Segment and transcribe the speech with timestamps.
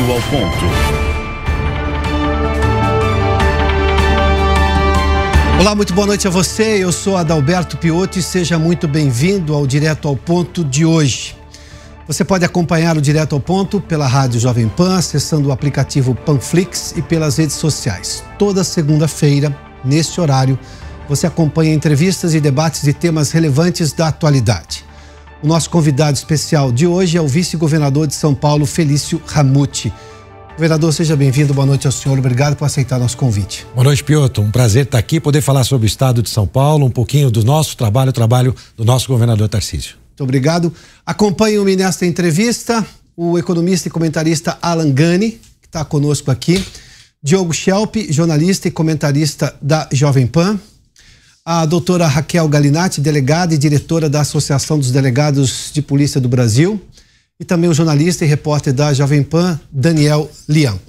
[0.00, 0.64] ao ponto.
[5.60, 6.82] Olá, muito boa noite a você.
[6.82, 11.36] Eu sou Adalberto Piotti e seja muito bem-vindo ao Direto ao Ponto de hoje.
[12.08, 16.92] Você pode acompanhar o Direto ao Ponto pela Rádio Jovem Pan, acessando o aplicativo Panflix
[16.96, 18.24] e pelas redes sociais.
[18.36, 20.58] Toda segunda-feira, neste horário,
[21.08, 24.84] você acompanha entrevistas e debates de temas relevantes da atualidade.
[25.44, 29.92] O nosso convidado especial de hoje é o vice-governador de São Paulo, Felício Ramuti.
[30.54, 31.52] Governador, seja bem-vindo.
[31.52, 32.18] Boa noite ao senhor.
[32.18, 33.66] Obrigado por aceitar nosso convite.
[33.74, 34.40] Boa noite, Piotr.
[34.40, 37.44] Um prazer estar aqui, poder falar sobre o estado de São Paulo, um pouquinho do
[37.44, 39.96] nosso trabalho, o trabalho do nosso governador Tarcísio.
[40.08, 40.72] Muito obrigado.
[41.04, 42.82] Acompanhe-me nesta entrevista
[43.14, 46.64] o economista e comentarista Alan Gani, que está conosco aqui.
[47.22, 50.58] Diogo Schelp, jornalista e comentarista da Jovem Pan
[51.46, 56.80] a doutora Raquel Galinatti, delegada e diretora da Associação dos Delegados de Polícia do Brasil,
[57.38, 60.80] e também o jornalista e repórter da Jovem Pan, Daniel Lião.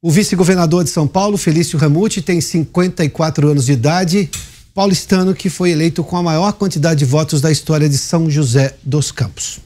[0.00, 4.30] O vice-governador de São Paulo, Felício Ramuti, tem 54 anos de idade,
[4.72, 8.76] paulistano que foi eleito com a maior quantidade de votos da história de São José
[8.84, 9.58] dos Campos.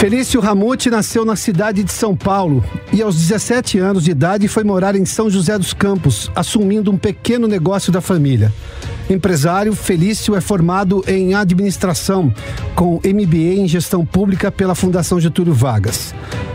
[0.00, 4.64] Felício Ramute nasceu na cidade de São Paulo e aos 17 anos de idade foi
[4.64, 8.50] morar em São José dos Campos, assumindo um pequeno negócio da família.
[9.10, 12.32] Empresário, Felício é formado em administração,
[12.76, 16.14] com MBA em gestão pública pela Fundação Getúlio Vargas.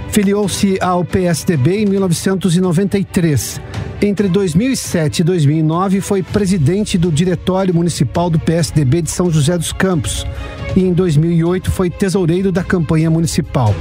[0.10, 3.60] Filiou-se ao PSDB em 1993.
[4.02, 9.74] Entre 2007 e 2009 foi presidente do Diretório Municipal do PSDB de São José dos
[9.74, 10.26] Campos
[10.76, 13.76] e em 2008 foi tesoureiro da campanha municipal.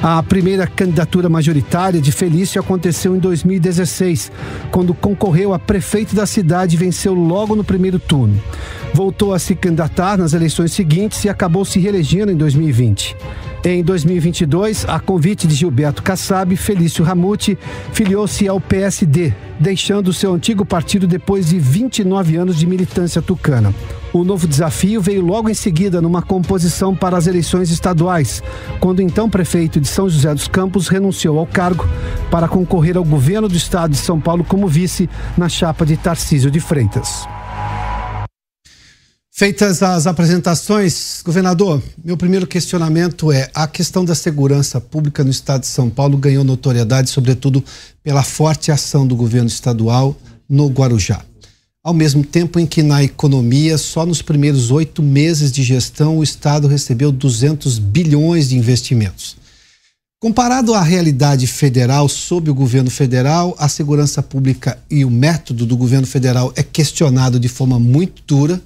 [0.00, 4.30] A primeira candidatura majoritária de Felício aconteceu em 2016,
[4.70, 8.40] quando concorreu a prefeito da cidade e venceu logo no primeiro turno.
[8.94, 13.16] Voltou a se candidatar nas eleições seguintes e acabou se reelegendo em 2020.
[13.64, 17.58] Em 2022, a convite de Gilberto Kassab, Felício Ramute
[17.92, 23.74] filiou-se ao PSD, deixando seu antigo partido depois de 29 anos de militância tucana.
[24.12, 28.42] O novo desafio veio logo em seguida numa composição para as eleições estaduais,
[28.80, 31.86] quando o então prefeito de São José dos Campos renunciou ao cargo
[32.30, 36.50] para concorrer ao governo do estado de São Paulo como vice na chapa de Tarcísio
[36.50, 37.26] de Freitas.
[39.30, 45.60] Feitas as apresentações, governador, meu primeiro questionamento é: a questão da segurança pública no estado
[45.60, 47.62] de São Paulo ganhou notoriedade, sobretudo
[48.02, 50.16] pela forte ação do governo estadual
[50.48, 51.22] no Guarujá.
[51.84, 56.22] Ao mesmo tempo em que na economia, só nos primeiros oito meses de gestão, o
[56.22, 59.36] Estado recebeu 200 bilhões de investimentos.
[60.20, 65.76] Comparado à realidade federal sob o governo federal, a segurança pública e o método do
[65.76, 68.60] governo federal é questionado de forma muito dura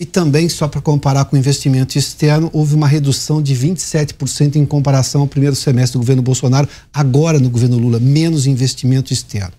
[0.00, 4.64] e também, só para comparar com o investimento externo, houve uma redução de 27% em
[4.64, 9.52] comparação ao primeiro semestre do governo Bolsonaro, agora no governo Lula, menos investimento externo.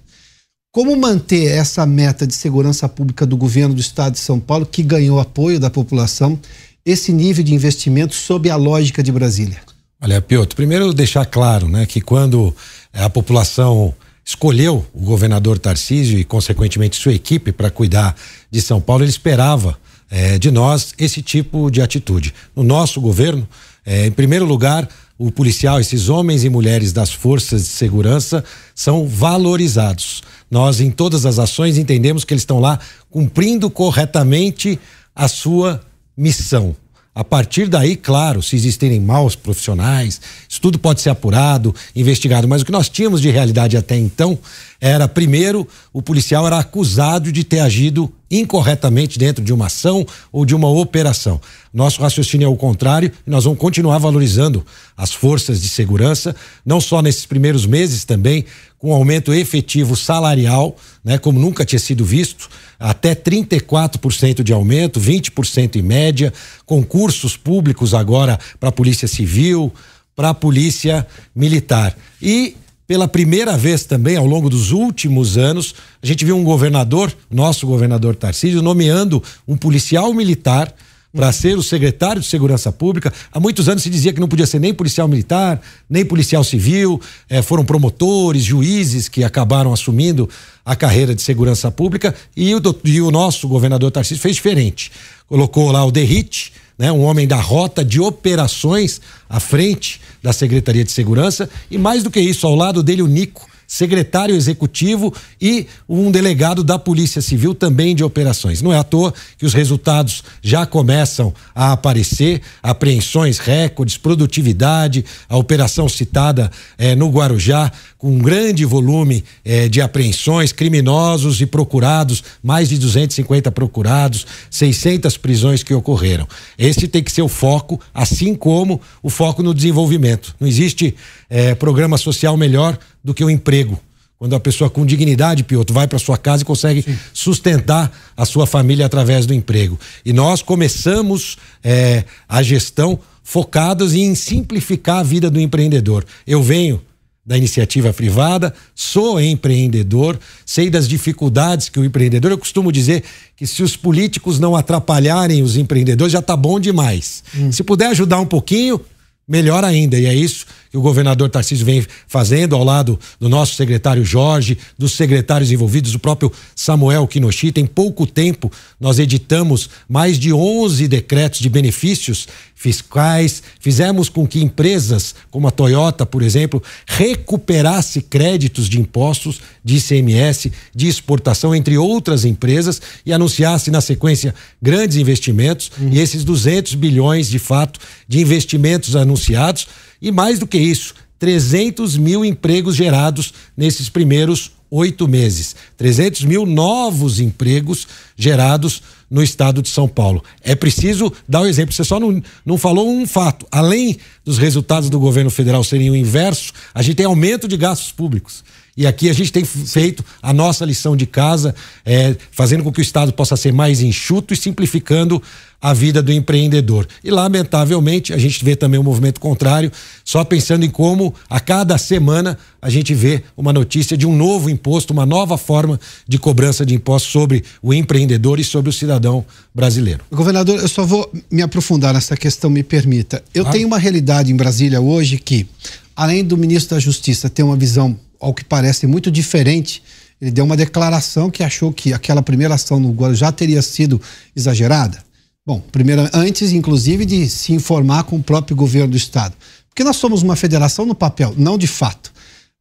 [0.78, 4.84] Como manter essa meta de segurança pública do governo do estado de São Paulo, que
[4.84, 6.40] ganhou apoio da população,
[6.86, 9.58] esse nível de investimento sob a lógica de Brasília?
[10.00, 12.56] Olha, Piotr, primeiro deixar claro né, que quando
[12.94, 13.92] a população
[14.24, 18.16] escolheu o governador Tarcísio e, consequentemente, sua equipe para cuidar
[18.52, 19.80] de São Paulo, ele esperava
[20.12, 22.36] é, de nós esse tipo de atitude.
[22.56, 23.50] No nosso governo,
[23.84, 24.88] é, em primeiro lugar,
[25.18, 28.44] o policial, esses homens e mulheres das forças de segurança
[28.76, 30.22] são valorizados.
[30.50, 34.80] Nós, em todas as ações, entendemos que eles estão lá cumprindo corretamente
[35.16, 35.82] a sua
[36.16, 36.76] missão.
[37.18, 42.62] A partir daí, claro, se existirem maus profissionais, isso tudo pode ser apurado, investigado, mas
[42.62, 44.38] o que nós tínhamos de realidade até então
[44.80, 50.46] era, primeiro, o policial era acusado de ter agido incorretamente dentro de uma ação ou
[50.46, 51.42] de uma operação.
[51.74, 54.64] Nosso raciocínio é o contrário e nós vamos continuar valorizando
[54.96, 58.46] as forças de segurança, não só nesses primeiros meses também,
[58.80, 62.50] com aumento efetivo salarial, né, como nunca tinha sido visto,
[62.80, 66.32] até 34% de aumento, 20% em média,
[66.66, 69.74] concursos públicos agora para a Polícia Civil,
[70.16, 71.98] para a Polícia Militar.
[72.22, 72.56] E
[72.88, 77.68] pela primeira vez também ao longo dos últimos anos, a gente viu um governador, nosso
[77.68, 80.74] governador Tarcísio, nomeando um policial militar
[81.14, 83.12] para ser o secretário de Segurança Pública.
[83.32, 87.02] Há muitos anos se dizia que não podia ser nem policial militar, nem policial civil.
[87.30, 90.30] Eh, foram promotores, juízes que acabaram assumindo
[90.66, 94.92] a carreira de segurança pública e o, e o nosso governador Tarcísio fez diferente.
[95.28, 100.84] Colocou lá o Derrite, né, um homem da rota de operações à frente da Secretaria
[100.84, 105.68] de Segurança e mais do que isso, ao lado dele o Nico, secretário executivo e
[105.88, 108.62] um delegado da Polícia Civil também de operações.
[108.62, 115.36] Não é à toa que os resultados já começam a aparecer, apreensões, recordes, produtividade, a
[115.36, 122.24] operação citada eh, no Guarujá, com um grande volume eh, de apreensões, criminosos e procurados,
[122.42, 126.28] mais de 250 procurados, 600 prisões que ocorreram.
[126.58, 130.36] Esse tem que ser o foco, assim como o foco no desenvolvimento.
[130.40, 130.96] Não existe
[131.30, 133.80] eh, programa social melhor do que o emprego.
[134.18, 136.98] Quando a pessoa com dignidade, Piotr, vai para sua casa e consegue Sim.
[137.14, 139.80] sustentar a sua família através do emprego.
[140.04, 146.04] E nós começamos é, a gestão focados em simplificar a vida do empreendedor.
[146.26, 146.82] Eu venho
[147.24, 152.32] da iniciativa privada, sou empreendedor, sei das dificuldades que o empreendedor.
[152.32, 153.04] Eu costumo dizer
[153.36, 157.24] que se os políticos não atrapalharem os empreendedores, já está bom demais.
[157.38, 157.52] Hum.
[157.52, 158.80] Se puder ajudar um pouquinho,
[159.28, 160.00] melhor ainda.
[160.00, 160.46] E é isso
[160.78, 165.96] que o governador Tarcísio vem fazendo ao lado do nosso secretário Jorge, dos secretários envolvidos,
[165.96, 167.60] o próprio Samuel Kinoshita.
[167.60, 174.42] Em pouco tempo, nós editamos mais de 11 decretos de benefícios fiscais, fizemos com que
[174.42, 181.78] empresas como a Toyota, por exemplo, recuperasse créditos de impostos de ICMS, de exportação, entre
[181.78, 185.90] outras empresas, e anunciasse na sequência grandes investimentos, uhum.
[185.92, 189.68] e esses 200 bilhões, de fato, de investimentos anunciados
[190.02, 195.56] e mais do que isso, 300 mil empregos gerados nesses primeiros oito meses.
[195.78, 200.24] 300 mil novos empregos gerados no estado de São Paulo.
[200.42, 201.74] É preciso dar o um exemplo.
[201.74, 203.48] Você só não, não falou um fato.
[203.50, 207.92] Além dos resultados do governo federal serem o inverso, a gente tem aumento de gastos
[207.92, 208.44] públicos.
[208.78, 212.80] E aqui a gente tem feito a nossa lição de casa, é, fazendo com que
[212.80, 215.22] o Estado possa ser mais enxuto e simplificando
[215.60, 216.88] a vida do empreendedor.
[217.04, 219.72] E, lamentavelmente, a gente vê também um movimento contrário,
[220.06, 224.50] só pensando em como, a cada semana, a gente vê uma notícia de um novo
[224.50, 229.26] imposto, uma nova forma de cobrança de impostos sobre o empreendedor e sobre o cidadão
[229.54, 230.04] brasileiro.
[230.12, 233.24] Governador, eu só vou me aprofundar nessa questão, me permita.
[233.34, 235.48] Eu tenho uma realidade em Brasília hoje que,
[235.96, 239.82] além do ministro da Justiça ter uma visão ao que parece muito diferente.
[240.20, 244.02] Ele deu uma declaração que achou que aquela primeira ação no Guarujá teria sido
[244.36, 245.04] exagerada.
[245.46, 249.34] Bom, primeiro, antes, inclusive, de se informar com o próprio governo do Estado.
[249.70, 252.12] Porque nós somos uma federação no papel, não de fato.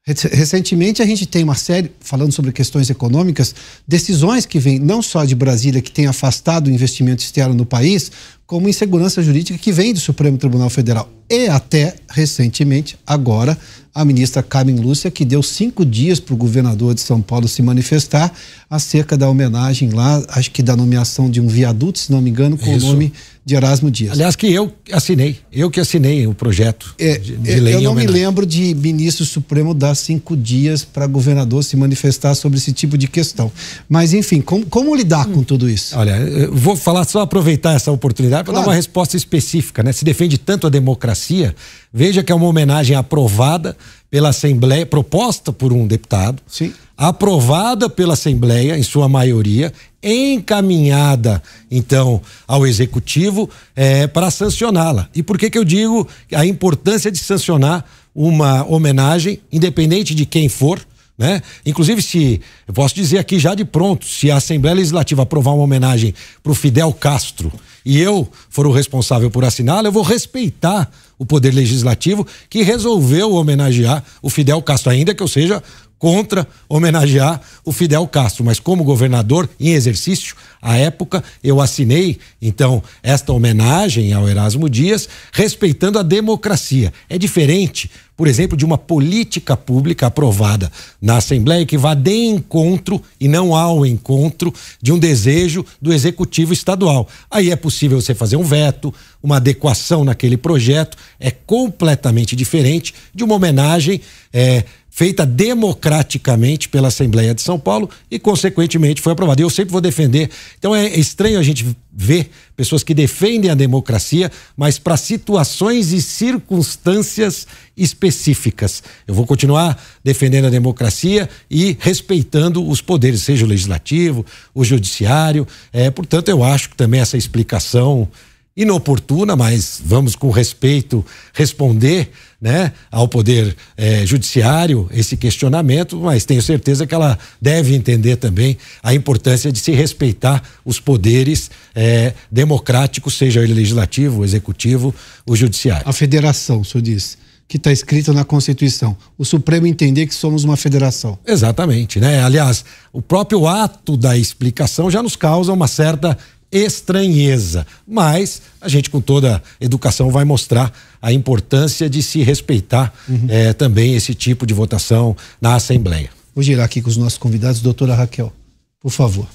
[0.07, 3.53] Recentemente a gente tem uma série, falando sobre questões econômicas,
[3.89, 8.13] decisões que vêm não só de Brasília, que tem afastado o investimento externo no país,
[8.47, 11.11] como insegurança jurídica que vem do Supremo Tribunal Federal.
[11.29, 13.59] E até recentemente, agora,
[13.93, 17.61] a ministra Carmen Lúcia, que deu cinco dias para o governador de São Paulo se
[17.61, 18.33] manifestar
[18.71, 22.57] acerca da homenagem lá, acho que da nomeação de um viaduto, se não me engano,
[22.57, 22.87] com Isso.
[22.87, 23.13] o nome
[23.47, 24.15] de Erasmo Dias.
[24.15, 27.77] Aliás, que eu assinei, eu que assinei o projeto é, de, de lei.
[27.77, 32.59] Eu não me lembro de ministro supremo dar cinco dias para governador se manifestar sobre
[32.59, 33.53] esse tipo de questão.
[33.89, 35.35] Mas, enfim, como, como lidar hum.
[35.35, 35.97] com tudo isso?
[35.97, 38.67] Olha, eu vou falar só aproveitar essa oportunidade para claro.
[38.67, 39.93] dar uma resposta específica, né?
[39.93, 41.55] Se defende tanto a democracia,
[41.95, 43.77] veja que é uma homenagem aprovada
[44.17, 46.43] pela Assembleia, proposta por um deputado.
[46.47, 49.71] Sim aprovada pela Assembleia, em sua maioria,
[50.03, 55.07] encaminhada, então, ao Executivo é, para sancioná-la.
[55.15, 57.85] E por que, que eu digo a importância de sancionar
[58.15, 60.81] uma homenagem, independente de quem for?
[61.19, 61.41] Né?
[61.65, 65.65] Inclusive, se eu posso dizer aqui já de pronto, se a Assembleia Legislativa aprovar uma
[65.65, 67.51] homenagem para o Fidel Castro
[67.85, 73.33] e eu for o responsável por assiná-la, eu vou respeitar o Poder Legislativo que resolveu
[73.33, 75.63] homenagear o Fidel Castro, ainda que eu seja
[75.99, 82.83] contra homenagear o Fidel Castro, mas como governador em exercício, à época eu assinei então
[83.03, 86.93] esta homenagem ao Erasmo Dias, respeitando a democracia.
[87.09, 93.01] É diferente, por exemplo, de uma política pública aprovada na Assembleia que vá de encontro
[93.21, 97.09] e não ao encontro de um desejo do executivo estadual.
[97.31, 103.23] Aí é possível você fazer um veto, uma adequação naquele projeto, é completamente diferente de
[103.23, 104.01] uma homenagem
[104.33, 104.65] é,
[104.97, 109.43] feita democraticamente pela Assembleia de São Paulo e, consequentemente, foi aprovada.
[109.43, 110.31] Eu sempre vou defender.
[110.59, 116.01] Então é estranho a gente ver pessoas que defendem a democracia, mas para situações e
[116.01, 118.83] circunstâncias específicas.
[119.07, 124.25] Eu vou continuar defendendo a democracia e respeitando os poderes, seja o legislativo,
[124.55, 125.47] o judiciário.
[125.75, 128.09] É, portanto, eu acho que também essa explicação
[128.57, 132.11] inoportuna, mas vamos com respeito responder
[132.41, 138.57] né, ao Poder eh, Judiciário esse questionamento, mas tenho certeza que ela deve entender também
[138.83, 144.95] a importância de se respeitar os poderes eh, democráticos, seja ele legislativo, o executivo,
[145.27, 145.87] o judiciário.
[145.87, 148.97] A federação, o senhor diz que está escrito na Constituição.
[149.17, 151.17] O Supremo entender que somos uma federação.
[151.25, 152.23] Exatamente, né?
[152.23, 156.19] Aliás, o próprio ato da explicação já nos causa uma certa
[156.51, 163.27] estranheza, mas a gente com toda educação vai mostrar a importância de se respeitar uhum.
[163.29, 166.11] é, também esse tipo de votação na Assembleia.
[166.35, 168.33] Vou girar aqui com os nossos convidados, doutora Raquel,
[168.81, 169.27] por favor.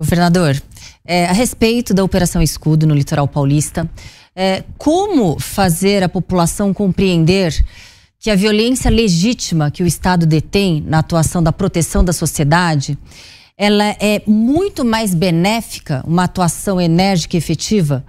[0.00, 0.60] Governador,
[1.04, 3.88] é, a respeito da Operação Escudo no litoral paulista,
[4.34, 7.64] é, como fazer a população compreender
[8.18, 12.96] que a violência legítima que o Estado detém na atuação da proteção da sociedade
[13.60, 18.02] ela é muito mais benéfica, uma atuação enérgica e efetiva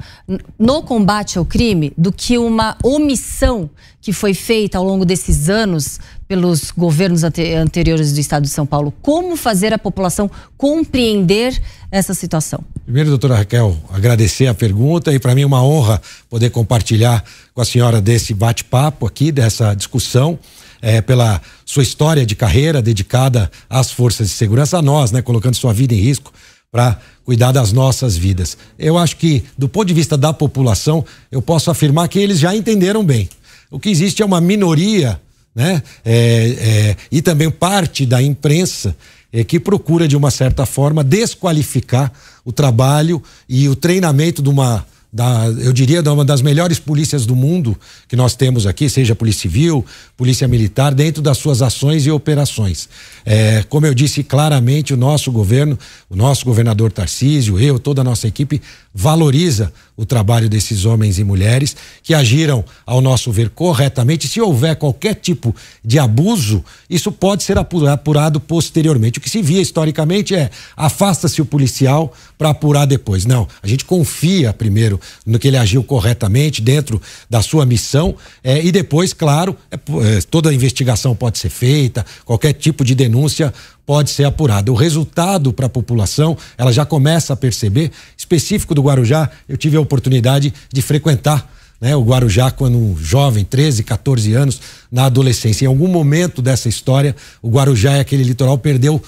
[0.58, 6.00] no combate ao crime do que uma omissão que foi feita ao longo desses anos
[6.26, 8.94] pelos governos anteriores do Estado de São Paulo.
[9.02, 12.64] Como fazer a população compreender essa situação?
[12.86, 17.60] Primeiro, doutora Raquel, agradecer a pergunta e para mim é uma honra poder compartilhar com
[17.60, 20.40] a senhora desse bate-papo aqui, dessa discussão
[20.82, 25.56] é, pela sua história de carreira dedicada às forças de segurança, a nós, né, colocando
[25.56, 26.34] sua vida em risco
[26.72, 28.58] para cuidar das nossas vidas.
[28.80, 32.56] Eu acho que, do ponto de vista da população, eu posso afirmar que eles já
[32.56, 33.30] entenderam bem.
[33.70, 35.22] O que existe é uma minoria,
[35.54, 38.96] né, é, é, e também parte da imprensa
[39.32, 42.12] é, que procura, de uma certa forma, desqualificar
[42.44, 47.26] o trabalho e o treinamento de uma da, eu diria, de uma das melhores polícias
[47.26, 47.78] do mundo
[48.08, 52.88] que nós temos aqui, seja Polícia Civil, Polícia Militar, dentro das suas ações e operações.
[53.26, 55.78] É, como eu disse claramente, o nosso governo,
[56.10, 58.62] o nosso governador Tarcísio, eu, toda a nossa equipe,
[58.94, 64.28] valoriza o trabalho desses homens e mulheres que agiram, ao nosso ver, corretamente.
[64.28, 65.56] Se houver qualquer tipo
[65.86, 69.20] de abuso, isso pode ser apurado posteriormente.
[69.20, 73.28] O que se via historicamente é afasta-se o policial para apurar depois.
[73.28, 78.60] Não, a gente confia primeiro no que ele agiu corretamente dentro da sua missão é,
[78.66, 83.54] e depois, claro, é, é, toda a investigação pode ser feita, qualquer tipo de denúncia
[83.86, 84.72] pode ser apurada.
[84.72, 87.92] O resultado para a população, ela já começa a perceber.
[88.16, 91.50] Específico do Guarujá, eu tive a oportunidade de frequentar
[91.82, 94.62] né, o Guarujá quando jovem, 13, 14 anos,
[94.92, 95.66] na adolescência.
[95.66, 99.02] Em algum momento dessa história, o Guarujá e aquele litoral perdeu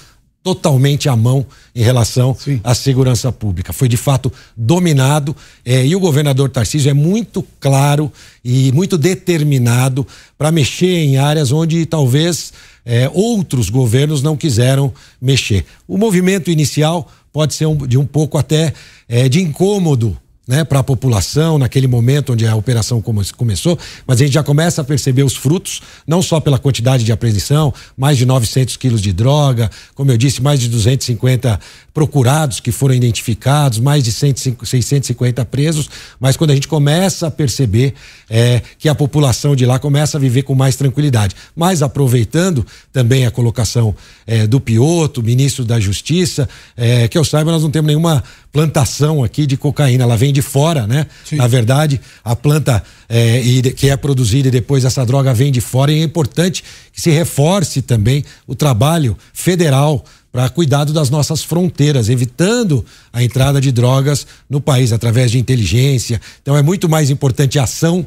[0.44, 2.60] totalmente a mão em relação Sim.
[2.62, 3.72] à segurança pública.
[3.72, 5.34] Foi de fato dominado
[5.64, 8.12] eh, e o governador Tarcísio é muito claro
[8.44, 12.52] e muito determinado para mexer em áreas onde talvez
[12.84, 15.64] é, outros governos não quiseram mexer.
[15.88, 18.74] O movimento inicial pode ser um, de um pouco até
[19.08, 20.14] é, de incômodo
[20.46, 23.02] né, para a população naquele momento onde a operação
[23.36, 27.12] começou, mas a gente já começa a perceber os frutos, não só pela quantidade de
[27.12, 31.58] apreensão, mais de 900 quilos de droga, como eu disse, mais de 250
[31.94, 35.88] procurados que foram identificados, mais de 105, 650 presos,
[36.20, 37.94] mas quando a gente começa a perceber
[38.28, 41.36] é, que a população de lá começa a viver com mais tranquilidade.
[41.54, 43.94] Mas aproveitando também a colocação
[44.26, 48.24] é, do Pioto, ministro da Justiça, é, que eu saiba, nós não temos nenhuma
[48.54, 51.08] plantação aqui de cocaína, ela vem de fora, né?
[51.24, 51.34] Sim.
[51.34, 53.42] Na verdade, a planta é,
[53.76, 57.10] que é produzida e depois essa droga vem de fora e é importante que se
[57.10, 64.24] reforce também o trabalho federal para cuidado das nossas fronteiras, evitando a entrada de drogas
[64.48, 66.20] no país através de inteligência.
[66.40, 68.06] Então é muito mais importante a ação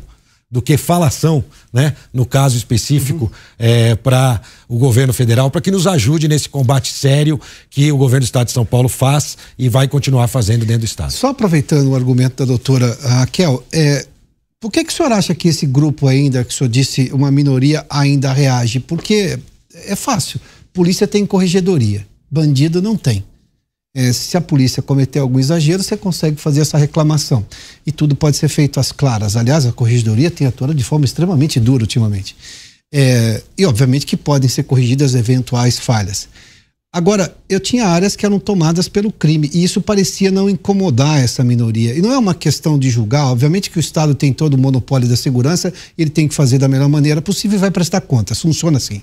[0.50, 1.44] do que falação,
[1.78, 1.94] né?
[2.12, 3.30] No caso específico, uhum.
[3.60, 8.22] é, para o governo federal, para que nos ajude nesse combate sério que o governo
[8.22, 11.14] do Estado de São Paulo faz e vai continuar fazendo dentro do Estado.
[11.14, 14.08] Só aproveitando o argumento da doutora Raquel, é,
[14.60, 17.30] por que, que o senhor acha que esse grupo ainda, que o senhor disse, uma
[17.30, 18.80] minoria ainda reage?
[18.80, 19.38] Porque
[19.86, 20.42] é fácil.
[20.74, 22.08] Polícia tem corregedoria.
[22.30, 23.24] Bandido não tem.
[24.00, 27.44] É, se a polícia cometer algum exagero, você consegue fazer essa reclamação.
[27.84, 29.36] E tudo pode ser feito às claras.
[29.36, 32.36] Aliás, a corregedoria tem atuado de forma extremamente dura ultimamente.
[32.94, 36.30] É, e, obviamente, que podem ser corrigidas eventuais falhas.
[36.94, 41.44] Agora, eu tinha áreas que eram tomadas pelo crime e isso parecia não incomodar essa
[41.44, 41.96] minoria.
[41.96, 45.10] E não é uma questão de julgar, obviamente que o Estado tem todo o monopólio
[45.10, 48.40] da segurança, ele tem que fazer da melhor maneira possível e vai prestar contas.
[48.40, 49.02] Funciona assim.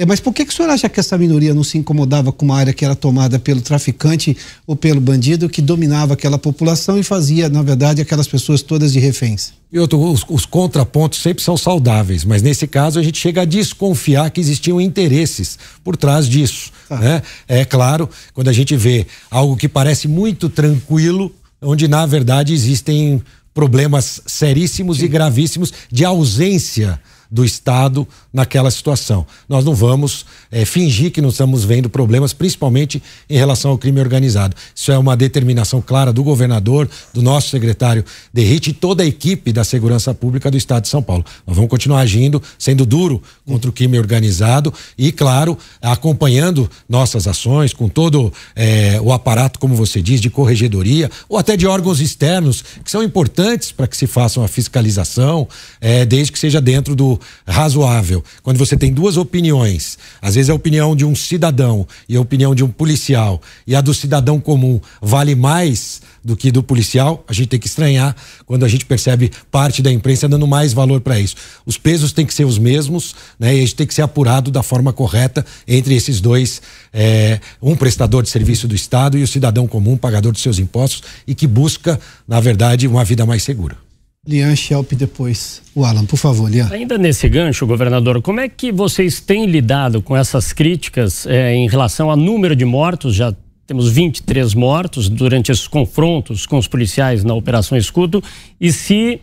[0.00, 2.44] É, mas por que, que o senhor acha que essa minoria não se incomodava com
[2.44, 7.02] uma área que era tomada pelo traficante ou pelo bandido que dominava aquela população e
[7.02, 9.52] fazia, na verdade, aquelas pessoas todas de reféns?
[9.72, 13.44] E outro, os, os, contrapontos sempre são saudáveis, mas nesse caso a gente chega a
[13.44, 16.70] desconfiar que existiam interesses por trás disso.
[16.88, 16.96] Ah.
[16.98, 17.22] Né?
[17.48, 23.20] É claro, quando a gente vê algo que parece muito tranquilo, onde na verdade existem
[23.52, 25.06] problemas seríssimos Sim.
[25.06, 27.00] e gravíssimos de ausência
[27.30, 29.26] do Estado naquela situação.
[29.48, 34.00] Nós não vamos é, fingir que não estamos vendo problemas, principalmente em relação ao crime
[34.00, 34.54] organizado.
[34.74, 39.52] Isso é uma determinação clara do governador, do nosso secretário Derrite e toda a equipe
[39.52, 41.24] da segurança pública do Estado de São Paulo.
[41.46, 47.72] Nós vamos continuar agindo, sendo duro contra o crime organizado e, claro, acompanhando nossas ações
[47.72, 52.62] com todo é, o aparato, como você diz, de corregedoria ou até de órgãos externos
[52.84, 55.48] que são importantes para que se faça uma fiscalização,
[55.80, 58.22] é, desde que seja dentro do razoável.
[58.42, 62.54] Quando você tem duas opiniões, às vezes a opinião de um cidadão e a opinião
[62.54, 67.32] de um policial, e a do cidadão comum vale mais do que do policial, a
[67.32, 71.18] gente tem que estranhar quando a gente percebe parte da imprensa dando mais valor para
[71.18, 71.36] isso.
[71.64, 73.54] Os pesos têm que ser os mesmos, né?
[73.54, 76.60] E a gente tem que ser apurado da forma correta entre esses dois,
[76.92, 81.02] é, um prestador de serviço do Estado e o cidadão comum, pagador dos seus impostos
[81.26, 83.87] e que busca, na verdade, uma vida mais segura.
[84.28, 85.62] Lian Schelp depois.
[85.74, 86.68] O Alan, por favor, Lian.
[86.70, 91.66] Ainda nesse gancho, governador, como é que vocês têm lidado com essas críticas é, em
[91.66, 93.14] relação ao número de mortos?
[93.14, 93.34] Já
[93.66, 98.22] temos 23 mortos durante esses confrontos com os policiais na Operação Escudo.
[98.60, 99.18] E se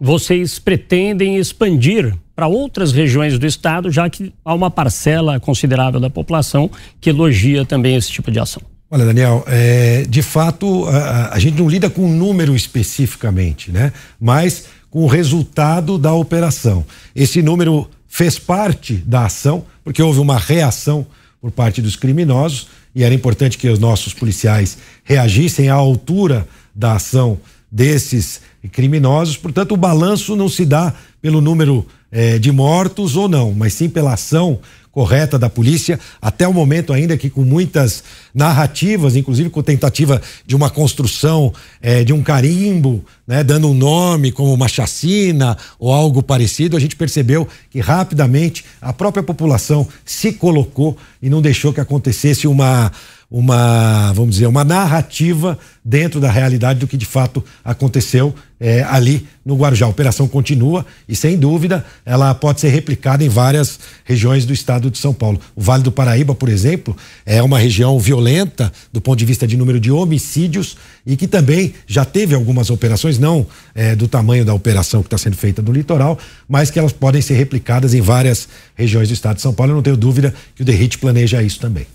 [0.00, 6.10] vocês pretendem expandir para outras regiões do estado, já que há uma parcela considerável da
[6.10, 6.68] população
[7.00, 8.62] que elogia também esse tipo de ação.
[8.90, 13.92] Olha, Daniel, é, de fato, a, a, gente não lida com um número especificamente, né?
[14.18, 16.86] Mas com o resultado da operação.
[17.14, 21.06] Esse número fez parte da ação, porque houve uma reação
[21.38, 26.94] por parte dos criminosos e era importante que os nossos policiais reagissem à altura da
[26.94, 27.38] ação
[27.70, 28.40] desses
[28.72, 29.36] criminosos.
[29.36, 33.90] Portanto, o balanço não se dá pelo número eh, de mortos ou não, mas sim
[33.90, 34.58] pela ação
[34.98, 38.02] correta da polícia, até o momento ainda que com muitas
[38.34, 44.32] narrativas, inclusive com tentativa de uma construção eh, de um carimbo, né, dando um nome
[44.32, 50.32] como uma chacina ou algo parecido, a gente percebeu que rapidamente a própria população se
[50.32, 52.90] colocou e não deixou que acontecesse uma
[53.30, 59.26] uma, vamos dizer, uma narrativa dentro da realidade do que de fato aconteceu é, ali
[59.44, 59.84] no Guarujá.
[59.84, 64.90] A operação continua e, sem dúvida, ela pode ser replicada em várias regiões do estado
[64.90, 65.38] de São Paulo.
[65.54, 69.58] O Vale do Paraíba, por exemplo, é uma região violenta do ponto de vista de
[69.58, 74.54] número de homicídios e que também já teve algumas operações, não é, do tamanho da
[74.54, 76.18] operação que está sendo feita no litoral,
[76.48, 79.72] mas que elas podem ser replicadas em várias regiões do estado de São Paulo.
[79.72, 81.86] Eu não tenho dúvida que o Derrite planeja isso também.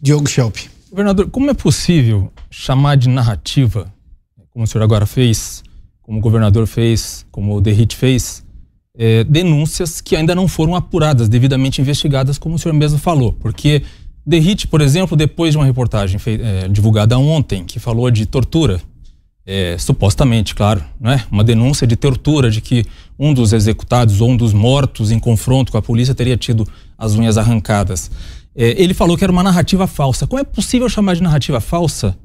[0.00, 0.77] Diogo Schelp.
[0.90, 3.92] Governador, como é possível chamar de narrativa,
[4.50, 5.62] como o senhor agora fez,
[6.02, 8.44] como o governador fez, como o Derrite fez,
[8.96, 13.32] é, denúncias que ainda não foram apuradas, devidamente investigadas, como o senhor mesmo falou?
[13.34, 13.82] Porque
[14.26, 18.80] Derrite, por exemplo, depois de uma reportagem é, divulgada ontem, que falou de tortura,
[19.46, 21.24] é, supostamente, claro, né?
[21.30, 22.84] uma denúncia de tortura, de que
[23.18, 26.66] um dos executados ou um dos mortos em confronto com a polícia teria tido
[26.98, 28.10] as unhas arrancadas.
[28.58, 30.26] É, ele falou que era uma narrativa falsa.
[30.26, 32.18] Como é possível chamar de narrativa falsa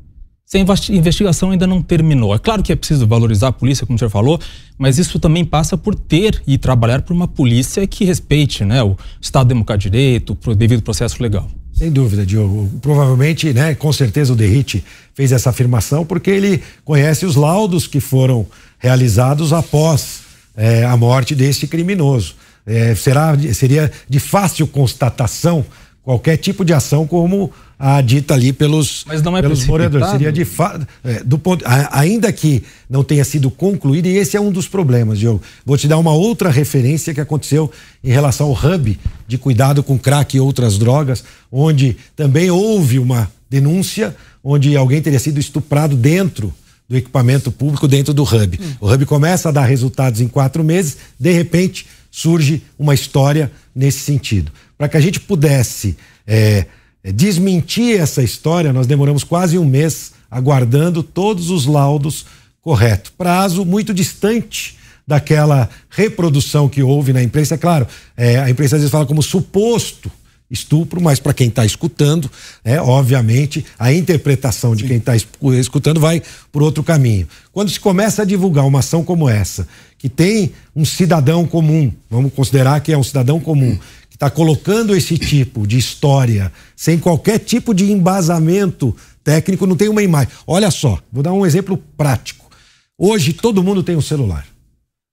[0.43, 2.34] se a investigação ainda não terminou?
[2.34, 4.39] É claro que é preciso valorizar a polícia, como o senhor falou,
[4.76, 8.98] mas isso também passa por ter e trabalhar por uma polícia que respeite né, o
[9.22, 11.48] Estado Democrático de Direito, o devido processo legal.
[11.72, 12.69] Sem dúvida, Diogo.
[12.82, 18.00] Provavelmente, né, com certeza o Derrite fez essa afirmação porque ele conhece os laudos que
[18.00, 18.46] foram
[18.80, 20.22] realizados após
[20.58, 22.36] é, a morte desse criminoso.
[22.65, 25.65] É, será, seria de fácil constatação
[26.03, 30.09] qualquer tipo de ação como a dita ali pelos, Mas não é pelos moradores.
[30.09, 34.37] Seria de fato, é, do ponto, a, ainda que não tenha sido concluído, e esse
[34.37, 35.41] é um dos problemas, Diogo.
[35.65, 37.71] Vou te dar uma outra referência que aconteceu
[38.03, 43.31] em relação ao hub de cuidado com crack e outras drogas, onde também houve uma
[43.49, 46.53] denúncia onde alguém teria sido estuprado dentro
[46.87, 48.59] do equipamento público, dentro do hub.
[48.61, 48.73] Hum.
[48.81, 53.99] O hub começa a dar resultados em quatro meses, de repente surge uma história nesse
[53.99, 54.51] sentido.
[54.77, 56.65] Para que a gente pudesse é,
[57.13, 62.25] desmentir essa história, nós demoramos quase um mês aguardando todos os laudos
[62.62, 63.12] corretos.
[63.17, 67.55] Prazo muito distante daquela reprodução que houve na imprensa.
[67.55, 70.12] É claro, é, a imprensa às vezes fala como suposto
[70.53, 72.29] estupro, mas para quem está escutando,
[72.63, 77.27] é, obviamente, a interpretação de quem está escutando vai por outro caminho.
[77.51, 82.31] Quando se começa a divulgar uma ação como essa, que tem um cidadão comum, vamos
[82.33, 87.39] considerar que é um cidadão comum, que está colocando esse tipo de história sem qualquer
[87.39, 90.29] tipo de embasamento técnico, não tem uma imagem.
[90.47, 92.49] Olha só, vou dar um exemplo prático.
[92.97, 94.47] Hoje todo mundo tem um celular.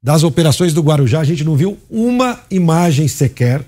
[0.01, 3.65] Das operações do Guarujá, a gente não viu uma imagem sequer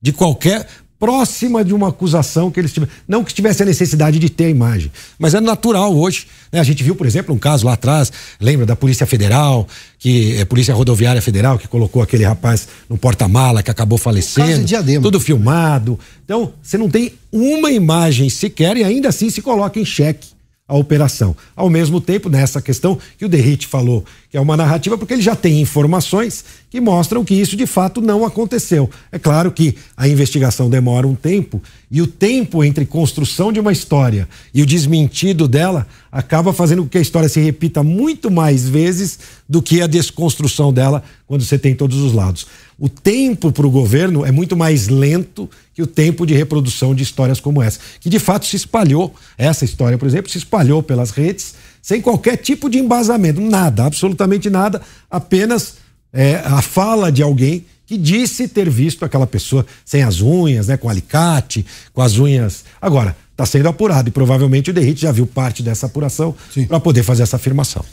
[0.00, 0.68] de qualquer
[1.06, 2.92] próxima de uma acusação que eles tiveram.
[3.06, 6.26] Não que tivesse a necessidade de ter a imagem, mas é natural hoje.
[6.50, 6.58] Né?
[6.58, 9.68] A gente viu, por exemplo, um caso lá atrás, lembra da Polícia Federal,
[10.00, 14.64] que é Polícia Rodoviária Federal, que colocou aquele rapaz no porta-mala que acabou falecendo.
[15.00, 15.96] De tudo filmado.
[16.24, 20.35] Então, você não tem uma imagem sequer e ainda assim se coloca em xeque
[20.68, 21.36] a operação.
[21.54, 25.22] Ao mesmo tempo, nessa questão que o Derrite falou, que é uma narrativa, porque ele
[25.22, 28.90] já tem informações que mostram que isso de fato não aconteceu.
[29.12, 33.70] É claro que a investigação demora um tempo e o tempo entre construção de uma
[33.70, 38.68] história e o desmentido dela acaba fazendo com que a história se repita muito mais
[38.68, 42.46] vezes do que a desconstrução dela quando você tem todos os lados.
[42.78, 47.02] O tempo para o governo é muito mais lento que o tempo de reprodução de
[47.02, 49.14] histórias como essa, que de fato se espalhou.
[49.38, 54.50] Essa história, por exemplo, se espalhou pelas redes sem qualquer tipo de embasamento, nada, absolutamente
[54.50, 55.76] nada, apenas
[56.12, 60.76] é, a fala de alguém que disse ter visto aquela pessoa sem as unhas, né,
[60.76, 62.64] com alicate, com as unhas.
[62.82, 66.34] Agora, está sendo apurado e provavelmente o Derrite já viu parte dessa apuração
[66.66, 67.84] para poder fazer essa afirmação.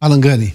[0.00, 0.54] Alangani.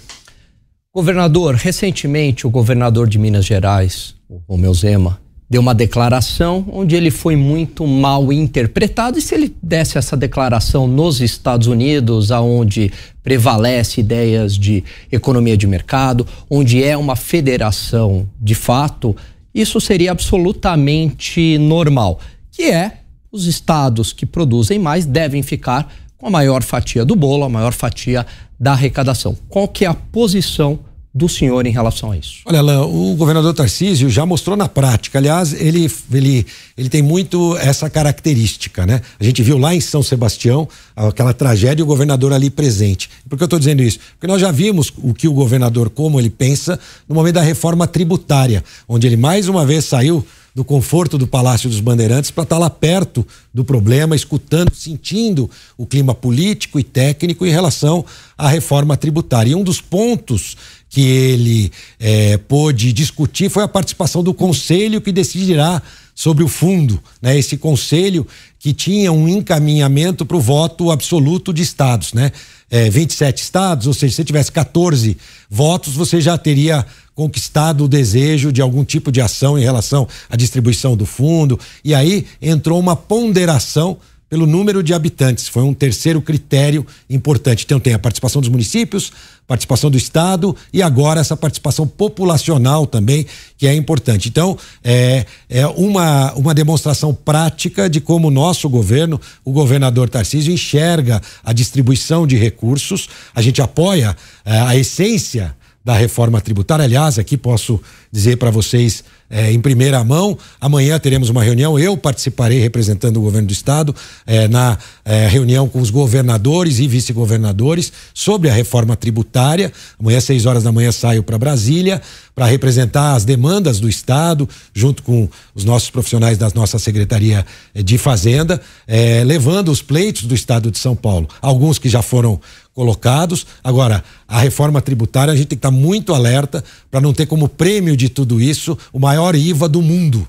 [0.94, 7.10] Governador, recentemente o governador de Minas Gerais, o Romeu Zema, deu uma declaração onde ele
[7.10, 9.18] foi muito mal interpretado.
[9.18, 12.90] E se ele desse essa declaração nos Estados Unidos, aonde
[13.22, 19.14] prevalece ideias de economia de mercado, onde é uma federação de fato,
[19.54, 22.18] isso seria absolutamente normal,
[22.50, 27.44] que é os estados que produzem mais devem ficar com a maior fatia do bolo,
[27.44, 28.26] a maior fatia
[28.58, 29.38] da arrecadação.
[29.48, 30.80] Qual que é a posição
[31.14, 32.40] do senhor em relação a isso?
[32.44, 35.18] Olha, Alain, o governador Tarcísio já mostrou na prática.
[35.18, 39.00] Aliás, ele, ele, ele tem muito essa característica, né?
[39.18, 43.08] A gente viu lá em São Sebastião aquela tragédia e o governador ali presente.
[43.28, 43.98] Por que eu estou dizendo isso?
[44.12, 46.78] Porque nós já vimos o que o governador, como ele pensa,
[47.08, 51.68] no momento da reforma tributária, onde ele mais uma vez saiu do conforto do Palácio
[51.68, 56.82] dos Bandeirantes para estar tá lá perto do problema, escutando, sentindo o clima político e
[56.82, 58.04] técnico em relação
[58.36, 59.50] à reforma tributária.
[59.50, 60.56] E um dos pontos
[60.88, 65.82] que ele é, pôde discutir foi a participação do conselho que decidirá
[66.14, 67.38] sobre o fundo, né?
[67.38, 68.26] Esse conselho
[68.58, 72.32] que tinha um encaminhamento para o voto absoluto de estados, né?
[72.70, 75.16] É, 27 estados, ou seja, se tivesse 14
[75.48, 76.84] votos, você já teria
[77.18, 81.58] conquistado o desejo de algum tipo de ação em relação à distribuição do fundo.
[81.84, 83.98] E aí entrou uma ponderação
[84.30, 85.48] pelo número de habitantes.
[85.48, 87.64] Foi um terceiro critério importante.
[87.64, 89.10] Então tem a participação dos municípios,
[89.48, 93.26] participação do Estado e agora essa participação populacional também,
[93.56, 94.28] que é importante.
[94.28, 100.54] Então, é, é uma, uma demonstração prática de como o nosso governo, o governador Tarcísio,
[100.54, 103.08] enxerga a distribuição de recursos.
[103.34, 106.84] A gente apoia é, a essência da reforma tributária.
[106.84, 107.80] Aliás, aqui posso
[108.12, 110.36] dizer para vocês é, em primeira mão.
[110.60, 111.78] Amanhã teremos uma reunião.
[111.78, 113.94] Eu participarei representando o governo do estado
[114.26, 119.72] é, na é, reunião com os governadores e vice-governadores sobre a reforma tributária.
[119.98, 122.00] Amanhã, às seis horas da manhã, saio para Brasília
[122.34, 127.98] para representar as demandas do estado, junto com os nossos profissionais da nossa secretaria de
[127.98, 131.28] Fazenda, é, levando os pleitos do estado de São Paulo.
[131.42, 132.40] Alguns que já foram
[132.78, 133.44] colocados.
[133.64, 137.48] Agora, a reforma tributária, a gente tem que estar muito alerta para não ter como
[137.48, 140.28] prêmio de tudo isso o maior IVA do mundo,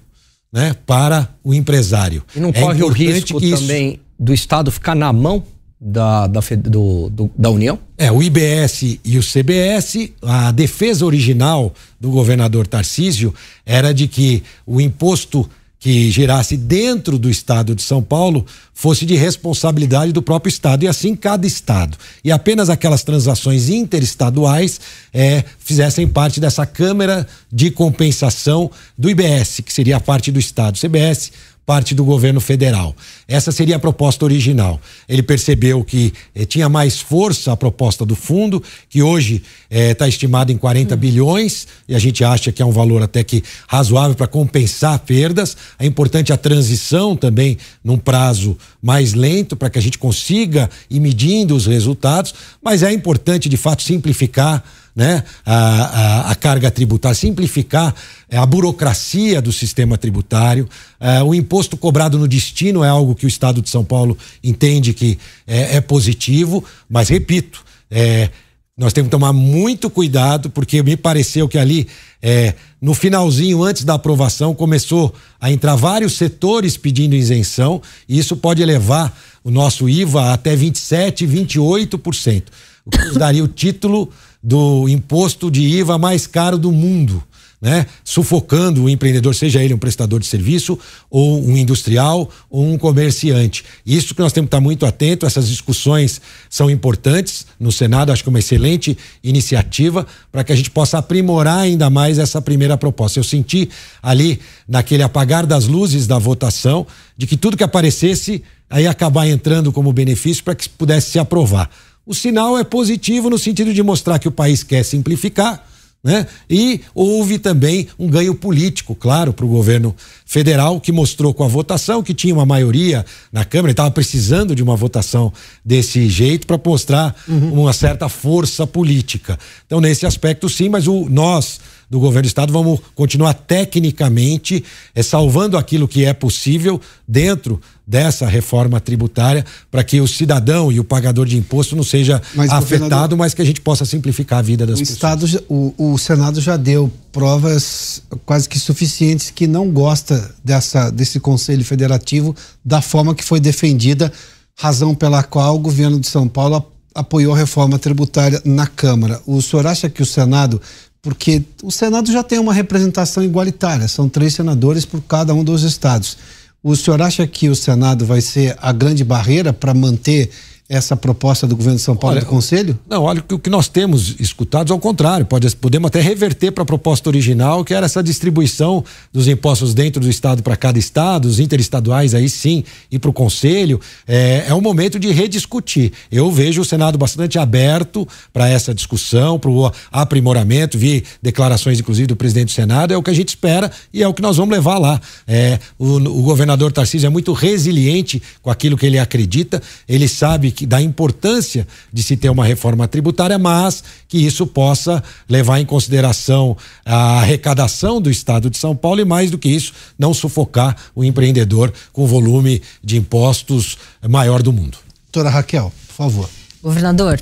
[0.51, 2.23] né, para o empresário.
[2.35, 3.99] E não é corre o risco também isso...
[4.19, 5.43] do Estado ficar na mão
[5.79, 7.77] da, da, do, do, da União?
[7.95, 13.31] É, o IBS e o CBS, a defesa original do governador Tarcísio
[13.63, 15.47] era de que o imposto
[15.79, 20.87] que girasse dentro do estado de São Paulo fosse de responsabilidade do próprio estado e
[20.87, 21.97] assim cada estado.
[22.23, 24.79] E apenas aquelas transações interestaduais
[25.13, 30.77] é, fizessem parte dessa câmara de compensação do IBS que seria a parte do estado
[30.77, 31.31] CBS
[31.69, 32.95] parte do governo federal.
[33.27, 34.81] Essa seria a proposta original.
[35.07, 40.09] Ele percebeu que eh, tinha mais força a proposta do fundo, que hoje está eh,
[40.09, 44.15] estimado em 40 bilhões, e a gente acha que é um valor até que razoável
[44.15, 45.55] para compensar perdas.
[45.77, 50.99] É importante a transição também num prazo mais lento para que a gente consiga ir
[50.99, 54.63] medindo os resultados, mas é importante de fato simplificar
[54.99, 57.95] né, a, a, a carga tributária, simplificar
[58.29, 60.67] é, a burocracia do sistema tributário.
[60.99, 64.93] É, o imposto cobrado no destino é algo que o Estado de São Paulo entende
[64.93, 68.29] que é, é positivo, mas repito, é,
[68.77, 71.87] nós temos que tomar muito cuidado, porque me pareceu que ali,
[72.21, 78.35] é, no finalzinho, antes da aprovação, começou a entrar vários setores pedindo isenção, e isso
[78.35, 82.43] pode levar o nosso IVA até 27%, 28%,
[82.85, 87.23] o que nos daria o título do imposto de IVA mais caro do mundo
[87.61, 87.85] né?
[88.05, 93.65] Sufocando o empreendedor, seja ele um prestador de serviço, ou um industrial, ou um comerciante.
[93.85, 98.23] Isso que nós temos que estar muito atento, essas discussões são importantes no Senado, acho
[98.23, 102.77] que é uma excelente iniciativa para que a gente possa aprimorar ainda mais essa primeira
[102.77, 103.19] proposta.
[103.19, 103.69] Eu senti
[104.01, 109.71] ali, naquele apagar das luzes da votação, de que tudo que aparecesse aí acabar entrando
[109.71, 111.69] como benefício para que pudesse se aprovar.
[112.09, 115.63] O sinal é positivo no sentido de mostrar que o país quer simplificar
[116.01, 116.25] né?
[116.49, 119.93] E houve também um ganho político, claro, para o governo
[120.25, 124.63] federal, que mostrou com a votação que tinha uma maioria na Câmara, estava precisando de
[124.63, 127.63] uma votação desse jeito para mostrar uhum.
[127.63, 129.37] uma certa força política.
[129.65, 135.01] Então, nesse aspecto, sim, mas o nós do governo do estado, vamos continuar tecnicamente é,
[135.01, 140.83] salvando aquilo que é possível dentro dessa reforma tributária para que o cidadão e o
[140.83, 144.67] pagador de imposto não seja mas, afetado, mas que a gente possa simplificar a vida
[144.67, 144.95] das o pessoas.
[144.95, 151.19] Estado, o, o Senado já deu provas quase que suficientes que não gosta dessa, desse
[151.19, 154.13] Conselho Federativo da forma que foi defendida,
[154.55, 159.21] razão pela qual o governo de São Paulo apoiou a reforma tributária na Câmara.
[159.25, 160.61] O senhor acha que o Senado
[161.01, 165.63] porque o Senado já tem uma representação igualitária, são três senadores por cada um dos
[165.63, 166.17] estados.
[166.61, 170.29] O senhor acha que o Senado vai ser a grande barreira para manter
[170.69, 172.77] essa proposta do governo de São Paulo olha, do Conselho?
[172.87, 176.65] Não, olha, o que nós temos escutado ao contrário, pode, podemos até reverter para a
[176.65, 181.39] proposta original, que era essa distribuição dos impostos dentro do Estado para cada Estado, os
[181.39, 183.81] interestaduais aí sim, e para o Conselho.
[184.07, 185.91] É, é um momento de rediscutir.
[186.11, 192.05] Eu vejo o Senado bastante aberto para essa discussão, para o aprimoramento, vi declarações, inclusive,
[192.05, 194.37] do presidente do Senado, é o que a gente espera e é o que nós
[194.37, 195.01] vamos levar lá.
[195.27, 200.51] É, o, o governador Tarcísio é muito resiliente com aquilo que ele acredita, ele sabe
[200.58, 205.65] que, da importância de se ter uma reforma tributária, mas que isso possa levar em
[205.65, 210.75] consideração a arrecadação do Estado de São Paulo e, mais do que isso, não sufocar
[210.95, 214.77] o empreendedor com o volume de impostos maior do mundo.
[215.11, 216.29] Doutora Raquel, por favor.
[216.61, 217.21] Governador,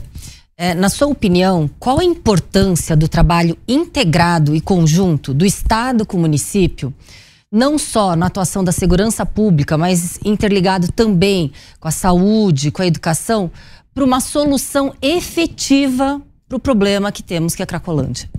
[0.58, 6.18] é, na sua opinião, qual a importância do trabalho integrado e conjunto do Estado com
[6.18, 6.94] o município?
[7.52, 12.88] Não só na atuação da segurança pública, mas interligado também com a saúde, com a
[12.88, 13.50] educação,
[13.94, 18.30] para uma solução efetiva para o problema que temos, que é a Cracolândia.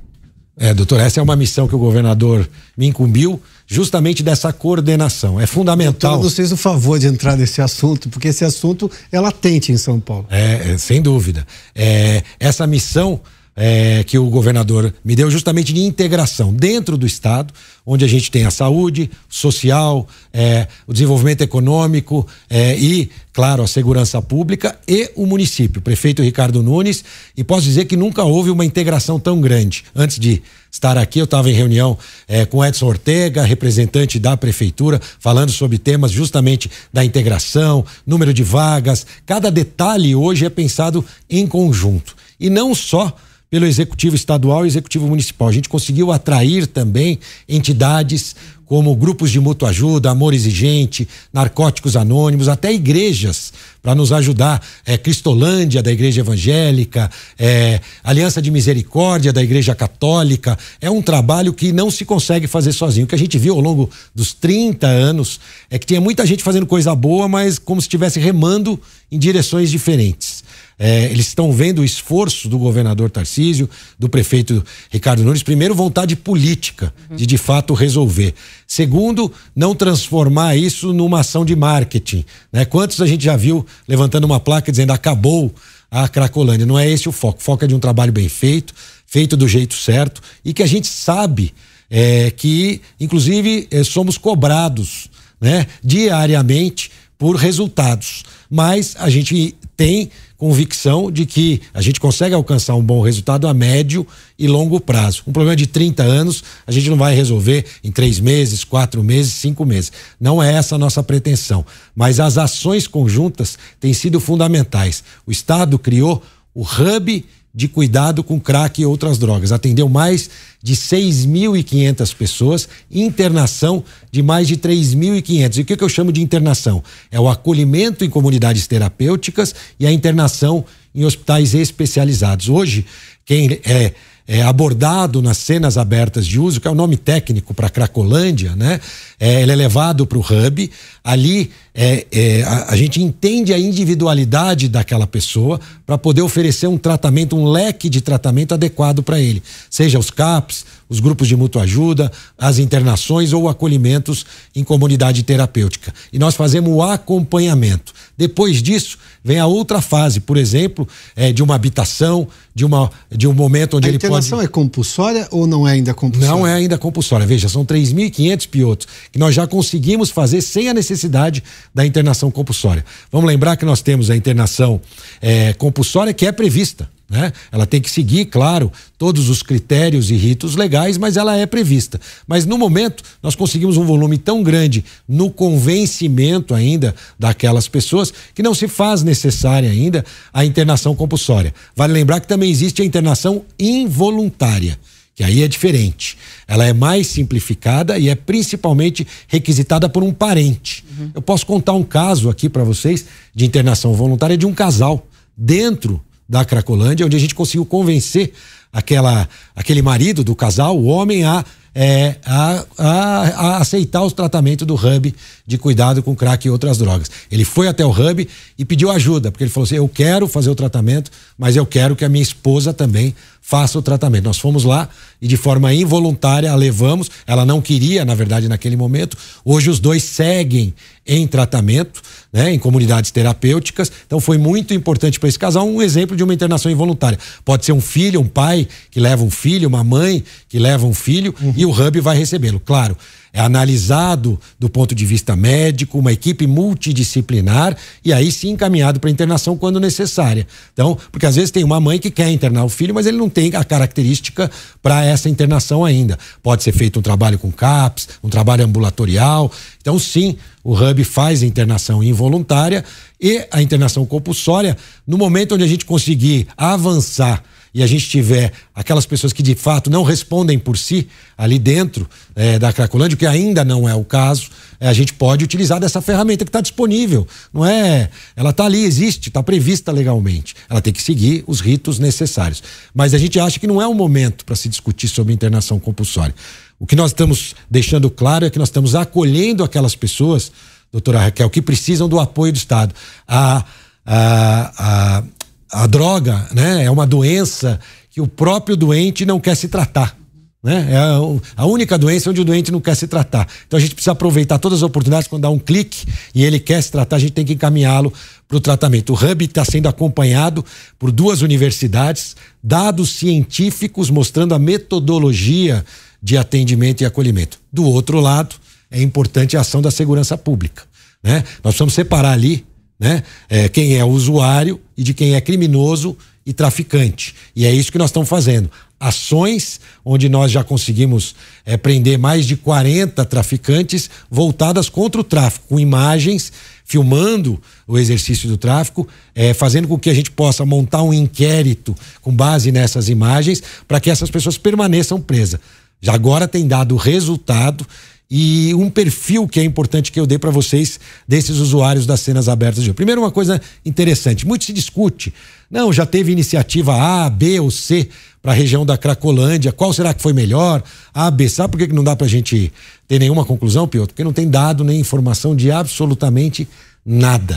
[0.56, 5.38] É, doutor, essa é uma missão que o governador me incumbiu, justamente dessa coordenação.
[5.40, 6.14] É fundamental.
[6.14, 10.00] Doutor, vocês o favor de entrar nesse assunto, porque esse assunto é latente em São
[10.00, 10.26] Paulo.
[10.30, 11.46] É, é sem dúvida.
[11.74, 13.20] É, essa missão
[13.60, 17.52] é, que o governador me deu justamente de integração dentro do Estado,
[17.84, 23.66] onde a gente tem a saúde, social, é, o desenvolvimento econômico é, e, claro, a
[23.66, 27.04] segurança pública e o município, prefeito Ricardo Nunes.
[27.36, 29.84] E posso dizer que nunca houve uma integração tão grande.
[29.92, 30.40] Antes de
[30.70, 35.78] estar aqui, eu estava em reunião é, com Edson Ortega, representante da prefeitura, falando sobre
[35.78, 39.04] temas justamente da integração, número de vagas.
[39.26, 42.14] Cada detalhe hoje é pensado em conjunto.
[42.38, 43.16] E não só
[43.50, 45.48] pelo executivo estadual e executivo municipal.
[45.48, 48.36] A gente conseguiu atrair também entidades
[48.68, 53.50] como grupos de mútua ajuda, Amor Exigente, Narcóticos Anônimos, até igrejas
[53.82, 54.62] para nos ajudar.
[54.84, 60.58] É, Cristolândia, da Igreja Evangélica, é, Aliança de Misericórdia, da Igreja Católica.
[60.82, 63.06] É um trabalho que não se consegue fazer sozinho.
[63.06, 66.42] O que a gente viu ao longo dos 30 anos é que tinha muita gente
[66.42, 68.78] fazendo coisa boa, mas como se estivesse remando
[69.10, 70.37] em direções diferentes.
[70.78, 76.14] É, eles estão vendo o esforço do governador Tarcísio, do prefeito Ricardo Nunes, primeiro, vontade
[76.14, 78.32] política de de fato resolver.
[78.66, 82.24] Segundo, não transformar isso numa ação de marketing.
[82.52, 82.64] Né?
[82.64, 85.52] Quantos a gente já viu levantando uma placa dizendo acabou
[85.90, 86.64] a Cracolândia?
[86.64, 87.40] Não é esse o foco.
[87.40, 88.72] O foco é de um trabalho bem feito,
[89.04, 91.52] feito do jeito certo e que a gente sabe
[91.90, 95.08] é, que, inclusive, é, somos cobrados
[95.40, 98.22] né, diariamente por resultados.
[98.48, 103.52] Mas a gente tem convicção de que a gente consegue alcançar um bom resultado a
[103.52, 104.06] médio
[104.38, 105.24] e longo prazo.
[105.26, 109.32] Um problema de 30 anos a gente não vai resolver em três meses, quatro meses,
[109.32, 109.90] cinco meses.
[110.18, 111.66] Não é essa a nossa pretensão.
[111.94, 115.02] Mas as ações conjuntas têm sido fundamentais.
[115.26, 116.22] O Estado criou
[116.54, 117.24] o Hub
[117.58, 119.50] de cuidado com crack e outras drogas.
[119.50, 120.30] Atendeu mais
[120.62, 125.56] de 6.500 pessoas, internação de mais de 3.500.
[125.56, 126.84] E o que, que eu chamo de internação?
[127.10, 132.48] É o acolhimento em comunidades terapêuticas e a internação em hospitais especializados.
[132.48, 132.86] Hoje,
[133.26, 133.92] quem é
[134.28, 138.78] é, abordado nas cenas abertas de uso, que é o nome técnico para Cracolândia, né?
[139.18, 140.70] É, ele é levado para o hub.
[141.02, 146.76] Ali é, é, a, a, gente entende a individualidade daquela pessoa para poder oferecer um
[146.76, 151.62] tratamento, um leque de tratamento adequado para ele, seja os CAPs, os grupos de mútua
[151.62, 154.24] ajuda, as internações ou acolhimentos
[154.56, 155.94] em comunidade terapêutica.
[156.12, 157.92] E nós fazemos o acompanhamento.
[158.16, 163.28] Depois disso, vem a outra fase, por exemplo, é, de uma habitação, de, uma, de
[163.28, 164.06] um momento onde a ele pode.
[164.06, 166.34] A internação é compulsória ou não é ainda compulsória?
[166.34, 167.26] Não é ainda compulsória.
[167.26, 172.84] Veja, são 3.500 pilotos que nós já conseguimos fazer sem a necessidade da internação compulsória.
[173.10, 174.80] Vamos lembrar que nós temos a internação
[175.20, 176.88] é, compulsória que é prevista.
[177.08, 177.32] Né?
[177.50, 181.98] Ela tem que seguir, claro, todos os critérios e ritos legais, mas ela é prevista.
[182.26, 188.42] Mas no momento, nós conseguimos um volume tão grande no convencimento ainda daquelas pessoas que
[188.42, 191.54] não se faz necessária ainda a internação compulsória.
[191.74, 194.78] Vale lembrar que também existe a internação involuntária
[195.18, 196.16] que aí é diferente.
[196.46, 200.84] Ela é mais simplificada e é principalmente requisitada por um parente.
[200.96, 201.10] Uhum.
[201.12, 203.04] Eu posso contar um caso aqui para vocês
[203.34, 205.04] de internação voluntária de um casal
[205.36, 208.32] dentro da Cracolândia, onde a gente conseguiu convencer
[208.72, 214.64] aquela, aquele marido do casal, o homem, a, é, a, a, a, aceitar o tratamento
[214.64, 217.10] do hub de cuidado com crack e outras drogas.
[217.28, 220.50] Ele foi até o hub e pediu ajuda, porque ele falou assim: eu quero fazer
[220.50, 224.24] o tratamento, mas eu quero que a minha esposa também faça o tratamento.
[224.24, 224.88] Nós fomos lá
[225.22, 227.10] e de forma involuntária a levamos.
[227.26, 229.16] Ela não queria, na verdade, naquele momento.
[229.44, 230.74] Hoje os dois seguem
[231.06, 233.90] em tratamento, né, em comunidades terapêuticas.
[234.06, 237.18] Então foi muito importante para esse casal um exemplo de uma internação involuntária.
[237.44, 240.92] Pode ser um filho, um pai que leva um filho, uma mãe que leva um
[240.92, 241.54] filho uhum.
[241.56, 242.60] e o hub vai recebê-lo.
[242.60, 242.94] Claro,
[243.38, 249.08] é analisado do ponto de vista médico, uma equipe multidisciplinar e aí sim encaminhado para
[249.10, 250.44] internação quando necessária.
[250.72, 253.28] Então, porque às vezes tem uma mãe que quer internar o filho, mas ele não
[253.28, 254.50] tem a característica
[254.82, 256.18] para essa internação ainda.
[256.42, 259.52] Pode ser feito um trabalho com CAPS, um trabalho ambulatorial.
[259.80, 262.84] Então, sim, o Hub faz a internação involuntária
[263.20, 268.52] e a internação compulsória no momento onde a gente conseguir avançar e a gente tiver
[268.74, 273.26] aquelas pessoas que de fato não respondem por si ali dentro é, da Cracolândia, que
[273.26, 274.50] ainda não é o caso,
[274.80, 277.26] é, a gente pode utilizar dessa ferramenta que está disponível.
[277.52, 278.10] Não é?
[278.36, 280.54] Ela está ali, existe, está prevista legalmente.
[280.68, 282.62] Ela tem que seguir os ritos necessários.
[282.94, 286.34] Mas a gente acha que não é o momento para se discutir sobre internação compulsória.
[286.78, 290.52] O que nós estamos deixando claro é que nós estamos acolhendo aquelas pessoas,
[290.92, 292.94] doutora Raquel, que precisam do apoio do Estado.
[293.26, 293.64] A,
[294.06, 295.22] a, a,
[295.70, 300.16] a droga né, é uma doença que o próprio doente não quer se tratar.
[300.62, 300.88] Né?
[300.90, 301.18] É a,
[301.56, 303.46] a, única doença onde o doente não quer se tratar.
[303.66, 305.28] Então a gente precisa aproveitar todas as oportunidades.
[305.28, 308.12] Quando dá um clique e ele quer se tratar, a gente tem que encaminhá-lo
[308.46, 309.12] para o tratamento.
[309.12, 310.64] O Hub está sendo acompanhado
[310.98, 315.84] por duas universidades, dados científicos mostrando a metodologia
[316.20, 317.60] de atendimento e acolhimento.
[317.72, 318.56] Do outro lado,
[318.90, 320.82] é importante a ação da segurança pública.
[321.22, 321.44] Né?
[321.62, 322.66] Nós precisamos separar ali
[322.98, 323.22] né?
[323.48, 327.34] É, quem é usuário e de quem é criminoso e traficante.
[327.54, 328.70] E é isso que nós estamos fazendo.
[328.98, 335.66] Ações onde nós já conseguimos é, prender mais de 40 traficantes voltadas contra o tráfico,
[335.68, 336.50] com imagens,
[336.84, 341.94] filmando o exercício do tráfico, é, fazendo com que a gente possa montar um inquérito
[342.22, 345.60] com base nessas imagens para que essas pessoas permaneçam presas.
[346.00, 347.86] Já agora tem dado resultado
[348.30, 352.48] e um perfil que é importante que eu dei para vocês desses usuários das cenas
[352.48, 352.94] abertas de hoje.
[352.94, 355.32] Primeiro, uma coisa interessante: muito se discute.
[355.70, 358.08] Não, já teve iniciativa A, B ou C
[358.42, 359.72] para a região da Cracolândia.
[359.72, 360.82] Qual será que foi melhor?
[361.12, 361.48] A, B.
[361.48, 362.72] Sabe por que não dá para a gente
[363.06, 364.12] ter nenhuma conclusão, Piotr?
[364.12, 366.87] Porque não tem dado nem informação de absolutamente nada.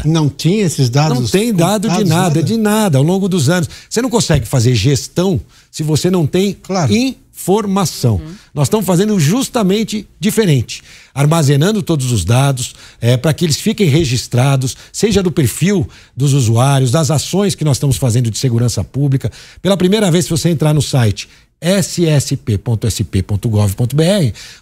[0.06, 1.20] Não tinha esses dados?
[1.20, 3.70] Não tem dado de nada, nada, de nada, ao longo dos anos.
[3.90, 6.92] Você não consegue fazer gestão se você não tem claro
[7.42, 8.16] informação.
[8.16, 8.36] Uhum.
[8.54, 10.84] Nós estamos fazendo justamente diferente,
[11.14, 16.92] armazenando todos os dados é, para que eles fiquem registrados, seja do perfil dos usuários,
[16.92, 19.32] das ações que nós estamos fazendo de segurança pública.
[19.62, 21.28] Pela primeira vez, se você entrar no site
[21.62, 22.82] ssp.sp.gov.br,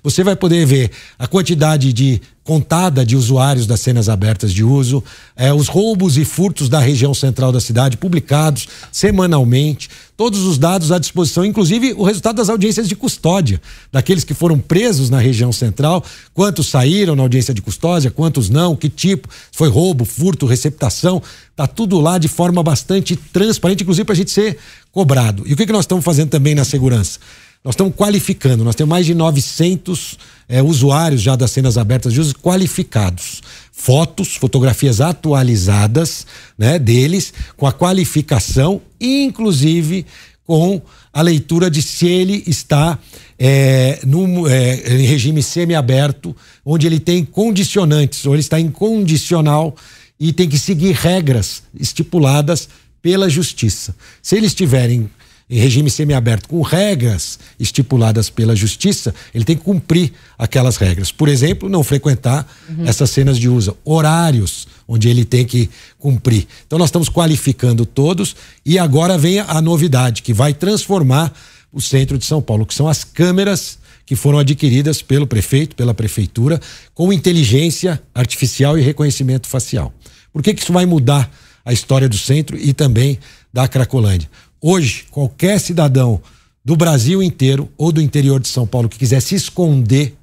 [0.04, 5.04] você vai poder ver a quantidade de contada de usuários das cenas abertas de uso,
[5.36, 10.92] é, os roubos e furtos da região central da cidade publicados semanalmente, todos os dados
[10.92, 15.52] à disposição, inclusive o resultado das audiências de custódia, daqueles que foram presos na região
[15.52, 21.22] central, quantos saíram na audiência de custódia, quantos não, que tipo, foi roubo, furto, receptação,
[21.56, 24.58] tá tudo lá de forma bastante transparente, inclusive para a gente ser
[24.91, 25.43] cobrado.
[25.45, 27.19] E o que, que nós estamos fazendo também na segurança?
[27.63, 32.21] Nós estamos qualificando, nós temos mais de 900 é, usuários já das cenas abertas de
[32.21, 33.41] uso qualificados.
[33.73, 36.25] Fotos, fotografias atualizadas
[36.58, 40.06] né, deles, com a qualificação, inclusive
[40.45, 40.82] com
[41.13, 42.97] a leitura de se ele está
[43.38, 49.75] é, num, é, em regime semiaberto, onde ele tem condicionantes, ou ele está incondicional
[50.19, 52.68] e tem que seguir regras estipuladas
[53.02, 53.95] pela justiça.
[54.22, 55.10] Se eles estiverem
[55.50, 61.12] em regime semiaberto com regras estipuladas pela justiça, ele tem que cumprir aquelas regras.
[61.12, 62.86] Por exemplo, não frequentar uhum.
[62.86, 66.47] essas cenas de uso, horários onde ele tem que cumprir.
[66.68, 71.34] Então nós estamos qualificando todos e agora vem a novidade que vai transformar
[71.74, 75.93] o centro de São Paulo, que são as câmeras que foram adquiridas pelo prefeito, pela
[75.93, 76.60] prefeitura,
[76.95, 79.93] com inteligência artificial e reconhecimento facial.
[80.34, 81.32] Por que, que isso vai mudar
[81.70, 83.20] a história do centro e também
[83.53, 84.28] da Cracolândia?
[84.59, 86.20] Hoje, qualquer cidadão
[86.65, 90.17] do Brasil inteiro ou do interior de São Paulo que quiser se esconder,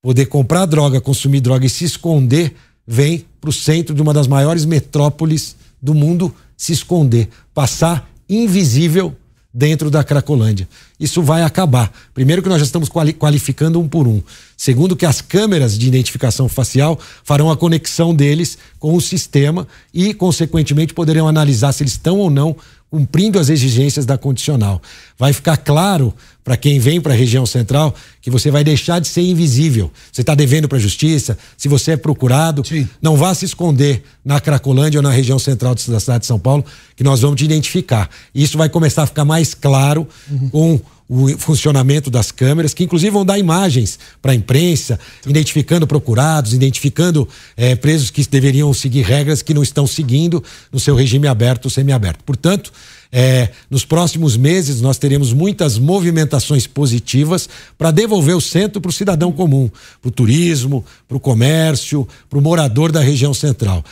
[0.00, 2.54] poder comprar droga, consumir droga e se esconder,
[2.86, 9.14] vem para o centro de uma das maiores metrópoles do mundo se esconder, passar invisível
[9.54, 10.68] dentro da Cracolândia.
[10.98, 11.92] Isso vai acabar.
[12.12, 14.20] Primeiro que nós já estamos qualificando um por um.
[14.56, 20.12] Segundo que as câmeras de identificação facial farão a conexão deles com o sistema e,
[20.12, 22.56] consequentemente, poderão analisar se eles estão ou não
[22.94, 24.80] cumprindo as exigências da condicional.
[25.18, 26.14] Vai ficar claro
[26.44, 27.92] para quem vem para a região central
[28.22, 29.90] que você vai deixar de ser invisível.
[30.12, 32.88] Você está devendo para a justiça, se você é procurado, Sim.
[33.02, 36.64] não vá se esconder na Cracolândia ou na região central da cidade de São Paulo,
[36.94, 38.08] que nós vamos te identificar.
[38.32, 40.48] Isso vai começar a ficar mais claro uhum.
[40.50, 46.54] com o funcionamento das câmeras, que inclusive vão dar imagens para a imprensa, identificando procurados,
[46.54, 50.42] identificando é, presos que deveriam seguir regras que não estão seguindo
[50.72, 52.24] no seu regime aberto ou semiaberto.
[52.24, 52.72] Portanto,
[53.12, 58.92] é, nos próximos meses nós teremos muitas movimentações positivas para devolver o centro para o
[58.92, 63.84] cidadão comum, para o turismo, para o comércio, para o morador da região central.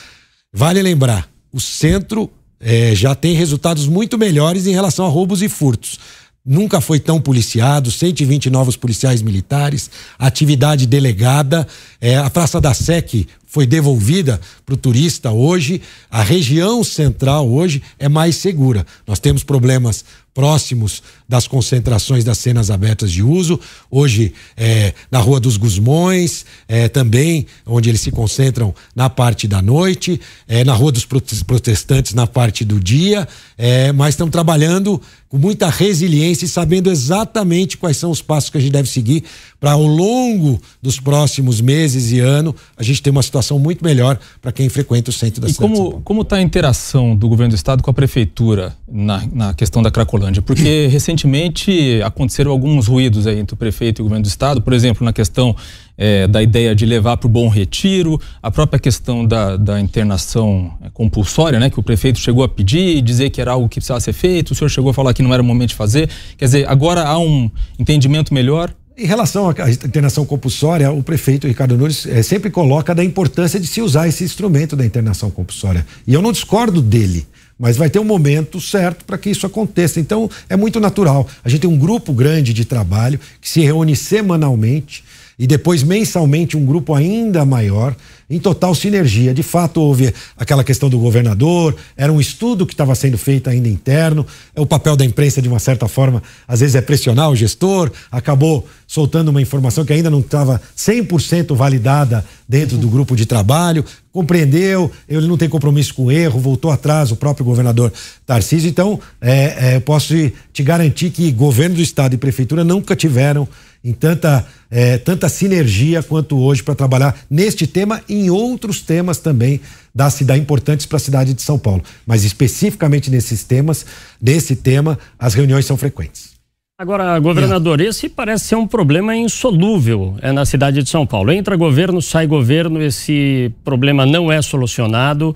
[0.52, 5.48] Vale lembrar, o centro é, já tem resultados muito melhores em relação a roubos e
[5.48, 5.98] furtos
[6.44, 11.66] nunca foi tão policiado, 120 novos policiais militares, atividade delegada,
[12.00, 17.82] é, a Praça da Sec foi devolvida para o turista hoje, a região central hoje
[17.98, 18.86] é mais segura.
[19.06, 25.38] Nós temos problemas próximos das concentrações das cenas abertas de uso, hoje é, na Rua
[25.38, 30.92] dos Gusmões, é, também onde eles se concentram na parte da noite, é, na Rua
[30.92, 33.28] dos Protestantes na parte do dia,
[33.58, 38.58] é, mas estamos trabalhando com muita resiliência e sabendo exatamente quais são os passos que
[38.58, 39.24] a gente deve seguir
[39.58, 44.18] para ao longo dos próximos meses e ano a gente ter uma situação muito melhor
[44.40, 45.72] para quem frequenta o centro da e cidade.
[45.72, 49.82] Como como está a interação do governo do estado com a prefeitura na, na questão
[49.82, 50.42] da Cracolândia?
[50.42, 54.72] Porque recentemente aconteceram alguns ruídos aí entre o prefeito e o governo do estado, por
[54.72, 55.56] exemplo, na questão
[55.96, 60.72] é, da ideia de levar para o bom retiro, a própria questão da, da internação
[60.82, 64.00] é, compulsória, né, que o prefeito chegou a pedir, dizer que era algo que precisava
[64.00, 66.08] ser feito, o senhor chegou a falar que não era o momento de fazer.
[66.36, 71.76] Quer dizer, agora há um entendimento melhor em relação à internação compulsória, o prefeito Ricardo
[71.76, 75.86] Nunes é, sempre coloca da importância de se usar esse instrumento da internação compulsória.
[76.06, 77.26] E eu não discordo dele,
[77.58, 79.98] mas vai ter um momento certo para que isso aconteça.
[79.98, 81.26] Então, é muito natural.
[81.44, 85.02] A gente tem um grupo grande de trabalho que se reúne semanalmente
[85.38, 87.96] e depois mensalmente um grupo ainda maior
[88.28, 89.34] em total sinergia.
[89.34, 93.68] De fato, houve aquela questão do governador, era um estudo que estava sendo feito ainda
[93.68, 94.26] interno.
[94.54, 97.90] É o papel da imprensa, de uma certa forma, às vezes é pressionar o gestor,
[98.10, 103.84] acabou soltando uma informação que ainda não estava 100% validada dentro do grupo de trabalho,
[104.12, 107.92] compreendeu, ele não tem compromisso com o erro, voltou atrás, o próprio governador
[108.26, 108.68] Tarcísio.
[108.68, 110.14] Então, é, é, eu posso
[110.52, 113.48] te garantir que governo do estado e prefeitura nunca tiveram
[113.84, 119.18] em tanta, é, tanta sinergia quanto hoje para trabalhar neste tema e em outros temas
[119.18, 119.60] também
[119.94, 121.82] da cidade importantes para a cidade de São Paulo.
[122.06, 123.84] Mas especificamente nesses temas,
[124.20, 126.32] nesse tema, as reuniões são frequentes.
[126.78, 127.84] Agora, governador, é.
[127.84, 131.30] esse parece ser um problema insolúvel é, na cidade de São Paulo.
[131.30, 135.32] Entra governo, sai governo, esse problema não é solucionado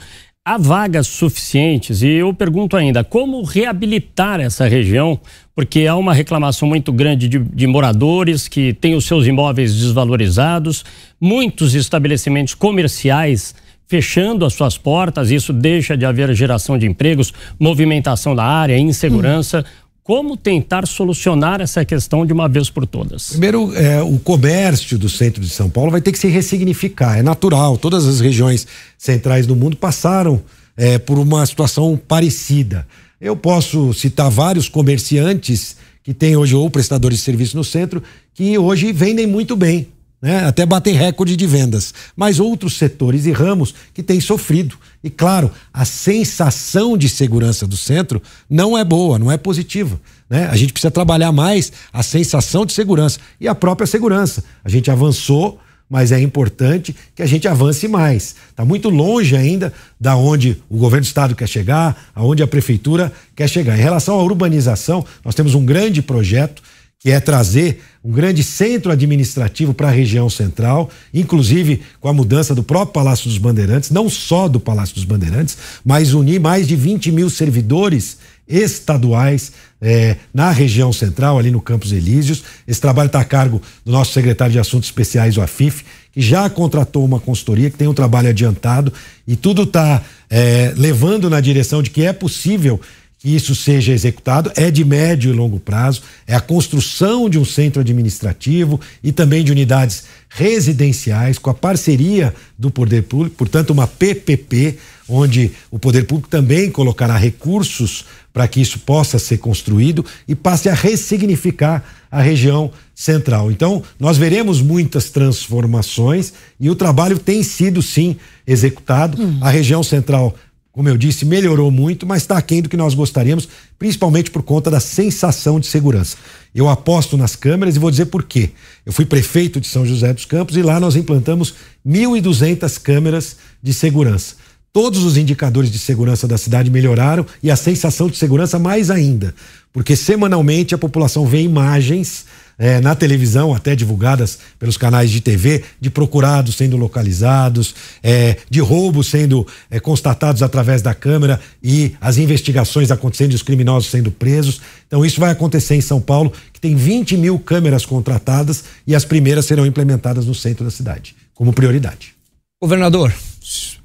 [0.47, 5.19] há vagas suficientes e eu pergunto ainda como reabilitar essa região,
[5.57, 10.85] porque há uma reclamação muito grande de, de, moradores que têm os seus imóveis desvalorizados,
[11.21, 13.57] muitos estabelecimentos comerciais
[13.89, 19.65] fechando as suas portas, isso deixa de haver geração de empregos, movimentação da área, insegurança.
[19.67, 23.31] Hum como tentar solucionar essa questão de uma vez por todas?
[23.31, 27.19] Primeiro, é, o comércio do centro de São Paulo vai ter que se ressignificar.
[27.19, 30.41] É natural, todas as regiões centrais do mundo passaram
[30.77, 32.87] é, por uma situação parecida.
[33.21, 38.01] Eu posso citar vários comerciantes que têm hoje ou prestadores de serviço no centro
[38.33, 39.89] que hoje vendem muito bem
[40.21, 40.45] né?
[40.45, 44.77] até batem recorde de vendas, mas outros setores e ramos que têm sofrido.
[45.03, 50.01] E claro, a sensação de segurança do centro não é boa, não é positiva.
[50.29, 50.47] Né?
[50.47, 54.43] A gente precisa trabalhar mais a sensação de segurança e a própria segurança.
[54.64, 58.35] A gente avançou, mas é importante que a gente avance mais.
[58.51, 63.12] Está muito longe ainda da onde o governo do estado quer chegar, aonde a prefeitura
[63.37, 63.79] quer chegar.
[63.79, 66.62] Em relação à urbanização, nós temos um grande projeto
[67.07, 72.53] que é trazer um grande centro administrativo para a região central, inclusive com a mudança
[72.53, 76.75] do próprio Palácio dos Bandeirantes, não só do Palácio dos Bandeirantes, mas unir mais de
[76.75, 82.43] 20 mil servidores estaduais é, na região central, ali no Campos Elíseos.
[82.67, 86.51] Esse trabalho está a cargo do nosso secretário de Assuntos Especiais, o AFIF, que já
[86.51, 88.93] contratou uma consultoria, que tem um trabalho adiantado
[89.29, 92.81] e tudo está é, levando na direção de que é possível
[93.27, 97.45] que isso seja executado é de médio e longo prazo, é a construção de um
[97.45, 103.89] centro administrativo e também de unidades residenciais com a parceria do poder público, portanto uma
[103.89, 110.37] PPP, onde o poder público também colocará recursos para que isso possa ser construído e
[110.37, 113.51] passe a ressignificar a região central.
[113.51, 118.16] Então, nós veremos muitas transformações e o trabalho tem sido sim
[118.47, 119.20] executado.
[119.20, 119.39] Hum.
[119.41, 120.33] A região central
[120.77, 123.49] como eu disse, melhorou muito, mas está aquém do que nós gostaríamos,
[123.79, 126.18] principalmente por conta da sensação de segurança.
[126.55, 128.51] Eu aposto nas câmeras e vou dizer por quê.
[128.85, 131.55] Eu fui prefeito de São José dos Campos e lá nós implantamos
[131.87, 134.35] 1.200 câmeras de segurança.
[134.70, 139.35] Todos os indicadores de segurança da cidade melhoraram e a sensação de segurança mais ainda,
[139.72, 142.27] porque semanalmente a população vê imagens
[142.59, 148.61] é, na televisão, até divulgadas pelos canais de TV, de procurados sendo localizados, é, de
[148.61, 154.11] roubos sendo é, constatados através da câmera e as investigações acontecendo e os criminosos sendo
[154.11, 154.61] presos.
[154.87, 159.05] Então, isso vai acontecer em São Paulo, que tem 20 mil câmeras contratadas e as
[159.05, 162.15] primeiras serão implementadas no centro da cidade, como prioridade.
[162.61, 163.13] Governador,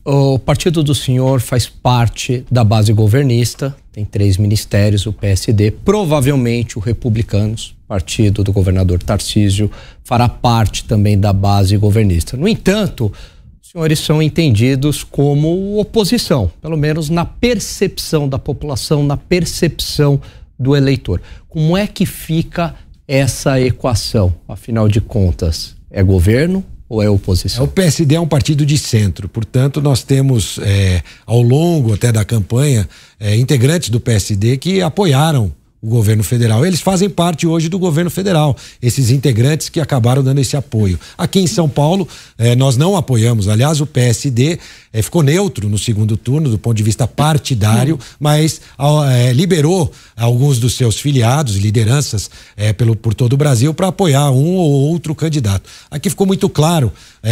[0.03, 6.77] o partido do senhor faz parte da base governista, tem três ministérios, o PSD, provavelmente
[6.77, 9.69] o Republicanos, partido do governador Tarcísio,
[10.03, 12.35] fará parte também da base governista.
[12.35, 13.11] No entanto,
[13.61, 20.19] os senhores são entendidos como oposição, pelo menos na percepção da população, na percepção
[20.57, 21.21] do eleitor.
[21.47, 22.73] Como é que fica
[23.07, 24.33] essa equação?
[24.47, 27.63] Afinal de contas, é governo ou é oposição?
[27.63, 32.25] O PSD é um partido de centro, portanto, nós temos, é, ao longo até da
[32.25, 32.87] campanha,
[33.17, 36.65] é, integrantes do PSD que apoiaram o governo federal.
[36.65, 40.99] Eles fazem parte hoje do governo federal, esses integrantes que acabaram dando esse apoio.
[41.17, 42.05] Aqui em São Paulo,
[42.37, 43.47] eh, nós não apoiamos.
[43.47, 44.59] Aliás, o PSD
[44.93, 48.61] eh, ficou neutro no segundo turno, do ponto de vista partidário, mas
[49.09, 52.29] eh, liberou alguns dos seus filiados, lideranças
[52.77, 55.69] pelo, por todo o Brasil, para apoiar um ou outro candidato.
[55.89, 56.91] Aqui ficou muito claro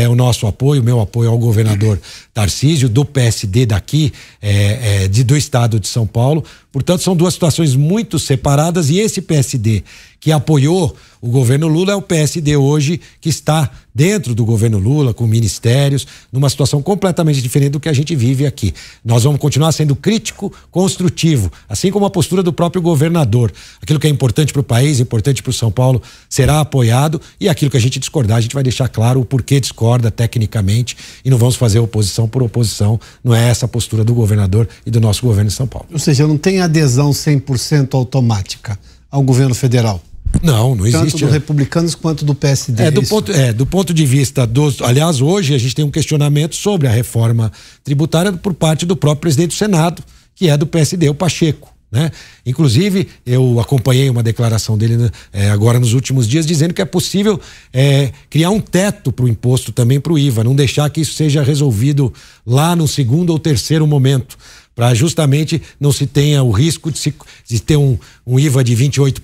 [0.09, 1.99] o nosso apoio, o meu apoio ao governador
[2.33, 4.11] Tarcísio, do PSD daqui,
[5.11, 6.43] de, do estado de São Paulo.
[6.71, 9.83] Portanto, são duas situações muito separadas e esse PSD
[10.19, 15.13] que apoiou o governo Lula é o PSD hoje que está dentro do governo Lula,
[15.13, 18.73] com ministérios, numa situação completamente diferente do que a gente vive aqui.
[19.03, 23.51] Nós vamos continuar sendo crítico, construtivo, assim como a postura do próprio governador.
[23.81, 27.49] Aquilo que é importante para o país, importante para o São Paulo, será apoiado e
[27.49, 30.95] aquilo que a gente discordar, a gente vai deixar claro o porquê discorda tecnicamente
[31.25, 32.97] e não vamos fazer oposição por oposição.
[33.21, 35.87] Não é essa a postura do governador e do nosso governo de São Paulo.
[35.91, 38.79] Ou seja, não tem adesão 100% automática
[39.11, 40.01] ao governo federal.
[40.41, 41.11] Não, não existe.
[41.11, 42.83] Tanto do republicanos quanto do PSD.
[42.83, 44.81] É, é do, ponto, é, do ponto de vista dos.
[44.81, 47.51] Aliás, hoje a gente tem um questionamento sobre a reforma
[47.83, 50.03] tributária por parte do próprio presidente do Senado,
[50.35, 51.73] que é do PSD, o Pacheco.
[51.91, 52.11] Né?
[52.45, 56.85] Inclusive, eu acompanhei uma declaração dele né, é, agora nos últimos dias dizendo que é
[56.85, 57.39] possível
[57.73, 61.13] é, criar um teto para o imposto também para o IVA, não deixar que isso
[61.13, 62.13] seja resolvido
[62.45, 64.37] lá no segundo ou terceiro momento
[64.79, 67.13] para justamente não se tenha o risco de, se,
[67.45, 69.19] de ter um, um IVA de 28%.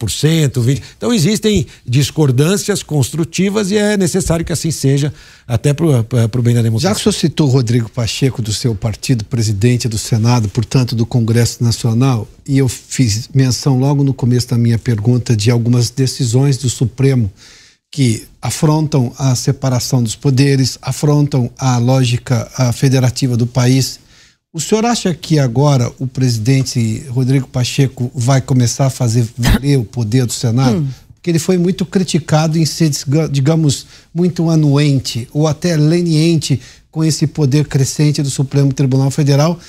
[0.51, 0.82] 20%.
[0.97, 5.14] Então existem discordâncias construtivas e é necessário que assim seja,
[5.47, 6.89] até para o bem da democracia.
[6.89, 10.93] Já que o senhor citou o Rodrigo Pacheco, do seu partido, presidente do Senado, portanto
[10.93, 15.89] do Congresso Nacional, e eu fiz menção logo no começo da minha pergunta de algumas
[15.89, 17.32] decisões do Supremo
[17.89, 24.03] que afrontam a separação dos poderes, afrontam a lógica a federativa do país
[24.56, 29.84] o senhor acha que agora o presidente Rodrigo Pacheco vai começar a fazer valer o
[29.84, 30.78] poder do Senado?
[30.78, 30.88] Hum.
[31.14, 32.89] Porque ele foi muito criticado em ser,
[33.30, 39.60] digamos, muito anuente ou até leniente com esse poder crescente do Supremo Tribunal Federal,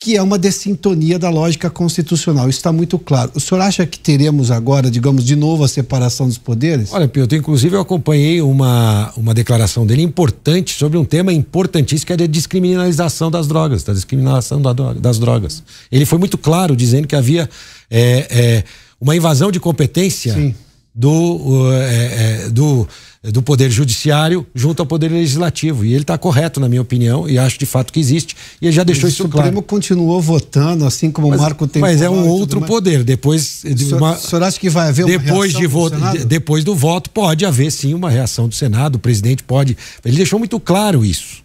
[0.00, 2.48] que é uma dessintonia da lógica constitucional.
[2.48, 3.32] Isso está muito claro.
[3.34, 6.92] O senhor acha que teremos agora, digamos, de novo a separação dos poderes?
[6.92, 12.12] Olha, Piotr, inclusive eu acompanhei uma, uma declaração dele importante sobre um tema importantíssimo que
[12.12, 15.64] é a descriminalização das drogas, da discriminação da droga, das drogas.
[15.90, 17.50] Ele foi muito claro dizendo que havia
[17.90, 18.64] é, é,
[19.00, 20.54] uma invasão de competência Sim.
[20.94, 22.86] do, é, do
[23.22, 25.84] do Poder Judiciário junto ao Poder Legislativo.
[25.84, 28.36] E ele está correto, na minha opinião, e acho de fato que existe.
[28.60, 29.48] E ele já deixou isso claro.
[29.48, 31.82] O Supremo continuou votando, assim como mas, o Marco tem.
[31.82, 33.02] Mas é um outro poder.
[33.02, 33.62] Depois.
[33.64, 36.74] De uma, o senhor acha que vai haver uma depois de voto, de, Depois do
[36.74, 38.96] voto, pode haver sim uma reação do Senado.
[38.96, 39.76] O presidente pode.
[40.04, 41.42] Ele deixou muito claro isso,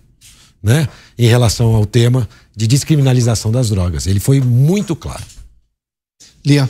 [0.61, 0.87] né?
[1.17, 4.05] Em relação ao tema de descriminalização das drogas.
[4.05, 5.23] Ele foi muito claro.
[6.45, 6.69] Lia.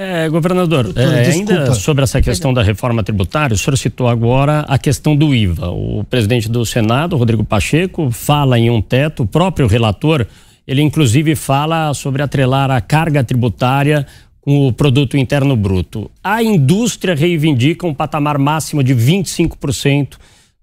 [0.00, 4.60] É, governador, Doutora, é, ainda sobre essa questão da reforma tributária, o senhor citou agora
[4.68, 5.70] a questão do IVA.
[5.70, 10.24] O presidente do Senado, Rodrigo Pacheco, fala em um teto, o próprio relator,
[10.68, 14.06] ele inclusive fala sobre atrelar a carga tributária
[14.40, 16.08] com o produto interno bruto.
[16.22, 20.16] A indústria reivindica um patamar máximo de 25%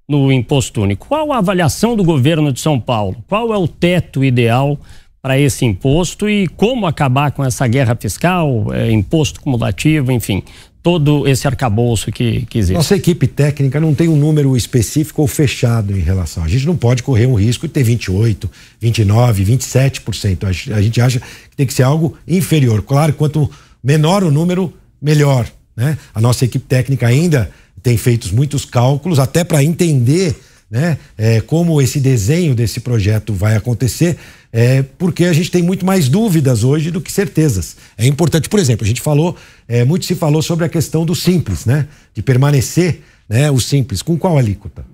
[0.07, 1.07] no imposto único.
[1.09, 3.17] Qual a avaliação do governo de São Paulo?
[3.27, 4.85] Qual é o teto ideal para
[5.33, 10.43] esse imposto e como acabar com essa guerra fiscal, é, imposto cumulativo, enfim,
[10.83, 12.75] todo esse arcabouço que, que existe.
[12.75, 16.43] Nossa equipe técnica não tem um número específico ou fechado em relação.
[16.43, 18.47] A gente não pode correr um risco de ter 28,
[18.79, 20.71] 29, 27%.
[20.71, 22.83] A gente acha que tem que ser algo inferior.
[22.83, 23.49] Claro, quanto
[23.83, 24.71] menor o número,
[25.01, 25.47] melhor.
[25.75, 25.97] Né?
[26.13, 27.49] A nossa equipe técnica ainda
[27.81, 30.35] tem feito muitos cálculos, até para entender
[30.69, 34.17] né, é, como esse desenho desse projeto vai acontecer
[34.57, 37.75] é, porque a gente tem muito mais dúvidas hoje do que certezas.
[37.97, 39.35] É importante, por exemplo, a gente falou,
[39.67, 41.89] é, muito se falou sobre a questão do simples, né?
[42.13, 44.01] De permanecer né, o simples.
[44.01, 44.85] Com qual alíquota?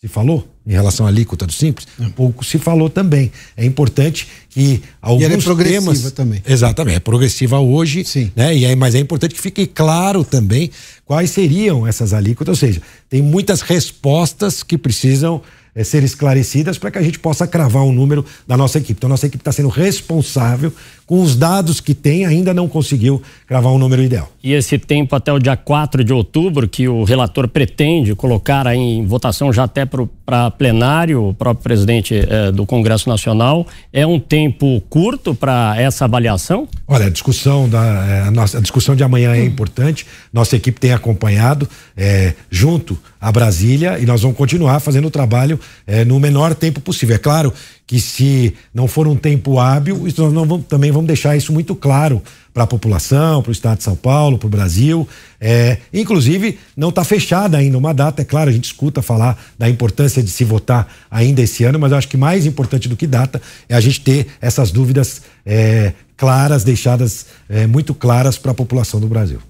[0.00, 1.86] Se falou em relação à alíquota do simples?
[1.98, 3.30] Um pouco se falou também.
[3.54, 6.42] É importante que alguns e ela é progressiva temas, também.
[6.46, 8.32] Exatamente, é progressiva hoje, Sim.
[8.34, 8.56] né?
[8.56, 10.70] E é, mas é importante que fique claro também
[11.04, 12.80] quais seriam essas alíquotas, ou seja,
[13.10, 15.42] tem muitas respostas que precisam
[15.74, 18.98] é, ser esclarecidas para que a gente possa cravar um número da nossa equipe.
[18.98, 20.72] Então, nossa equipe está sendo responsável
[21.10, 24.30] com os dados que tem, ainda não conseguiu cravar um número ideal.
[24.44, 29.04] E esse tempo até o dia 4 de outubro, que o relator pretende colocar em
[29.04, 34.80] votação já até para plenário, o próprio presidente eh, do Congresso Nacional, é um tempo
[34.88, 36.68] curto para essa avaliação?
[36.86, 40.78] Olha, a discussão, da, eh, a, nossa, a discussão de amanhã é importante, nossa equipe
[40.78, 45.60] tem acompanhado eh, junto a Brasília e nós vamos continuar fazendo o trabalho
[46.06, 47.16] no menor tempo possível.
[47.16, 47.52] É claro
[47.86, 52.22] que se não for um tempo hábil, nós vamos, também vamos deixar isso muito claro
[52.54, 55.08] para a população, para o Estado de São Paulo, para o Brasil.
[55.40, 58.22] É, inclusive, não está fechada ainda uma data.
[58.22, 61.92] É claro, a gente escuta falar da importância de se votar ainda esse ano, mas
[61.92, 65.92] eu acho que mais importante do que data é a gente ter essas dúvidas é,
[66.16, 69.40] claras, deixadas é, muito claras para a população do Brasil.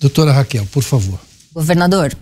[0.00, 1.18] Doutora Raquel, por favor.
[1.52, 2.14] Governador,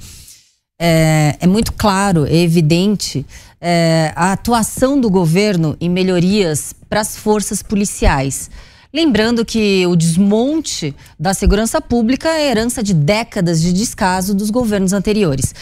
[0.79, 3.25] é, é muito claro, é evidente
[3.61, 8.51] é, a atuação do governo em melhorias para as forças policiais.
[8.93, 14.93] Lembrando que o desmonte da segurança pública é herança de décadas de descaso dos governos
[14.93, 15.55] anteriores.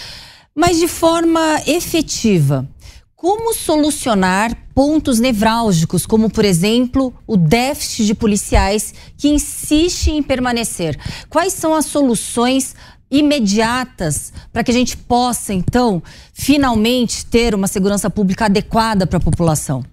[0.54, 2.68] Mas de forma efetiva,
[3.16, 10.94] como solucionar pontos nevrálgicos, como, por exemplo, o déficit de policiais que insiste em permanecer?
[11.30, 12.74] Quais são as soluções
[13.16, 16.02] imediatas para que a gente possa, então,
[16.32, 19.84] finalmente ter uma segurança pública adequada para a população?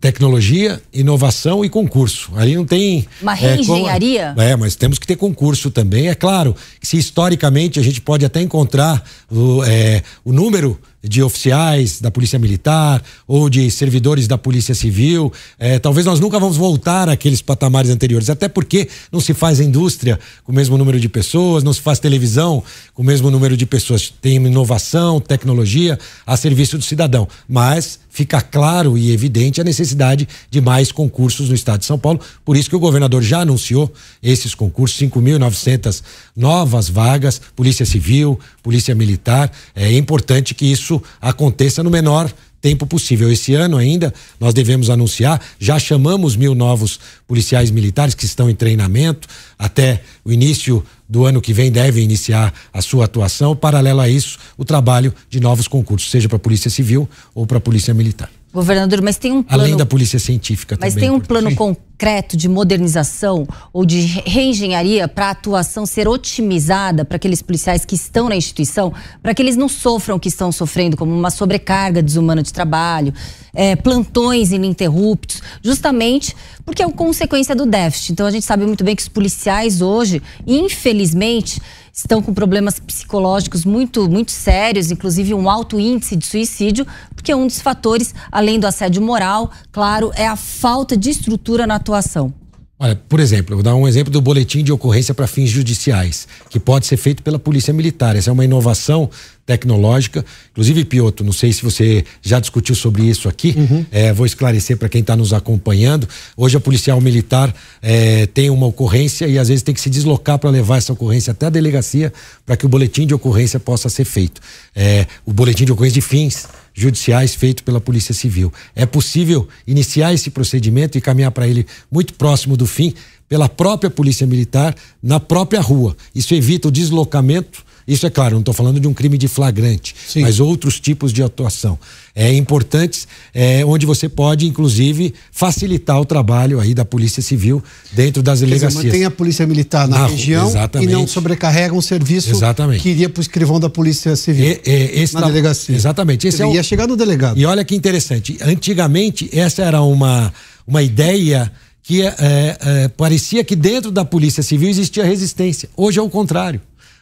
[0.00, 2.30] Tecnologia, inovação e concurso.
[2.36, 3.06] Ali não tem.
[3.22, 4.34] Uma reengenharia?
[4.36, 6.08] É, é, mas temos que ter concurso também.
[6.08, 11.22] É claro que se historicamente a gente pode até encontrar o, é, o número de
[11.22, 15.32] oficiais da Polícia Militar ou de servidores da Polícia Civil.
[15.58, 20.18] É, talvez nós nunca vamos voltar àqueles patamares anteriores, até porque não se faz indústria
[20.44, 22.62] com o mesmo número de pessoas, não se faz televisão
[22.94, 24.12] com o mesmo número de pessoas.
[24.20, 27.26] Tem inovação, tecnologia a serviço do cidadão.
[27.48, 32.20] Mas fica claro e evidente a necessidade de mais concursos no estado de São Paulo.
[32.44, 33.90] Por isso que o governador já anunciou
[34.22, 36.02] esses concursos, 5.900
[36.36, 39.50] novas vagas, Polícia Civil, Polícia Militar.
[39.74, 42.30] É importante que isso isso aconteça no menor
[42.60, 43.30] tempo possível.
[43.30, 48.54] Esse ano ainda nós devemos anunciar, já chamamos mil novos policiais militares que estão em
[48.54, 49.26] treinamento,
[49.58, 53.56] até o início do ano que vem devem iniciar a sua atuação.
[53.56, 57.58] Paralelo a isso, o trabalho de novos concursos, seja para a Polícia Civil ou para
[57.58, 58.30] a Polícia Militar.
[58.52, 59.62] Governador, mas tem um plano.
[59.62, 61.08] Além da polícia científica mas também.
[61.08, 61.82] Mas tem um plano concreto
[62.36, 68.28] de modernização ou de reengenharia para a atuação ser otimizada para aqueles policiais que estão
[68.28, 68.92] na instituição,
[69.22, 73.14] para que eles não sofram o que estão sofrendo, como uma sobrecarga desumana de trabalho,
[73.54, 76.34] é, plantões ininterruptos, justamente
[76.64, 78.12] porque é uma consequência do déficit.
[78.12, 81.62] Então a gente sabe muito bem que os policiais hoje, infelizmente,
[81.92, 87.46] estão com problemas psicológicos muito, muito sérios, inclusive um alto índice de suicídio, porque um
[87.46, 92.32] dos fatores, além do assédio moral, claro, é a falta de estrutura na atuação.
[92.78, 96.26] Olha, por exemplo, eu vou dar um exemplo do boletim de ocorrência para fins judiciais,
[96.50, 98.16] que pode ser feito pela Polícia Militar.
[98.16, 99.08] Essa é uma inovação
[99.44, 100.24] tecnológica.
[100.52, 103.84] Inclusive, Pioto, não sei se você já discutiu sobre isso aqui, uhum.
[103.90, 106.08] é, vou esclarecer para quem está nos acompanhando.
[106.36, 110.38] Hoje, a policial militar é, tem uma ocorrência e às vezes tem que se deslocar
[110.38, 112.12] para levar essa ocorrência até a delegacia
[112.46, 114.40] para que o boletim de ocorrência possa ser feito.
[114.74, 118.52] É, o boletim de ocorrência de fins judiciais feito pela Polícia Civil.
[118.74, 122.94] É possível iniciar esse procedimento e caminhar para ele muito próximo do fim
[123.32, 125.96] pela própria Polícia Militar na própria rua.
[126.14, 129.94] Isso evita o deslocamento isso é claro, não estou falando de um crime de flagrante,
[130.06, 130.20] Sim.
[130.22, 131.78] mas outros tipos de atuação.
[132.14, 137.62] É importantes, é, onde você pode, inclusive, facilitar o trabalho aí da Polícia Civil
[137.92, 138.74] dentro das delegacias.
[138.74, 140.90] Dizer, mantém a Polícia Militar na, na região exatamente.
[140.90, 142.82] e não sobrecarrega um serviço exatamente.
[142.82, 145.74] que iria para o escrivão da Polícia Civil e, e, na delegacia.
[145.74, 146.28] Exatamente.
[146.28, 147.36] Esse Ele é ia chegar no delegado.
[147.36, 150.32] E olha que interessante, antigamente essa era uma,
[150.66, 151.50] uma ideia
[151.82, 155.68] que é, é, parecia que dentro da Polícia Civil existia resistência.
[155.76, 156.60] Hoje é o contrário.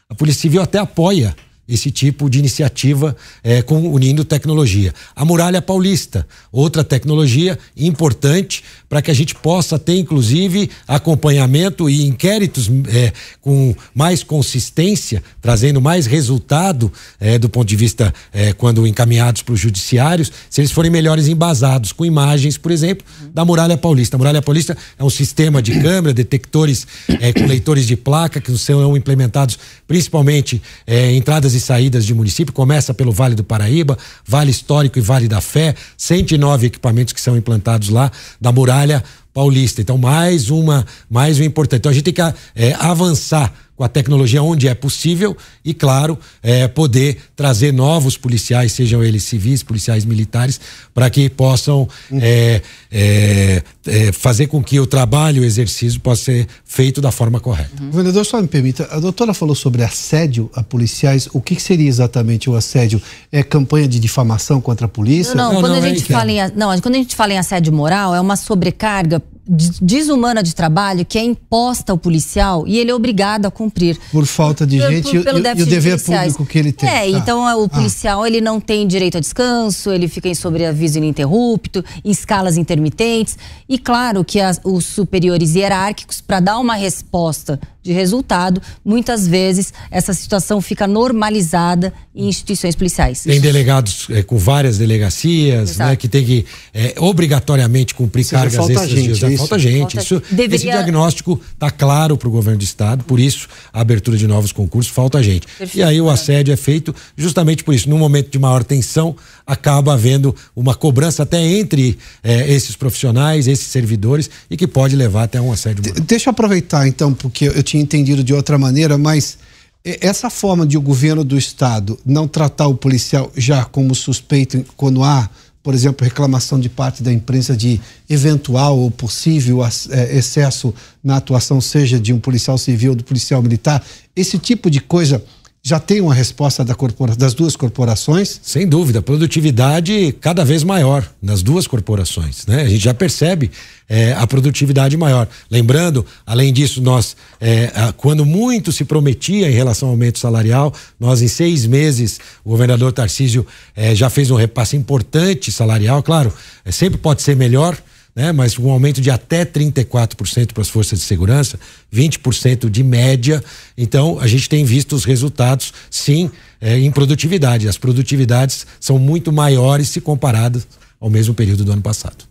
[0.09, 1.37] A Polícia Civil até apoia
[1.71, 4.93] esse tipo de iniciativa é, com, unindo tecnologia.
[5.15, 12.05] A Muralha Paulista, outra tecnologia importante para que a gente possa ter, inclusive, acompanhamento e
[12.05, 18.85] inquéritos é, com mais consistência, trazendo mais resultado é, do ponto de vista é, quando
[18.87, 23.77] encaminhados para os judiciários, se eles forem melhores embasados, com imagens, por exemplo, da Muralha
[23.77, 24.17] Paulista.
[24.17, 28.57] A Muralha Paulista é um sistema de câmera, detectores é, com leitores de placa que
[28.59, 29.57] são implementados
[29.87, 33.97] principalmente é, entradas e saídas de município, começa pelo Vale do Paraíba,
[34.27, 39.03] Vale Histórico e Vale da Fé, 109 equipamentos que são implantados lá da Muralha
[39.33, 39.81] Paulista.
[39.81, 41.81] Então, mais uma, mais um importante.
[41.81, 42.21] Então, a gente tem que
[42.55, 48.73] é, avançar com a tecnologia onde é possível e, claro, é, poder trazer novos policiais,
[48.73, 50.61] sejam eles civis, policiais militares,
[50.93, 52.61] para que possam é,
[52.93, 57.71] é, é, fazer com que o trabalho, o exercício possa ser feito da forma correta.
[57.83, 57.91] Uhum.
[57.91, 61.27] Vereador, só me permita, a doutora falou sobre assédio a policiais.
[61.33, 63.01] O que, seria exatamente o assédio?
[63.33, 65.35] É campanha de difamação contra a polícia?
[65.35, 67.39] Não, não, não quando, não, a gente fala em, não, quando a gente fala em
[67.39, 72.93] assédio moral, é uma sobrecarga desumana de trabalho que é imposta ao policial e ele
[72.93, 73.99] é obrigado a cumprir.
[74.13, 76.73] Por falta de por, gente por, pelo e, e o dever de público que ele
[76.73, 76.89] tem.
[76.89, 77.07] É, tá.
[77.07, 77.69] então o ah.
[77.69, 78.29] policial ah.
[78.29, 83.37] ele não tem direito a descanso, ele fica em sobreaviso ininterrupto, em escalas intermitentes.
[83.69, 89.73] E claro que as, os superiores hierárquicos, para dar uma resposta de resultado, muitas vezes
[89.91, 93.23] essa situação fica normalizada em instituições policiais.
[93.23, 98.73] Tem delegados é, com várias delegacias, né, que tem que é, obrigatoriamente cumprir cargas falta
[98.73, 98.91] extras.
[98.91, 99.97] Gente, de, falta gente.
[99.97, 100.01] Falta...
[100.01, 100.57] Isso, Deveria...
[100.57, 104.53] Esse diagnóstico está claro para o governo do estado, por isso a abertura de novos
[104.53, 105.47] concursos falta gente.
[105.47, 107.89] Perfeito, e aí o assédio é feito justamente por isso.
[107.89, 109.17] Num momento de maior tensão,
[109.47, 115.25] acaba havendo uma cobrança até entre é, esses profissionais, esses servidores, e que pode levar
[115.25, 115.83] até um assédio.
[115.83, 119.39] De, deixa eu aproveitar então, porque eu tinha entendido de outra maneira, mas
[119.85, 125.05] essa forma de o governo do estado não tratar o policial já como suspeito quando
[125.05, 125.31] há,
[125.63, 131.61] por exemplo, reclamação de parte da imprensa de eventual ou possível é, excesso na atuação,
[131.61, 133.83] seja de um policial civil ou do policial militar,
[134.17, 135.23] esse tipo de coisa
[135.63, 136.75] já tem uma resposta da
[137.19, 138.41] das duas corporações?
[138.43, 142.47] Sem dúvida, produtividade cada vez maior nas duas corporações.
[142.47, 142.63] Né?
[142.63, 143.51] A gente já percebe
[143.87, 145.29] é, a produtividade maior.
[145.51, 151.21] Lembrando, além disso, nós, é, quando muito se prometia em relação ao aumento salarial, nós
[151.21, 153.47] em seis meses, o governador Tarcísio
[153.77, 156.03] é, já fez um repasse importante salarial.
[156.03, 156.33] Claro,
[156.65, 157.77] é, sempre pode ser melhor
[158.15, 158.33] né?
[158.33, 161.59] mas um aumento de até 34% para as forças de segurança,
[161.93, 163.43] 20% de média.
[163.77, 166.31] Então, a gente tem visto os resultados, sim,
[166.61, 167.69] é, em produtividade.
[167.69, 170.67] As produtividades são muito maiores se comparadas
[171.01, 172.25] ao mesmo período do ano passado.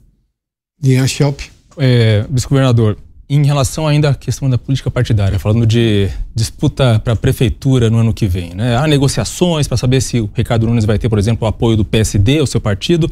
[0.84, 1.40] Ian Schelp.
[1.78, 2.98] É, vice-governador,
[3.30, 8.00] em relação ainda à questão da política partidária, falando de disputa para a prefeitura no
[8.00, 8.76] ano que vem, né?
[8.76, 11.86] Há negociações para saber se o Ricardo Nunes vai ter, por exemplo, o apoio do
[11.86, 13.10] PSD, o seu partido.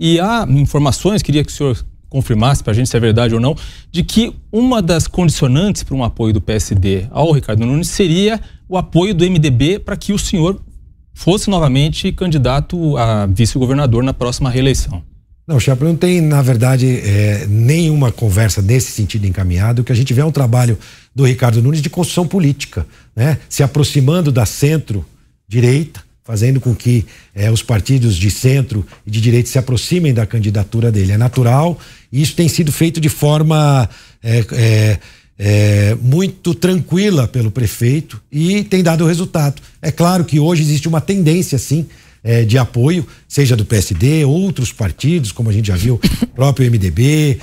[0.00, 3.40] E há informações, queria que o senhor confirmasse para a gente se é verdade ou
[3.40, 3.56] não,
[3.90, 8.38] de que uma das condicionantes para um apoio do PSD ao Ricardo Nunes seria
[8.68, 10.60] o apoio do MDB para que o senhor
[11.14, 15.02] fosse novamente candidato a vice-governador na próxima reeleição.
[15.48, 19.80] Não, Chapa, não tem, na verdade, é, nenhuma conversa nesse sentido encaminhado.
[19.80, 20.78] O que a gente vê é um trabalho
[21.14, 22.86] do Ricardo Nunes de construção política,
[23.16, 23.38] né?
[23.48, 27.04] Se aproximando da centro-direita, fazendo com que
[27.34, 31.12] é, os partidos de centro e de direita se aproximem da candidatura dele.
[31.12, 31.78] É natural
[32.12, 33.88] e isso tem sido feito de forma
[34.22, 34.98] é,
[35.38, 39.60] é, muito tranquila pelo prefeito e tem dado resultado.
[39.80, 41.86] É claro que hoje existe uma tendência, sim,
[42.46, 46.00] de apoio, seja do PSD, outros partidos, como a gente já viu,
[46.36, 47.40] próprio MDB,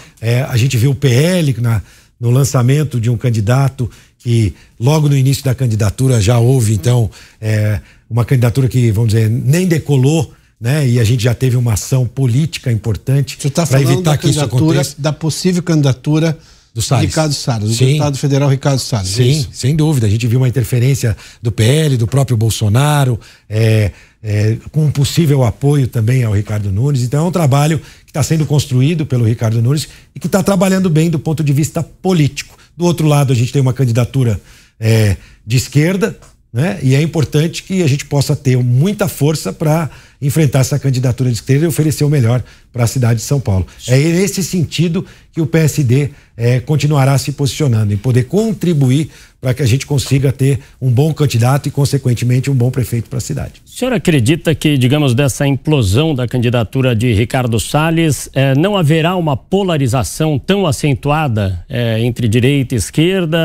[0.47, 1.81] a gente viu o PL na,
[2.17, 7.09] no lançamento de um candidato que logo no início da candidatura já houve, então,
[7.41, 10.85] é, uma candidatura que, vamos dizer, nem decolou, né?
[10.85, 14.95] E a gente já teve uma ação política importante tá para evitar que isso aconteça.
[14.97, 16.37] Da possível candidatura
[16.73, 17.09] do Salles.
[17.09, 17.85] Ricardo Salles, do Sim.
[17.85, 19.11] deputado federal Ricardo Salles.
[19.13, 20.05] É Sim, sem dúvida.
[20.05, 23.17] A gente viu uma interferência do PL, do próprio Bolsonaro,
[23.49, 23.91] é,
[24.21, 27.03] é, com um possível apoio também ao Ricardo Nunes.
[27.03, 30.89] Então é um trabalho que está sendo construído pelo Ricardo Nunes e que está trabalhando
[30.89, 32.58] bem do ponto de vista político.
[32.79, 34.39] Do outro lado, a gente tem uma candidatura
[34.79, 36.17] é, de esquerda,
[36.51, 36.79] né?
[36.81, 39.89] E é importante que a gente possa ter muita força para
[40.21, 43.67] enfrentar essa candidatura de esquerda e oferecer o melhor para a cidade de São Paulo.
[43.85, 49.09] É nesse sentido que o PSD é, continuará se posicionando, em poder contribuir
[49.41, 53.17] para que a gente consiga ter um bom candidato e, consequentemente, um bom prefeito para
[53.17, 53.61] a cidade.
[53.65, 59.15] O senhor acredita que, digamos, dessa implosão da candidatura de Ricardo Salles, eh, não haverá
[59.15, 63.39] uma polarização tão acentuada eh, entre direita e esquerda?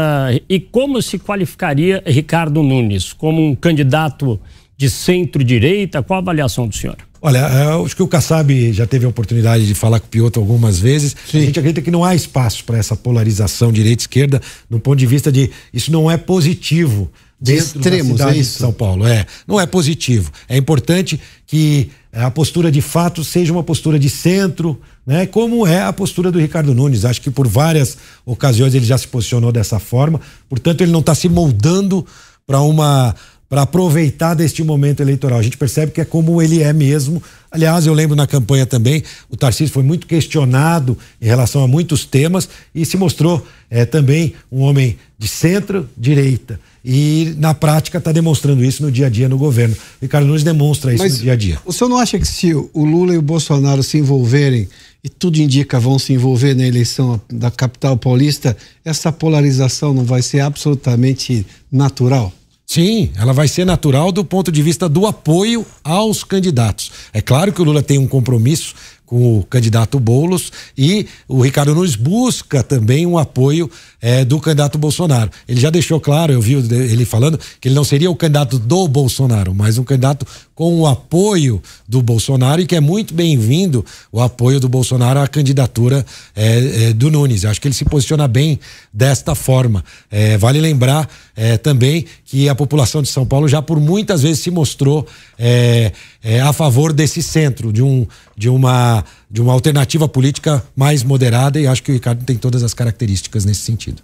[0.49, 4.41] E como se qualificaria Ricardo Nunes como um candidato
[4.77, 6.03] de centro-direita?
[6.03, 6.97] Qual a avaliação do senhor?
[7.27, 10.39] Olha, é, acho que o Kassab já teve a oportunidade de falar com o Piotr
[10.39, 11.17] algumas vezes.
[11.27, 11.39] Sim.
[11.39, 15.33] A gente acredita que não há espaço para essa polarização direita-esquerda, no ponto de vista
[15.33, 17.11] de isso não é positivo
[17.41, 19.07] de extremos, é São Paulo.
[19.07, 20.31] É, não é positivo.
[20.47, 25.25] É importante que a postura de fato seja uma postura de centro, né?
[25.25, 27.07] Como é a postura do Ricardo Nunes.
[27.07, 27.97] Acho que por várias
[28.27, 30.21] ocasiões ele já se posicionou dessa forma.
[30.47, 32.07] Portanto, ele não está se moldando
[32.47, 33.15] para uma
[33.49, 35.39] para aproveitar deste momento eleitoral.
[35.39, 37.23] A gente percebe que é como ele é mesmo.
[37.51, 42.05] Aliás, eu lembro na campanha também, o Tarcísio foi muito questionado em relação a muitos
[42.05, 46.59] temas e se mostrou é, também um homem de centro-direita.
[46.85, 49.75] E na prática está demonstrando isso no dia a dia no governo.
[50.03, 51.59] Ricardo Nunes demonstra isso Mas no dia a dia.
[51.65, 54.69] O senhor não acha que se o Lula e o Bolsonaro se envolverem,
[55.03, 60.23] e tudo indica vão se envolver na eleição da capital paulista, essa polarização não vai
[60.23, 62.33] ser absolutamente natural?
[62.67, 66.91] Sim, ela vai ser natural do ponto de vista do apoio aos candidatos.
[67.13, 68.75] É claro que o Lula tem um compromisso
[69.07, 74.79] com o candidato Boulos e o Ricardo Nunes busca também um apoio é, do candidato
[74.79, 75.31] Bolsonaro.
[75.47, 78.89] Ele já deixou claro, eu vi ele falando, que ele não seria o candidato do
[78.89, 84.21] Bolsonaro, mas um candidato com o apoio do Bolsonaro e que é muito bem-vindo o
[84.21, 86.05] apoio do Bolsonaro à candidatura
[86.35, 87.45] é, é, do Nunes.
[87.45, 88.59] Acho que ele se posiciona bem
[88.93, 89.85] desta forma.
[90.11, 94.41] É, vale lembrar é, também que a população de São Paulo já por muitas vezes
[94.41, 95.07] se mostrou
[95.39, 98.07] é, é, a favor desse centro, de, um,
[98.37, 102.63] de, uma, de uma alternativa política mais moderada e acho que o Ricardo tem todas
[102.63, 104.03] as características nesse sentido.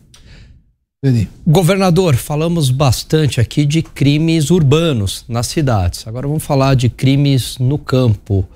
[1.47, 6.07] Governador, falamos bastante aqui de crimes urbanos nas cidades.
[6.07, 8.47] Agora vamos falar de crimes no campo.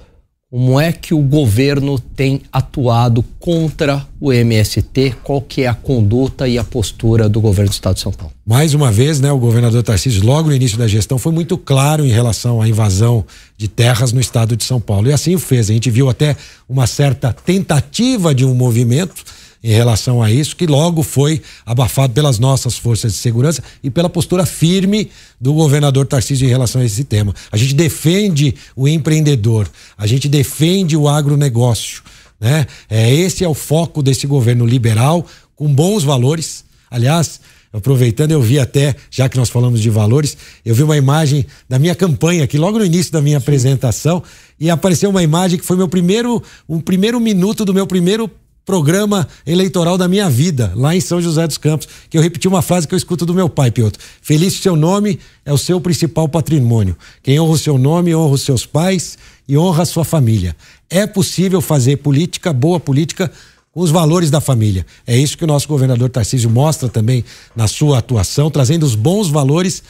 [0.55, 5.17] Como é que o governo tem atuado contra o MST?
[5.25, 8.33] Qual que é a conduta e a postura do governo do Estado de São Paulo?
[8.47, 12.07] Mais uma vez, né, o governador Tarcísio, logo no início da gestão, foi muito claro
[12.07, 13.25] em relação à invasão
[13.59, 15.09] de terras no estado de São Paulo.
[15.09, 15.71] E assim o fez.
[15.71, 16.37] A gente viu até
[16.69, 19.25] uma certa tentativa de um movimento
[19.65, 24.11] em relação a isso, que logo foi abafado pelas nossas forças de segurança e pela
[24.11, 25.09] postura firme
[25.41, 27.35] do governador Tarcísio em relação a esse tema.
[27.51, 32.03] A gente defende o empreendedor, a gente defende o agronegócio.
[32.39, 32.67] Né?
[32.91, 36.63] É, esse é o foco desse governo liberal, com bons valores.
[36.91, 37.41] Aliás,
[37.73, 41.79] aproveitando, eu vi até, já que nós falamos de valores, eu vi uma imagem da
[41.79, 44.23] minha campanha aqui, logo no início da minha apresentação,
[44.61, 48.31] e apareceu uma imagem que foi meu primeiro, um primeiro minuto do meu primeiro
[48.65, 52.63] programa eleitoral da minha vida, lá em São José dos Campos, que eu repeti uma
[52.63, 53.99] frase que eu escuto do meu pai, Piotr.
[54.23, 56.97] Feliz seu nome é o seu principal patrimônio.
[57.23, 60.57] Quem honra o seu nome, honra os seus pais e honra a sua família.
[60.89, 63.31] É possível fazer política, boa política,
[63.71, 64.87] com os valores da família.
[65.07, 69.29] É isso que o nosso governador Tarcísio mostra também na sua atuação, trazendo os bons
[69.29, 69.83] valores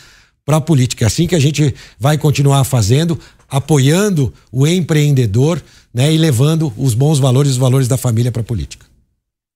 [0.44, 1.04] para a política.
[1.04, 3.18] É assim que a gente vai continuar fazendo,
[3.48, 8.44] apoiando o empreendedor, né, e levando os bons valores, os valores da família para a
[8.44, 8.86] política.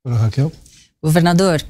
[0.07, 0.53] Raquel?
[1.03, 1.63] Governador,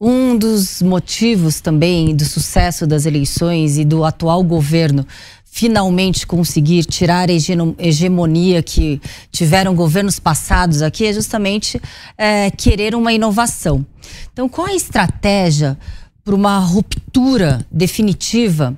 [0.00, 5.06] um dos motivos também do sucesso das eleições e do atual governo
[5.44, 7.32] finalmente conseguir tirar a
[7.78, 8.98] hegemonia que
[9.30, 11.78] tiveram governos passados aqui é justamente
[12.16, 13.84] é, querer uma inovação.
[14.32, 15.78] Então, qual a estratégia
[16.24, 18.74] para uma ruptura definitiva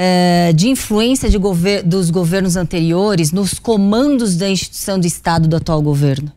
[0.00, 5.56] é, de influência de gover dos governos anteriores nos comandos da instituição do Estado do
[5.56, 6.30] atual governo?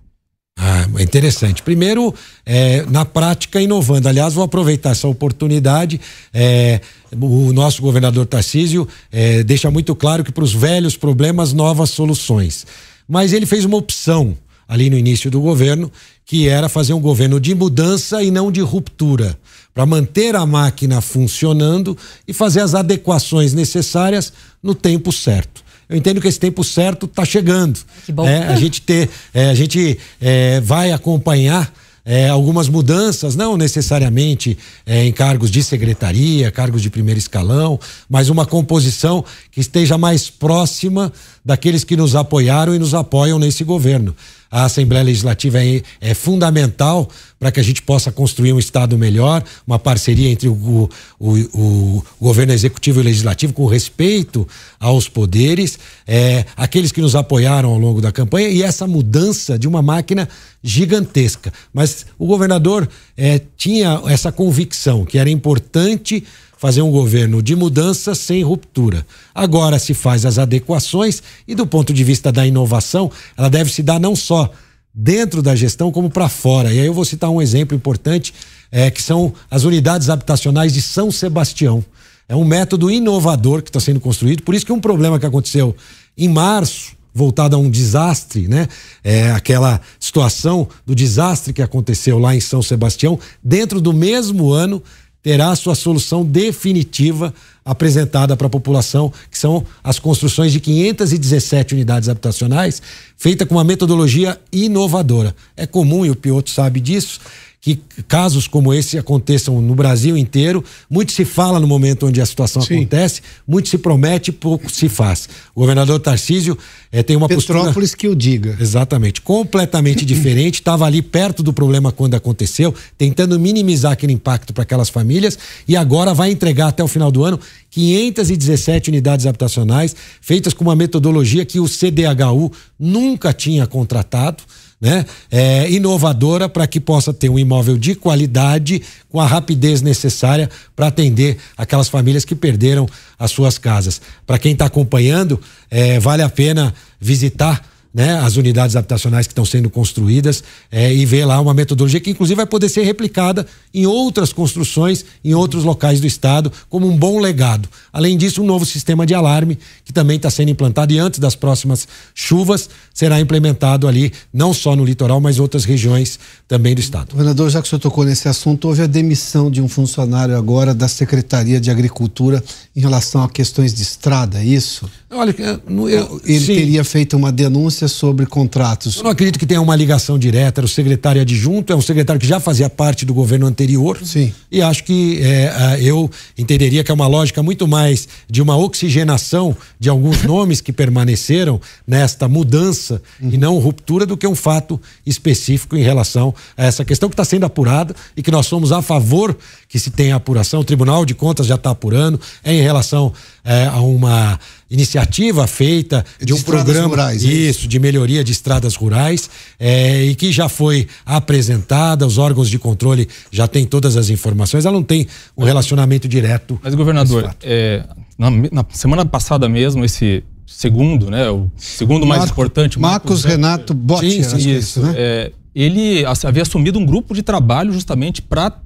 [0.57, 1.61] Ah, interessante.
[1.61, 2.11] Primeiro,
[2.43, 4.09] é, na prática, inovando.
[4.09, 6.01] Aliás, vou aproveitar essa oportunidade.
[6.33, 6.81] É,
[7.11, 12.65] o nosso governador Tarcísio é, deixa muito claro que para os velhos problemas, novas soluções.
[13.07, 14.35] Mas ele fez uma opção
[14.67, 15.91] ali no início do governo,
[16.25, 19.37] que era fazer um governo de mudança e não de ruptura,
[19.73, 21.97] para manter a máquina funcionando
[22.27, 27.25] e fazer as adequações necessárias no tempo certo eu entendo que esse tempo certo está
[27.25, 27.77] chegando.
[28.05, 28.25] Que bom.
[28.25, 31.69] É, a gente ter, é, a gente é, vai acompanhar
[32.05, 37.77] é, algumas mudanças, não necessariamente é, em cargos de secretaria, cargos de primeiro escalão,
[38.09, 41.11] mas uma composição que esteja mais próxima
[41.43, 44.15] daqueles que nos apoiaram e nos apoiam nesse governo
[44.51, 49.41] a Assembleia Legislativa é, é fundamental para que a gente possa construir um Estado melhor,
[49.65, 54.45] uma parceria entre o, o, o, governo executivo e legislativo com respeito
[54.77, 59.67] aos poderes, é, aqueles que nos apoiaram ao longo da campanha e essa mudança de
[59.67, 60.27] uma máquina
[60.61, 61.53] gigantesca.
[61.73, 62.87] Mas o governador
[63.17, 66.25] é, tinha essa convicção que era importante
[66.61, 69.03] fazer um governo de mudança sem ruptura.
[69.33, 73.81] Agora se faz as adequações e, do ponto de vista da inovação, ela deve se
[73.81, 74.47] dar não só
[74.93, 76.71] dentro da gestão, como para fora.
[76.71, 78.31] E aí eu vou citar um exemplo importante,
[78.71, 81.83] é, que são as unidades habitacionais de São Sebastião.
[82.29, 85.75] É um método inovador que está sendo construído, por isso que um problema que aconteceu
[86.15, 88.67] em março, voltado a um desastre, né?
[89.03, 94.81] É aquela situação do desastre que aconteceu lá em São Sebastião, dentro do mesmo ano
[95.23, 102.09] terá sua solução definitiva apresentada para a população, que são as construções de 517 unidades
[102.09, 102.81] habitacionais,
[103.15, 105.35] feita com uma metodologia inovadora.
[105.55, 107.19] É comum, e o Pioto sabe disso,
[107.61, 110.65] que casos como esse aconteçam no Brasil inteiro.
[110.89, 112.77] Muito se fala no momento onde a situação Sim.
[112.77, 115.29] acontece, muito se promete, pouco se faz.
[115.53, 116.57] O governador Tarcísio
[116.91, 117.97] é, tem uma Petrópolis postura...
[117.97, 118.57] que o diga.
[118.59, 120.55] Exatamente, completamente diferente.
[120.59, 125.37] Estava ali perto do problema quando aconteceu, tentando minimizar aquele impacto para aquelas famílias
[125.67, 127.39] e agora vai entregar até o final do ano
[127.69, 134.43] 517 unidades habitacionais feitas com uma metodologia que o CDHU nunca tinha contratado
[134.81, 135.05] né?
[135.29, 140.87] É, inovadora para que possa ter um imóvel de qualidade com a rapidez necessária para
[140.87, 144.01] atender aquelas famílias que perderam as suas casas.
[144.25, 149.45] Para quem está acompanhando, é, vale a pena visitar né, as unidades habitacionais que estão
[149.45, 153.85] sendo construídas é, e ver lá uma metodologia que inclusive vai poder ser replicada em
[153.85, 157.67] outras construções, em outros locais do estado, como um bom legado.
[157.91, 161.35] Além disso, um novo sistema de alarme que também está sendo implantado e antes das
[161.35, 167.11] próximas chuvas será implementado ali, não só no litoral, mas outras regiões também do estado.
[167.11, 170.73] Governador, já que o senhor tocou nesse assunto, houve a demissão de um funcionário agora
[170.73, 172.43] da Secretaria de Agricultura
[172.75, 174.89] em relação a questões de estrada, é isso?
[175.13, 176.55] Olha, eu, eu, ele sim.
[176.55, 178.95] teria feito uma denúncia sobre contratos.
[178.95, 180.61] Eu não acredito que tenha uma ligação direta.
[180.61, 183.99] Era o secretário adjunto, é um secretário que já fazia parte do governo anterior.
[184.05, 184.33] Sim.
[184.49, 189.55] E acho que é, eu entenderia que é uma lógica muito mais de uma oxigenação
[189.77, 193.31] de alguns nomes que permaneceram nesta mudança uhum.
[193.33, 197.25] e não ruptura do que um fato específico em relação a essa questão que está
[197.25, 199.37] sendo apurada e que nós somos a favor
[199.71, 200.59] que se tenha apuração.
[200.59, 202.19] O Tribunal de Contas já está apurando.
[202.43, 203.13] É em relação
[203.43, 204.37] é, a uma
[204.69, 210.03] iniciativa feita de, de um programa rurais, é isso, de melhoria de estradas rurais é,
[210.03, 214.73] e que já foi apresentada, os órgãos de controle já têm todas as informações, ela
[214.73, 216.59] não tem um relacionamento direto.
[216.61, 217.83] Mas governador, é,
[218.17, 223.23] na, na, semana passada mesmo esse segundo, né, o segundo mais Marco, importante, Marcos, Marcos
[223.25, 224.93] Renato Botti, isso, isso, né?
[224.95, 228.57] É, ele havia assumido um grupo de trabalho justamente para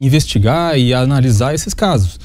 [0.00, 2.18] investigar e analisar esses casos.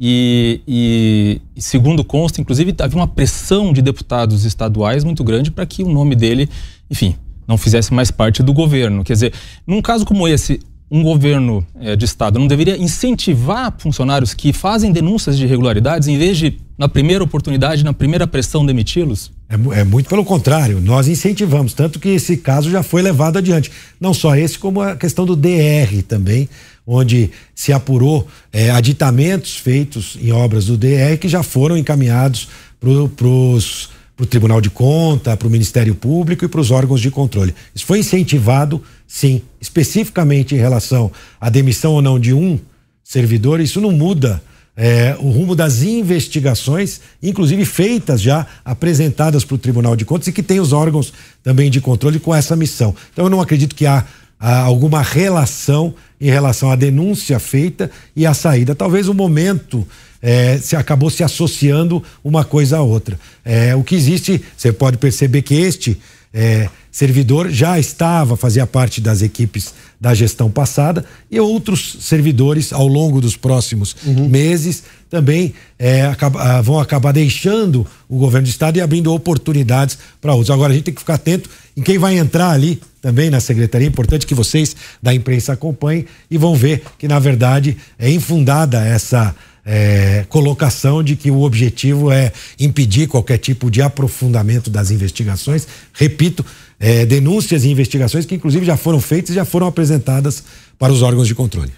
[0.00, 5.82] E, e, segundo consta, inclusive, havia uma pressão de deputados estaduais muito grande para que
[5.82, 6.48] o nome dele,
[6.88, 7.16] enfim,
[7.48, 9.02] não fizesse mais parte do governo.
[9.02, 9.32] Quer dizer,
[9.66, 10.60] num caso como esse,
[10.90, 16.16] um governo é, de Estado não deveria incentivar funcionários que fazem denúncias de irregularidades em
[16.16, 19.30] vez de, na primeira oportunidade, na primeira pressão, demiti-los?
[19.48, 23.70] É, é, muito pelo contrário, nós incentivamos, tanto que esse caso já foi levado adiante.
[24.00, 26.48] Não só esse, como a questão do DR também,
[26.90, 32.48] onde se apurou é, aditamentos feitos em obras do DR que já foram encaminhados
[32.80, 37.54] para o Tribunal de Conta, para o Ministério Público e para os órgãos de controle.
[37.74, 42.58] Isso foi incentivado, sim, especificamente em relação à demissão ou não de um
[43.04, 44.42] servidor, isso não muda
[44.74, 50.32] é, o rumo das investigações, inclusive feitas já, apresentadas para o Tribunal de Contas e
[50.32, 51.12] que tem os órgãos
[51.42, 52.94] também de controle com essa missão.
[53.12, 54.06] Então eu não acredito que há
[54.38, 58.74] alguma relação em relação à denúncia feita e à saída.
[58.74, 59.86] Talvez o momento
[60.20, 63.18] é, se acabou se associando uma coisa a outra.
[63.44, 65.98] É, o que existe, você pode perceber que este
[66.32, 72.86] é, servidor já estava, fazia parte das equipes da gestão passada e outros servidores ao
[72.86, 74.28] longo dos próximos uhum.
[74.28, 79.98] meses também é, acaba, ah, vão acabar deixando o governo do estado e abrindo oportunidades
[80.20, 80.50] para outros.
[80.50, 83.86] Agora a gente tem que ficar atento em quem vai entrar ali também na secretaria.
[83.86, 88.84] É importante que vocês da imprensa acompanhem e vão ver que na verdade é infundada
[88.84, 89.34] essa
[89.64, 95.66] é, colocação de que o objetivo é impedir qualquer tipo de aprofundamento das investigações.
[95.92, 96.44] Repito,
[96.80, 100.42] é, denúncias e investigações que inclusive já foram feitas e já foram apresentadas
[100.78, 101.72] para os órgãos de controle.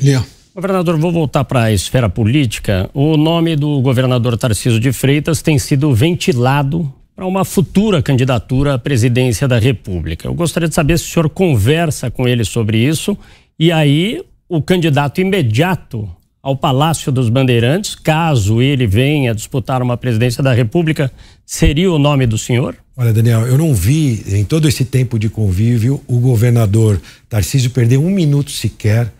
[0.00, 0.24] Leão.
[0.54, 2.90] Governador, vou voltar para a esfera política.
[2.92, 8.78] O nome do governador Tarciso de Freitas tem sido ventilado para uma futura candidatura à
[8.78, 10.28] presidência da República.
[10.28, 13.18] Eu gostaria de saber se o senhor conversa com ele sobre isso
[13.58, 16.08] e aí o candidato imediato
[16.40, 21.10] ao Palácio dos Bandeirantes, caso ele venha disputar uma presidência da República,
[21.44, 22.76] seria o nome do senhor?
[22.96, 27.98] Olha, Daniel, eu não vi em todo esse tempo de convívio o governador Tarcísio perder
[27.98, 29.12] um minuto sequer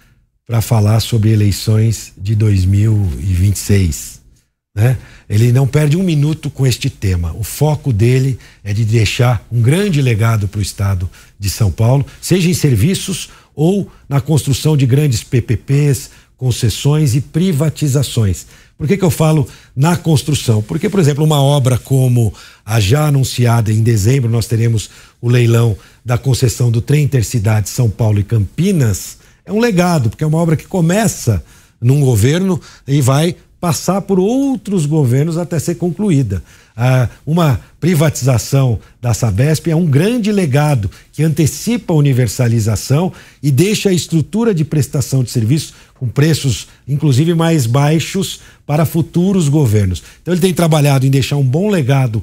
[0.46, 4.17] para falar sobre eleições de 2026.
[4.78, 4.96] Né?
[5.28, 7.34] Ele não perde um minuto com este tema.
[7.34, 12.06] O foco dele é de deixar um grande legado para o estado de São Paulo,
[12.20, 18.46] seja em serviços ou na construção de grandes PPPs, concessões e privatizações.
[18.78, 20.62] Por que, que eu falo na construção?
[20.62, 22.32] Porque, por exemplo, uma obra como
[22.64, 24.88] a já anunciada em dezembro, nós teremos
[25.20, 30.22] o leilão da concessão do trem intercidade São Paulo e Campinas, é um legado, porque
[30.22, 31.42] é uma obra que começa
[31.80, 36.42] num governo e vai passar por outros governos até ser concluída.
[36.76, 43.88] Ah, uma privatização da Sabesp é um grande legado que antecipa a universalização e deixa
[43.88, 50.02] a estrutura de prestação de serviços com preços, inclusive, mais baixos para futuros governos.
[50.22, 52.22] Então, ele tem trabalhado em deixar um bom legado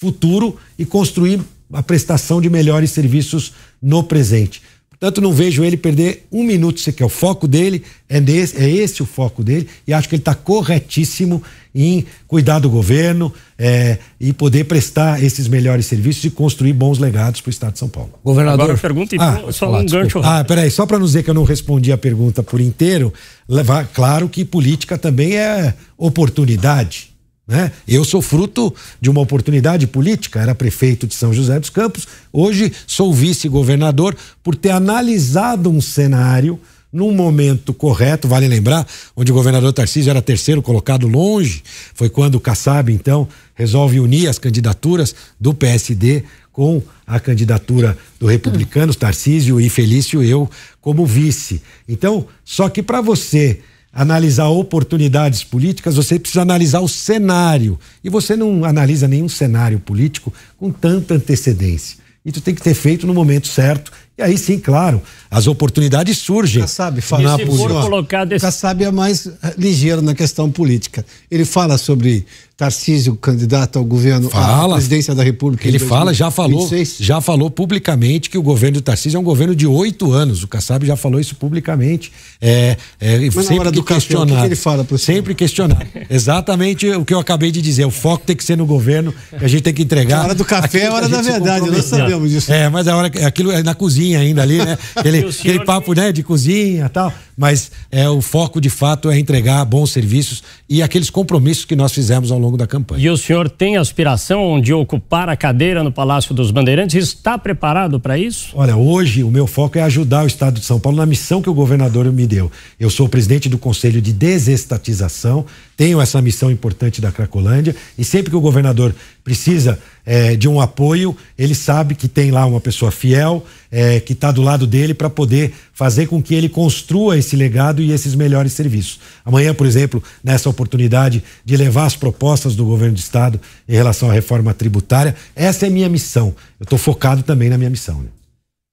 [0.00, 1.40] futuro e construir
[1.72, 4.60] a prestação de melhores serviços no presente.
[5.02, 7.04] Portanto, não vejo ele perder um minuto sequer.
[7.04, 10.32] O foco dele é, nesse, é esse o foco dele e acho que ele está
[10.32, 11.42] corretíssimo
[11.74, 17.40] em cuidar do governo é, e poder prestar esses melhores serviços e construir bons legados
[17.40, 18.10] para o Estado de São Paulo.
[18.22, 18.62] Governador.
[18.62, 20.20] Agora pergunta então, ah, só falar, um gancho.
[20.22, 23.12] Ah, peraí, só para não dizer que eu não respondi a pergunta por inteiro,
[23.48, 27.11] levar, claro que política também é oportunidade.
[27.46, 27.72] Né?
[27.88, 32.72] Eu sou fruto de uma oportunidade política, era prefeito de São José dos Campos, hoje
[32.86, 36.60] sou vice-governador por ter analisado um cenário
[36.92, 38.86] num momento correto, vale lembrar,
[39.16, 41.62] onde o governador Tarcísio era terceiro colocado longe,
[41.94, 46.22] foi quando o Kassab, então, resolve unir as candidaturas do PSD
[46.52, 50.48] com a candidatura do Republicanos, Tarcísio e Felício, eu
[50.82, 51.62] como vice.
[51.88, 53.60] Então, só que para você
[53.92, 57.78] analisar oportunidades políticas, você precisa analisar o cenário.
[58.02, 61.98] E você não analisa nenhum cenário político com tanta antecedência.
[62.24, 63.92] Isso tem que ter feito no momento certo.
[64.16, 65.00] E aí sim, claro,
[65.30, 66.60] as oportunidades surgem.
[66.60, 68.26] Kassab fala na política.
[68.26, 68.44] Desse...
[68.44, 71.04] Kassab é mais ligeiro na questão política.
[71.30, 74.74] Ele fala sobre Tarcísio, candidato ao governo, fala.
[74.74, 75.66] à presidência da República.
[75.66, 79.56] Ele fala, já falou, já falou publicamente que o governo do Tarcísio é um governo
[79.56, 80.44] de oito anos.
[80.44, 82.12] O Kassab já falou isso publicamente.
[82.40, 84.26] É, é, Mas sempre na hora do questionar.
[84.26, 85.86] Café, o que, ele fala para Sempre questionar.
[86.10, 87.86] Exatamente o que eu acabei de dizer.
[87.86, 90.20] O foco tem que ser no governo, que a gente tem que entregar.
[90.20, 92.52] A hora do café é a hora da verdade, nós sabemos disso.
[92.52, 94.76] É, mas a hora, aquilo é na cozinha ainda ali, né?
[94.96, 99.18] Aquele, aquele papo né, de cozinha e tal mas é, o foco de fato é
[99.18, 103.02] entregar bons serviços e aqueles compromissos que nós fizemos ao longo da campanha.
[103.02, 107.08] E o senhor tem aspiração de ocupar a cadeira no Palácio dos Bandeirantes?
[107.08, 108.50] Está preparado para isso?
[108.54, 111.50] Olha, hoje o meu foco é ajudar o Estado de São Paulo na missão que
[111.50, 112.50] o governador me deu.
[112.78, 115.44] Eu sou presidente do Conselho de Desestatização,
[115.76, 118.94] tenho essa missão importante da Cracolândia e sempre que o governador
[119.24, 124.12] precisa é, de um apoio, ele sabe que tem lá uma pessoa fiel é, que
[124.12, 128.14] está do lado dele para poder fazer com que ele construa esse legado e esses
[128.14, 129.00] melhores serviços.
[129.24, 134.10] Amanhã, por exemplo, nessa oportunidade de levar as propostas do governo do estado em relação
[134.10, 136.34] à reforma tributária, essa é minha missão.
[136.60, 138.02] Eu estou focado também na minha missão.
[138.02, 138.08] Né?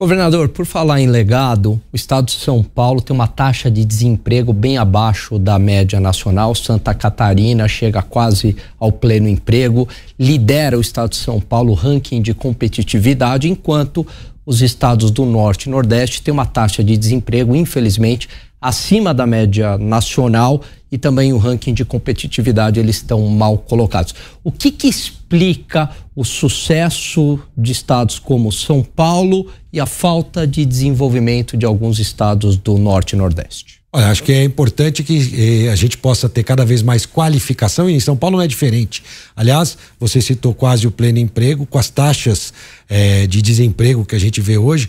[0.02, 4.54] Governador, por falar em legado, o estado de São Paulo tem uma taxa de desemprego
[4.54, 6.56] bem abaixo da média nacional.
[6.56, 12.34] Santa Catarina chega quase ao pleno emprego, lidera o estado de São Paulo ranking de
[12.34, 14.08] competitividade, enquanto
[14.50, 18.28] os estados do Norte e Nordeste têm uma taxa de desemprego, infelizmente,
[18.60, 24.16] acima da média nacional e também o ranking de competitividade eles estão mal colocados.
[24.43, 30.66] O que, que explica o sucesso de estados como São Paulo e a falta de
[30.66, 33.79] desenvolvimento de alguns estados do Norte e Nordeste?
[33.91, 37.89] Olha, acho que é importante que eh, a gente possa ter cada vez mais qualificação
[37.89, 39.01] e em São Paulo não é diferente.
[39.36, 42.53] Aliás, você citou quase o pleno emprego, com as taxas
[42.87, 44.87] eh, de desemprego que a gente vê hoje,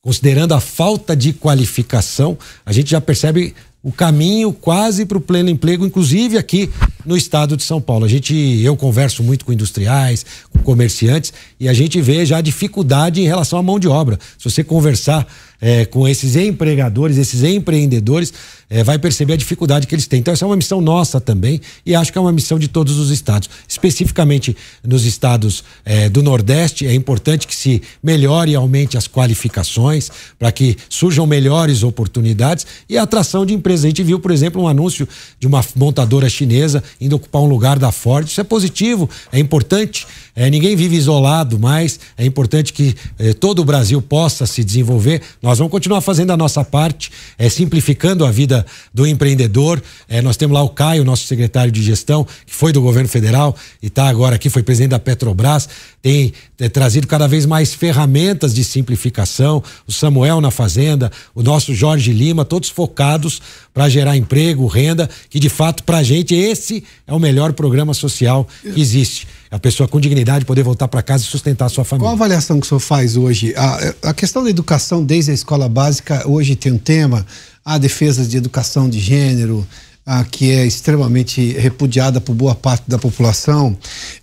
[0.00, 3.52] considerando a falta de qualificação, a gente já percebe
[3.86, 6.68] o caminho quase para o pleno emprego, inclusive aqui
[7.04, 8.04] no estado de São Paulo.
[8.04, 13.20] A gente, eu converso muito com industriais, com comerciantes e a gente vê já dificuldade
[13.20, 14.18] em relação à mão de obra.
[14.36, 15.24] Se você conversar
[15.60, 18.32] é, com esses empregadores, esses empreendedores,
[18.68, 20.20] é, vai perceber a dificuldade que eles têm.
[20.20, 22.98] Então, essa é uma missão nossa também e acho que é uma missão de todos
[22.98, 23.48] os estados.
[23.68, 30.10] Especificamente nos estados é, do Nordeste, é importante que se melhore e aumente as qualificações
[30.38, 33.84] para que surjam melhores oportunidades e a atração de empresas.
[33.84, 35.08] A gente viu, por exemplo, um anúncio
[35.38, 38.26] de uma montadora chinesa indo ocupar um lugar da Ford.
[38.26, 40.06] Isso é positivo, é importante.
[40.36, 45.22] É, ninguém vive isolado, mas é importante que é, todo o Brasil possa se desenvolver.
[45.42, 49.82] Nós vamos continuar fazendo a nossa parte, é, simplificando a vida do empreendedor.
[50.06, 53.56] É, nós temos lá o Caio, nosso secretário de gestão, que foi do governo federal
[53.82, 55.68] e está agora aqui, foi presidente da Petrobras,
[56.02, 59.62] tem é, trazido cada vez mais ferramentas de simplificação.
[59.86, 63.40] O Samuel na Fazenda, o nosso Jorge Lima, todos focados
[63.72, 67.92] para gerar emprego, renda, que de fato, para a gente, esse é o melhor programa
[67.92, 69.28] social que existe.
[69.50, 72.06] A pessoa com dignidade poder voltar para casa e sustentar a sua família.
[72.06, 73.54] Qual a avaliação que o senhor faz hoje?
[73.56, 77.24] A, a questão da educação desde a escola básica hoje tem um tema,
[77.64, 79.66] a defesa de educação de gênero,
[80.08, 83.76] ah, que é extremamente repudiada por boa parte da população.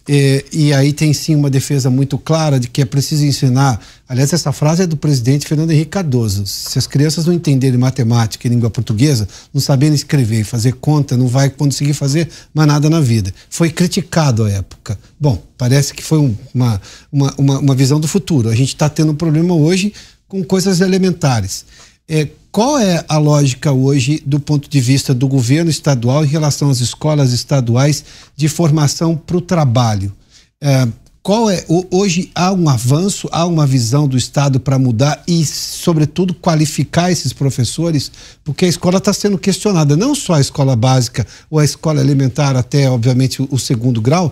[0.07, 3.81] E, e, aí tem sim uma defesa muito clara de que é preciso ensinar.
[4.07, 6.45] Aliás, essa frase é do presidente Fernando Henrique Cardoso.
[6.45, 11.17] Se as crianças não entenderem matemática e língua portuguesa, não saberem escrever e fazer conta,
[11.17, 13.33] não vai conseguir fazer mais nada na vida.
[13.49, 14.97] Foi criticado à época.
[15.19, 16.81] Bom, parece que foi um, uma,
[17.11, 18.47] uma, uma, uma visão do futuro.
[18.47, 19.91] A gente está tendo um problema hoje
[20.29, 21.65] com coisas elementares.
[22.07, 26.69] É, qual é a lógica hoje do ponto de vista do governo estadual em relação
[26.69, 28.05] às escolas estaduais
[28.37, 30.13] de formação para o trabalho?
[30.61, 30.87] É,
[31.23, 36.31] qual é hoje há um avanço, há uma visão do Estado para mudar e, sobretudo,
[36.35, 38.11] qualificar esses professores,
[38.43, 42.55] porque a escola está sendo questionada, não só a escola básica ou a escola elementar
[42.55, 44.31] até, obviamente, o, segundo grau,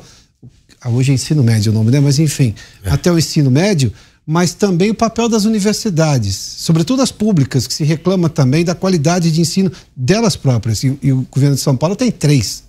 [0.86, 2.00] hoje é ensino médio o nome, né?
[2.00, 2.54] Mas enfim,
[2.84, 2.92] é.
[2.92, 3.92] até o ensino médio,
[4.26, 9.32] mas também o papel das universidades, sobretudo as públicas, que se reclama também da qualidade
[9.32, 10.84] de ensino delas próprias.
[10.84, 12.64] E, e o governo de São Paulo tem três.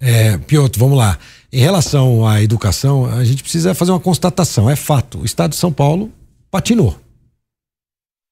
[0.00, 1.18] É, Piotr, vamos lá.
[1.52, 4.68] Em relação à educação, a gente precisa fazer uma constatação.
[4.68, 6.10] É fato, o Estado de São Paulo
[6.50, 6.98] patinou.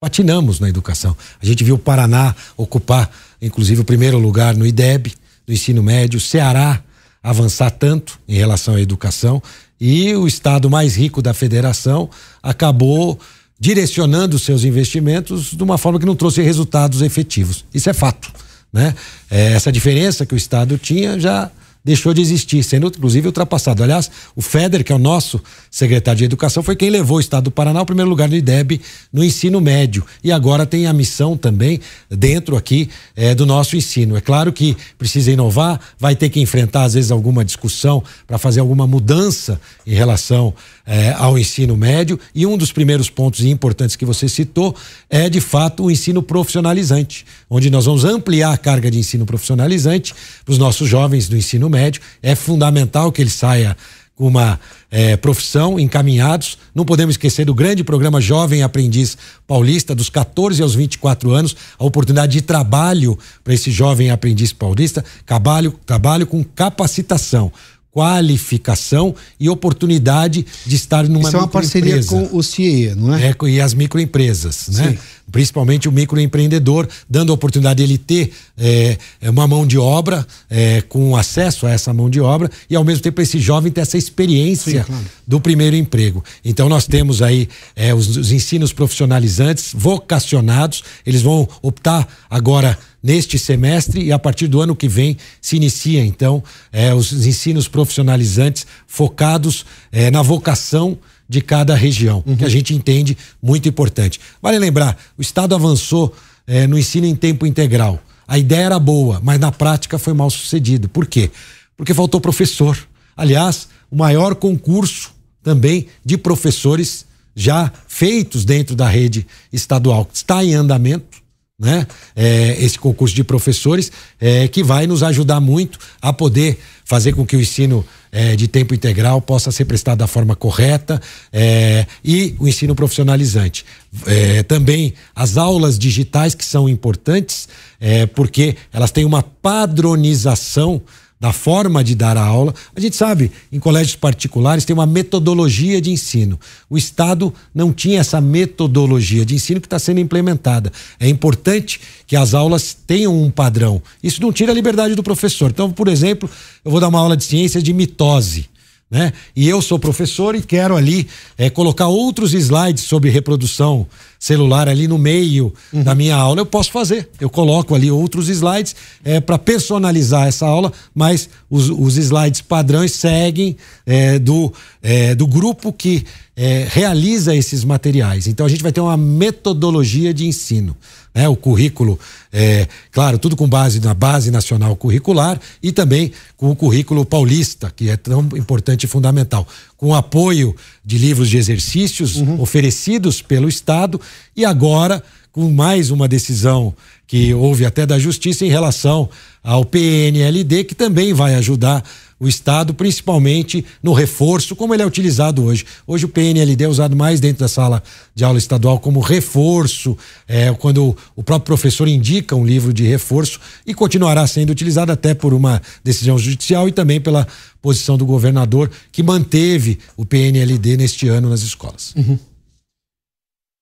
[0.01, 1.15] Patinamos na educação.
[1.41, 5.13] A gente viu o Paraná ocupar, inclusive, o primeiro lugar no IDEB,
[5.45, 6.81] do ensino médio, o Ceará
[7.21, 9.41] avançar tanto em relação à educação
[9.79, 12.09] e o estado mais rico da federação
[12.43, 13.19] acabou
[13.59, 17.65] direcionando seus investimentos de uma forma que não trouxe resultados efetivos.
[17.73, 18.31] Isso é fato,
[18.71, 18.95] né?
[19.29, 21.51] É, essa diferença que o estado tinha já
[21.83, 23.83] deixou de existir, sendo inclusive ultrapassado.
[23.83, 25.41] Aliás, o Feder, que é o nosso
[25.71, 28.81] secretário de Educação, foi quem levou o Estado do Paraná ao primeiro lugar no IDEB
[29.11, 30.05] no ensino médio.
[30.23, 31.79] E agora tem a missão também
[32.09, 34.17] dentro aqui é, do nosso ensino.
[34.17, 38.59] É claro que precisa inovar, vai ter que enfrentar, às vezes, alguma discussão para fazer
[38.59, 40.53] alguma mudança em relação
[40.89, 42.19] é, ao ensino médio.
[42.33, 44.75] E um dos primeiros pontos importantes que você citou
[45.07, 50.15] é, de fato, o ensino profissionalizante, onde nós vamos ampliar a carga de ensino profissionalizante
[50.43, 52.01] para os nossos jovens do ensino médio.
[52.23, 53.77] É fundamental que ele saia
[54.15, 54.59] com uma
[54.89, 56.57] é, profissão, encaminhados.
[56.73, 59.15] Não podemos esquecer do grande programa Jovem Aprendiz
[59.47, 65.05] Paulista, dos 14 aos 24 anos, a oportunidade de trabalho para esse jovem aprendiz paulista,
[65.25, 67.51] trabalho, trabalho com capacitação
[67.91, 73.29] qualificação e oportunidade de estar numa Isso é uma parceria com o CIE, não é?
[73.29, 73.35] é?
[73.47, 74.97] E as microempresas, né?
[75.31, 80.81] Principalmente o microempreendedor, dando a oportunidade de ele ter é, uma mão de obra, é,
[80.81, 83.97] com acesso a essa mão de obra, e ao mesmo tempo esse jovem ter essa
[83.97, 85.05] experiência Sim, claro.
[85.27, 86.23] do primeiro emprego.
[86.43, 93.39] Então nós temos aí é, os, os ensinos profissionalizantes, vocacionados, eles vão optar agora neste
[93.39, 98.67] semestre e a partir do ano que vem se inicia então é, os ensinos profissionalizantes
[98.85, 100.97] focados é, na vocação
[101.27, 102.35] de cada região, uhum.
[102.35, 104.19] que a gente entende muito importante.
[104.41, 106.13] Vale lembrar, o Estado avançou
[106.47, 108.01] é, no ensino em tempo integral.
[108.27, 110.89] A ideia era boa, mas na prática foi mal sucedido.
[110.89, 111.29] Por quê?
[111.77, 112.77] Porque faltou professor.
[113.15, 115.11] Aliás, o maior concurso
[115.43, 117.05] também de professores
[117.35, 121.18] já feitos dentro da rede estadual, está em andamento
[121.59, 121.85] né?
[122.15, 127.25] É, esse concurso de professores é, que vai nos ajudar muito a poder fazer com
[127.25, 132.35] que o ensino é, de tempo integral possa ser prestado da forma correta é, e
[132.39, 133.65] o ensino profissionalizante.
[134.07, 137.47] É, também as aulas digitais que são importantes
[137.79, 140.81] é, porque elas têm uma padronização
[141.19, 142.53] da forma de dar a aula.
[142.75, 146.39] A gente sabe, em colégios particulares tem uma metodologia de ensino.
[146.69, 150.71] O Estado não tinha essa metodologia de ensino que está sendo implementada.
[150.99, 153.81] É importante que as aulas tenham um padrão.
[154.01, 155.49] Isso não tira a liberdade do professor.
[155.49, 156.29] Então, por exemplo,
[156.63, 158.49] eu vou dar uma aula de ciência de mitose
[158.89, 159.13] né?
[159.35, 161.07] E eu sou professor e quero ali
[161.37, 163.87] é, colocar outros slides sobre reprodução
[164.19, 165.81] celular ali no meio uhum.
[165.81, 167.07] da minha aula, eu posso fazer.
[167.21, 172.91] Eu coloco ali outros slides é, para personalizar essa aula, mas os, os slides padrões
[172.91, 173.55] seguem
[173.85, 174.51] é, do,
[174.81, 176.05] é, do grupo que
[176.35, 178.27] é, realiza esses materiais.
[178.27, 180.75] Então a gente vai ter uma metodologia de ensino.
[181.19, 181.27] Né?
[181.27, 181.99] O currículo,
[182.31, 187.69] é, claro, tudo com base na base nacional curricular e também com o currículo paulista,
[187.75, 190.55] que é tão importante e fundamental, com apoio
[190.85, 192.39] de livros de exercícios uhum.
[192.39, 193.99] oferecidos pelo Estado
[194.33, 196.73] e agora com mais uma decisão
[197.09, 199.09] que houve até da Justiça em relação
[199.43, 201.83] ao PNLD, que também vai ajudar
[202.19, 205.65] o Estado, principalmente no reforço, como ele é utilizado hoje.
[205.87, 207.81] Hoje o PNLD é usado mais dentro da sala
[208.13, 213.39] de aula estadual como reforço, é, quando o próprio professor indica um livro de reforço
[213.65, 217.27] e continuará sendo utilizado até por uma decisão judicial e também pela
[217.59, 221.95] posição do governador que manteve o PNLD neste ano nas escolas.
[221.95, 222.19] Uhum.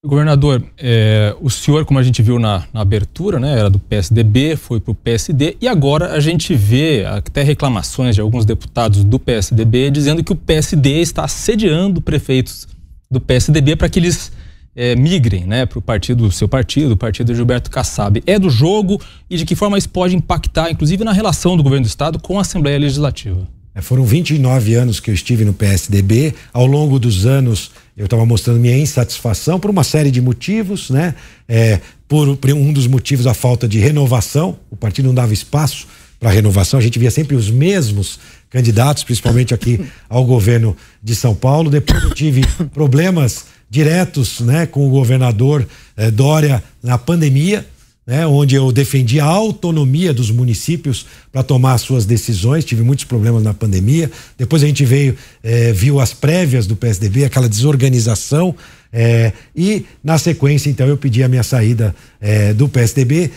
[0.07, 4.55] Governador, é, o senhor, como a gente viu na, na abertura, né, era do PSDB,
[4.55, 9.19] foi para o PSD e agora a gente vê até reclamações de alguns deputados do
[9.19, 12.67] PSDB dizendo que o PSD está assediando prefeitos
[13.11, 14.31] do PSDB para que eles
[14.73, 18.23] é, migrem né, para o partido, seu partido, o partido de Gilberto Kassab.
[18.25, 21.83] É do jogo e de que forma isso pode impactar, inclusive, na relação do governo
[21.83, 23.45] do Estado com a Assembleia Legislativa?
[23.75, 26.33] É, foram 29 anos que eu estive no PSDB.
[26.53, 31.15] Ao longo dos anos, eu estava mostrando minha insatisfação por uma série de motivos, né?
[31.49, 34.59] É, por, por um dos motivos, a falta de renovação.
[34.69, 35.87] O partido não dava espaço
[36.19, 36.79] para renovação.
[36.79, 38.19] A gente via sempre os mesmos
[38.51, 41.71] candidatos, principalmente aqui ao governo de São Paulo.
[41.71, 45.67] Depois eu tive problemas diretos, né, com o governador
[45.97, 47.65] eh, Dória na pandemia
[48.07, 52.63] né, onde eu defendi a autonomia dos municípios para tomar suas decisões.
[52.63, 54.09] Tive muitos problemas na pandemia.
[54.37, 58.55] Depois a gente veio, é, viu as prévias do PSDB, aquela desorganização.
[58.93, 63.29] É, e na sequência, então, eu pedi a minha saída é, do PSDB.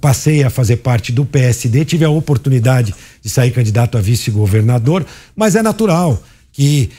[0.00, 5.06] Passei a fazer parte do PSD, tive a oportunidade de sair candidato a vice-governador,
[5.36, 6.20] mas é natural
[6.50, 6.90] que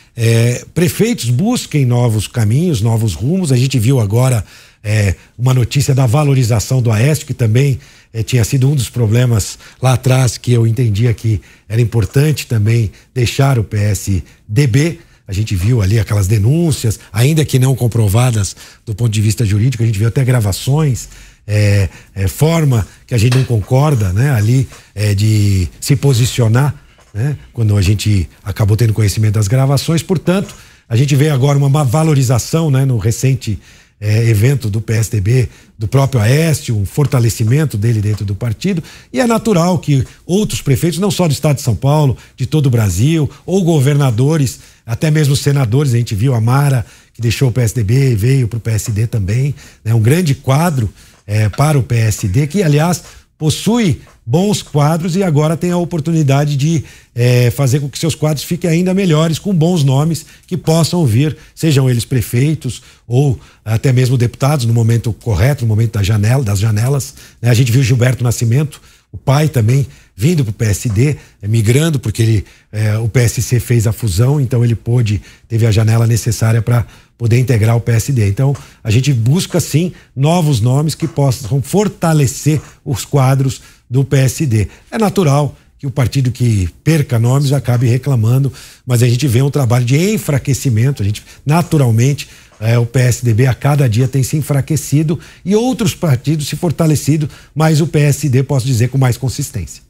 [0.74, 3.52] prefeitos busquem novos caminhos, novos rumos.
[3.52, 4.46] A gente viu agora
[4.84, 7.80] é, uma notícia da valorização do Aécio, que também
[8.14, 12.92] é, tinha sido um dos problemas lá atrás que eu entendia que era importante também
[13.14, 15.00] deixar o PSDB.
[15.28, 18.56] A gente viu ali aquelas denúncias, ainda que não comprovadas
[18.86, 21.08] do ponto de vista jurídico, a gente viu até gravações,
[21.48, 26.76] é, é, forma que a gente não concorda né, ali é, de se posicionar,
[27.14, 30.04] né, quando a gente acabou tendo conhecimento das gravações.
[30.04, 30.54] Portanto,
[30.88, 33.60] a gente vê agora uma valorização né, no recente
[34.02, 35.48] é, evento do PSDB,
[35.78, 38.84] do próprio Aécio, um fortalecimento dele dentro do partido.
[39.14, 42.66] E é natural que outros prefeitos, não só do estado de São Paulo, de todo
[42.66, 46.84] o Brasil, ou governadores, até mesmo senadores, a gente viu a Mara,
[47.14, 49.54] que deixou o PSDB e veio para o PSD também,
[49.86, 50.92] né, um grande quadro
[51.28, 53.04] é, para o PSD, que, aliás,
[53.42, 56.84] possui bons quadros e agora tem a oportunidade de
[57.16, 61.36] é, fazer com que seus quadros fiquem ainda melhores, com bons nomes que possam vir,
[61.56, 66.60] sejam eles prefeitos ou até mesmo deputados no momento correto, no momento da janela, das
[66.60, 67.16] janelas.
[67.42, 67.50] Né?
[67.50, 68.80] A gente viu Gilberto Nascimento,
[69.12, 73.92] o pai também vindo para o PSD, migrando, porque ele, é, o PSC fez a
[73.92, 76.86] fusão, então ele pôde, teve a janela necessária para
[77.22, 78.28] poder integrar o PSD.
[78.28, 84.68] Então, a gente busca sim novos nomes que possam fortalecer os quadros do PSD.
[84.90, 88.52] É natural que o partido que perca nomes acabe reclamando,
[88.84, 92.28] mas a gente vê um trabalho de enfraquecimento, a gente naturalmente
[92.60, 97.82] é, o PSDB a cada dia tem se enfraquecido e outros partidos se fortalecido, mas
[97.82, 99.84] o PSD posso dizer com mais consistência.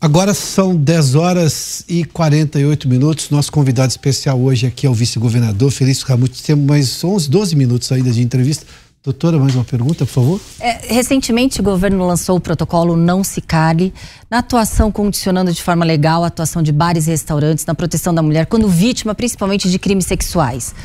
[0.00, 3.30] Agora são 10 horas e 48 minutos.
[3.30, 6.40] Nosso convidado especial hoje aqui é o vice-governador Felício Ramute.
[6.40, 8.64] Temos mais 11, 12 minutos ainda de entrevista.
[9.02, 10.40] Doutora, mais uma pergunta, por favor?
[10.60, 13.92] É, recentemente, o governo lançou o protocolo Não Se Cale,
[14.30, 18.22] na atuação condicionando de forma legal a atuação de bares e restaurantes, na proteção da
[18.22, 20.76] mulher, quando vítima, principalmente de crimes sexuais.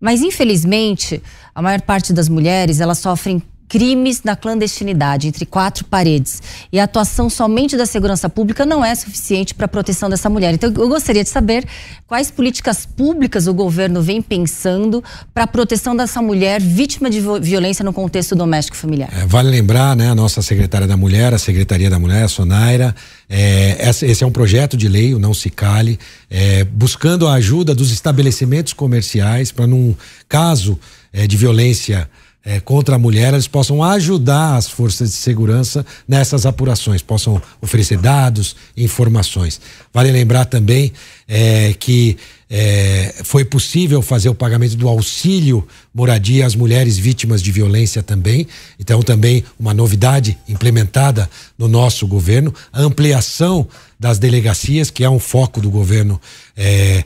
[0.00, 1.22] Mas infelizmente,
[1.54, 6.42] a maior parte das mulheres, elas sofrem crimes na clandestinidade, entre quatro paredes.
[6.72, 10.54] E a atuação somente da segurança pública não é suficiente para a proteção dessa mulher.
[10.54, 11.66] Então, eu gostaria de saber
[12.06, 15.02] quais políticas públicas o governo vem pensando
[15.34, 19.10] para a proteção dessa mulher vítima de violência no contexto doméstico familiar.
[19.12, 22.94] É, vale lembrar, né, a nossa secretária da Mulher, a Secretaria da Mulher, a Sonaira,
[23.28, 25.98] é, esse é um projeto de lei, o Não Se Cale,
[26.30, 29.94] é, buscando a ajuda dos estabelecimentos comerciais para, num
[30.28, 30.78] caso
[31.12, 32.08] é, de violência
[32.46, 37.98] é, contra a mulher, eles possam ajudar as forças de segurança nessas apurações, possam oferecer
[37.98, 39.60] dados, informações.
[39.92, 40.92] Vale lembrar também
[41.26, 42.16] é, que
[42.48, 48.46] é, foi possível fazer o pagamento do auxílio moradia às mulheres vítimas de violência também.
[48.78, 51.28] Então, também uma novidade implementada
[51.58, 53.66] no nosso governo, a ampliação
[53.98, 56.20] das delegacias, que é um foco do governo.
[56.56, 57.02] É,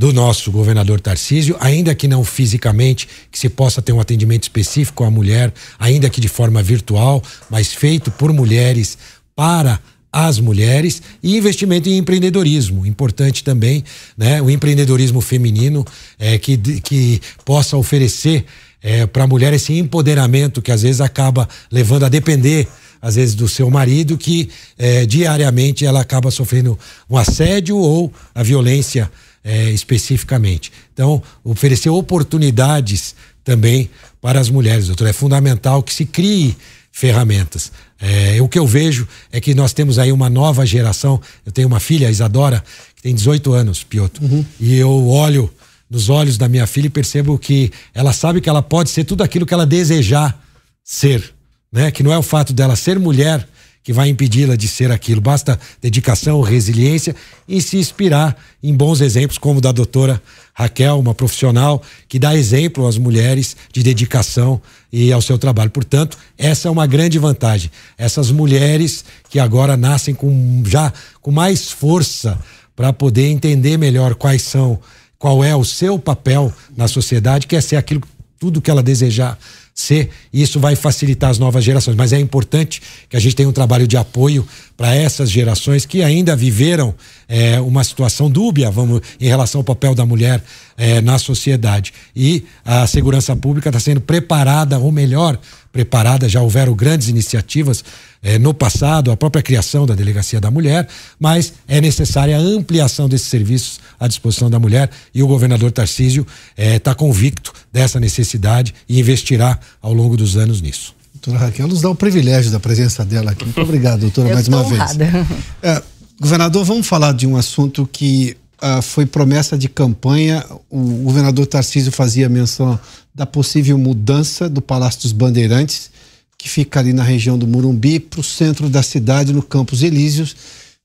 [0.00, 5.04] do nosso governador Tarcísio, ainda que não fisicamente, que se possa ter um atendimento específico
[5.04, 8.96] à mulher, ainda que de forma virtual, mas feito por mulheres
[9.36, 9.78] para
[10.10, 13.84] as mulheres e investimento em empreendedorismo, importante também,
[14.16, 14.40] né?
[14.40, 15.84] O empreendedorismo feminino
[16.18, 18.46] é, que, que possa oferecer
[18.82, 22.66] é, para a mulher esse empoderamento que às vezes acaba levando a depender
[23.02, 24.48] às vezes do seu marido que
[24.78, 26.78] é, diariamente ela acaba sofrendo
[27.08, 29.10] um assédio ou a violência
[29.42, 30.72] é, especificamente.
[30.92, 33.90] Então, oferecer oportunidades também
[34.20, 35.06] para as mulheres, doutor.
[35.06, 36.56] É fundamental que se crie
[36.92, 37.72] ferramentas.
[38.00, 41.20] É, o que eu vejo é que nós temos aí uma nova geração.
[41.44, 42.62] Eu tenho uma filha, a Isadora,
[42.94, 44.22] que tem 18 anos, Piotr.
[44.22, 44.44] Uhum.
[44.58, 45.50] E eu olho
[45.88, 49.22] nos olhos da minha filha e percebo que ela sabe que ela pode ser tudo
[49.22, 50.40] aquilo que ela desejar
[50.84, 51.32] ser.
[51.72, 51.90] Né?
[51.90, 53.46] Que não é o fato dela ser mulher
[53.82, 55.20] que vai impedi-la de ser aquilo.
[55.20, 57.14] Basta dedicação, resiliência
[57.48, 60.20] e se inspirar em bons exemplos, como o da doutora
[60.52, 64.60] Raquel, uma profissional que dá exemplo às mulheres de dedicação
[64.92, 65.70] e ao seu trabalho.
[65.70, 67.70] Portanto, essa é uma grande vantagem.
[67.96, 70.92] Essas mulheres que agora nascem com já
[71.22, 72.38] com mais força
[72.76, 74.78] para poder entender melhor quais são,
[75.18, 78.02] qual é o seu papel na sociedade, que é ser aquilo
[78.38, 79.38] tudo que ela desejar
[79.74, 81.96] ser, e isso vai facilitar as novas gerações.
[81.96, 84.46] Mas é importante que a gente tenha um trabalho de apoio
[84.80, 86.94] para essas gerações que ainda viveram
[87.28, 90.42] é, uma situação dúbia, vamos, em relação ao papel da mulher
[90.74, 91.92] é, na sociedade.
[92.16, 95.38] E a segurança pública está sendo preparada, ou melhor,
[95.70, 97.84] preparada, já houveram grandes iniciativas
[98.22, 100.88] é, no passado, a própria criação da Delegacia da Mulher,
[101.18, 106.26] mas é necessária a ampliação desses serviços à disposição da mulher e o governador Tarcísio
[106.56, 110.98] está convicto dessa necessidade e investirá ao longo dos anos nisso.
[111.22, 113.44] Doutora Raquel nos dá o privilégio da presença dela aqui.
[113.44, 114.94] Muito obrigado, doutora, mais uma honrada.
[114.94, 115.26] vez.
[115.62, 115.82] É,
[116.18, 120.44] governador, vamos falar de um assunto que uh, foi promessa de campanha.
[120.70, 122.80] O governador Tarcísio fazia menção
[123.14, 125.90] da possível mudança do Palácio dos Bandeirantes,
[126.38, 130.34] que fica ali na região do Murumbi, para o centro da cidade, no Campos Elíseos,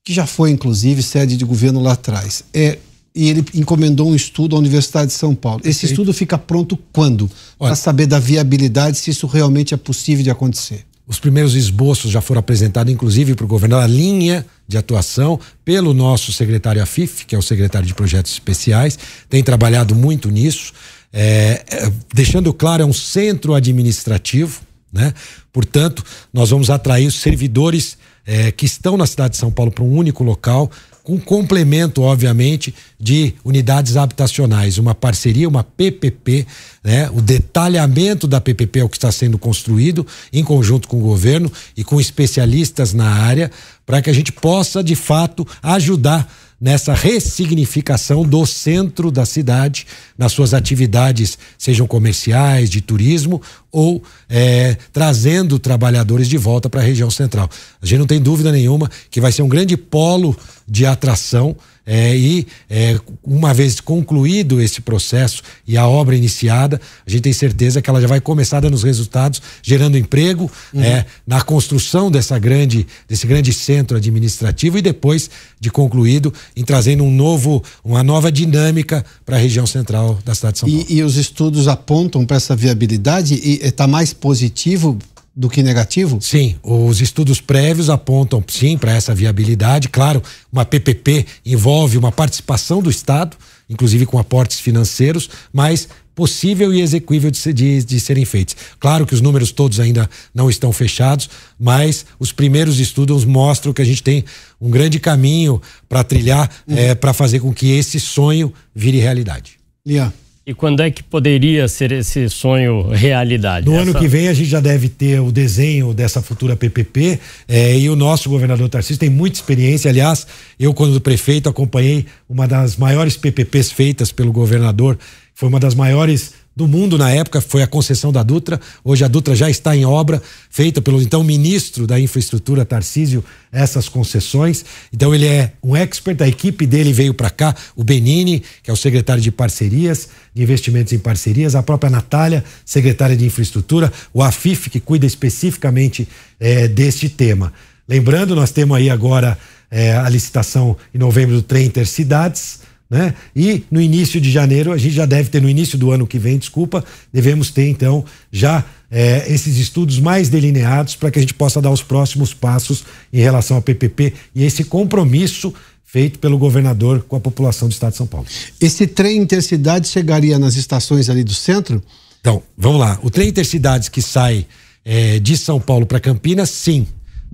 [0.04, 2.44] que já foi, inclusive, sede de governo lá atrás.
[2.52, 2.78] É,
[3.16, 5.62] e ele encomendou um estudo à Universidade de São Paulo.
[5.64, 7.30] Esse estudo fica pronto quando?
[7.58, 10.84] Para saber da viabilidade, se isso realmente é possível de acontecer.
[11.08, 15.94] Os primeiros esboços já foram apresentados, inclusive, para o governador, a linha de atuação pelo
[15.94, 18.98] nosso secretário AFIF, que é o secretário de Projetos Especiais,
[19.30, 20.72] tem trabalhado muito nisso.
[21.12, 24.60] É, é, deixando claro, é um centro administrativo,
[24.92, 25.14] né?
[25.52, 29.84] Portanto, nós vamos atrair os servidores é, que estão na cidade de São Paulo para
[29.84, 30.70] um único local,
[31.06, 36.44] com complemento, obviamente, de unidades habitacionais, uma parceria, uma PPP,
[36.82, 37.08] né?
[37.10, 41.50] O detalhamento da PPP é o que está sendo construído em conjunto com o governo
[41.76, 43.52] e com especialistas na área,
[43.86, 46.28] para que a gente possa, de fato, ajudar
[46.60, 54.76] nessa ressignificação do centro da cidade, nas suas atividades, sejam comerciais, de turismo, ou é,
[54.92, 57.48] trazendo trabalhadores de volta para a região central.
[57.80, 61.56] A gente não tem dúvida nenhuma que vai ser um grande polo de atração
[61.86, 67.32] é, e, é, uma vez concluído esse processo e a obra iniciada, a gente tem
[67.32, 70.82] certeza que ela já vai começar dando os resultados, gerando emprego uhum.
[70.82, 75.30] é, na construção dessa grande, desse grande centro administrativo e depois
[75.60, 80.54] de concluído, em trazendo um novo, uma nova dinâmica para a região central da cidade
[80.54, 80.86] de São Paulo.
[80.88, 84.98] E, e os estudos apontam para essa viabilidade e está mais positivo
[85.36, 86.18] do que negativo?
[86.22, 89.90] Sim, os estudos prévios apontam sim para essa viabilidade.
[89.90, 93.36] Claro, uma PPP envolve uma participação do Estado,
[93.68, 98.56] inclusive com aportes financeiros, mas possível e execuível de, de, de, serem feitos.
[98.80, 101.28] Claro que os números todos ainda não estão fechados,
[101.60, 104.24] mas os primeiros estudos mostram que a gente tem
[104.58, 106.78] um grande caminho para trilhar, uhum.
[106.78, 109.58] é, para fazer com que esse sonho vire realidade.
[109.84, 110.10] Lian.
[110.48, 113.66] E quando é que poderia ser esse sonho realidade?
[113.66, 113.82] No Essa...
[113.82, 117.18] ano que vem a gente já deve ter o desenho dessa futura PPP
[117.48, 119.90] é, e o nosso governador Tarcísio tem muita experiência.
[119.90, 120.24] Aliás,
[120.56, 124.96] eu quando prefeito acompanhei uma das maiores PPPs feitas pelo governador,
[125.34, 128.58] foi uma das maiores do mundo na época foi a concessão da Dutra.
[128.82, 133.22] Hoje a Dutra já está em obra, feita pelo então ministro da Infraestrutura, Tarcísio,
[133.52, 134.64] essas concessões.
[134.90, 138.72] Então ele é um expert, a equipe dele veio para cá, o Benini, que é
[138.72, 144.22] o secretário de parcerias, de investimentos em parcerias, a própria Natália, secretária de Infraestrutura, o
[144.22, 146.08] AFIF, que cuida especificamente
[146.40, 147.52] é, deste tema.
[147.86, 149.36] Lembrando, nós temos aí agora
[149.70, 153.14] é, a licitação em novembro do trem Intercidades né?
[153.34, 156.18] E no início de janeiro, a gente já deve ter, no início do ano que
[156.18, 161.34] vem, desculpa, devemos ter então já é, esses estudos mais delineados para que a gente
[161.34, 165.52] possa dar os próximos passos em relação ao PPP e esse compromisso
[165.84, 168.26] feito pelo governador com a população do estado de São Paulo.
[168.60, 171.82] Esse trem intercidade chegaria nas estações ali do centro?
[172.20, 172.98] Então, vamos lá.
[173.02, 174.46] O trem intercidades que sai
[174.84, 176.86] é, de São Paulo para Campinas, sim,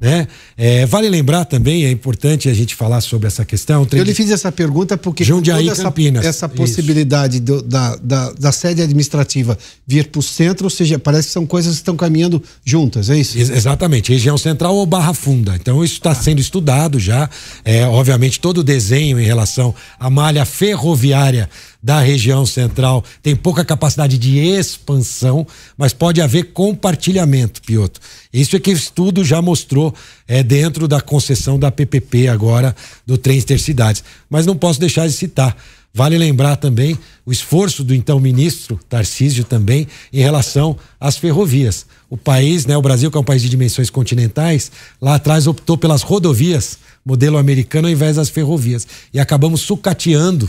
[0.03, 0.27] né?
[0.57, 3.87] É, vale lembrar também, é importante a gente falar sobre essa questão.
[3.93, 6.27] Eu lhe fiz essa pergunta porque Jundiaí, toda Campinas.
[6.27, 9.57] essa, essa possibilidade do, da, da, da, sede administrativa
[9.87, 13.17] vir para o centro, ou seja, parece que são coisas que estão caminhando juntas, é
[13.17, 13.39] isso?
[13.39, 15.55] Ex exatamente, região central ou Barra Funda.
[15.55, 16.15] Então isso está ah.
[16.17, 17.31] sendo estudado já.
[17.65, 21.49] É, obviamente, todo o desenho em relação à malha ferroviária
[21.83, 25.47] da região central tem pouca capacidade de expansão,
[25.77, 28.01] mas pode haver compartilhamento, Piotr.
[28.33, 29.93] Isso é que o estudo já mostrou
[30.29, 34.05] é, dentro da concessão da PPP agora do trem intercidades.
[34.31, 35.57] Mas não posso deixar de citar.
[35.95, 41.85] Vale lembrar também o esforço do então ministro Tarcísio também em relação às ferrovias.
[42.09, 45.77] O país, né, o Brasil, que é um país de dimensões continentais, lá atrás optou
[45.77, 48.87] pelas rodovias, modelo americano, ao invés das ferrovias.
[49.13, 50.49] E acabamos sucateando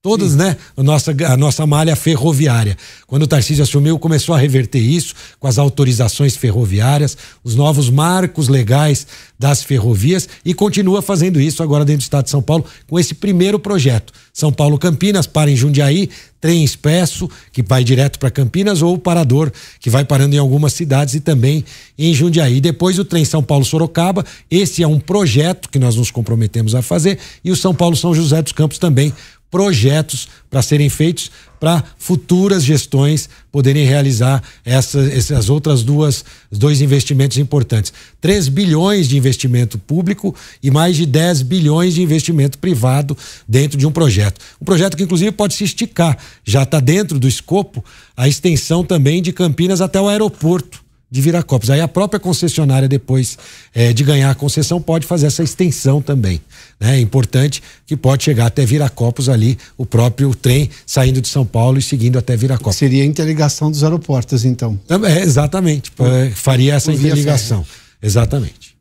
[0.00, 0.56] Todas, né?
[0.76, 2.76] A nossa, a nossa malha ferroviária.
[3.04, 8.46] Quando o Tarcísio assumiu, começou a reverter isso com as autorizações ferroviárias, os novos marcos
[8.46, 12.96] legais das ferrovias e continua fazendo isso agora dentro do estado de São Paulo com
[12.96, 14.12] esse primeiro projeto.
[14.32, 16.08] São Paulo Campinas para em Jundiaí,
[16.40, 19.50] trem expresso que vai direto para Campinas ou o parador
[19.80, 21.64] que vai parando em algumas cidades e também
[21.98, 22.60] em Jundiaí.
[22.60, 26.82] Depois o trem São Paulo Sorocaba, esse é um projeto que nós nos comprometemos a
[26.82, 29.12] fazer e o São Paulo São José dos Campos também
[29.50, 37.36] projetos para serem feitos para futuras gestões poderem realizar essa, essas outras duas dois investimentos
[37.38, 37.92] importantes.
[38.20, 43.16] 3 bilhões de investimento público e mais de 10 bilhões de investimento privado
[43.46, 44.40] dentro de um projeto.
[44.60, 47.84] Um projeto que inclusive pode se esticar, já está dentro do escopo
[48.16, 51.70] a extensão também de Campinas até o aeroporto de Viracopos.
[51.70, 53.38] Aí a própria concessionária, depois
[53.74, 56.40] é, de ganhar a concessão, pode fazer essa extensão também.
[56.78, 56.96] Né?
[56.96, 61.78] É importante que pode chegar até Viracopos ali, o próprio trem saindo de São Paulo
[61.78, 62.76] e seguindo até Viracopos.
[62.76, 64.78] Seria a interligação dos aeroportos, então.
[64.88, 65.90] É, exatamente.
[65.92, 67.64] Por, faria essa interligação.
[68.02, 68.76] Exatamente.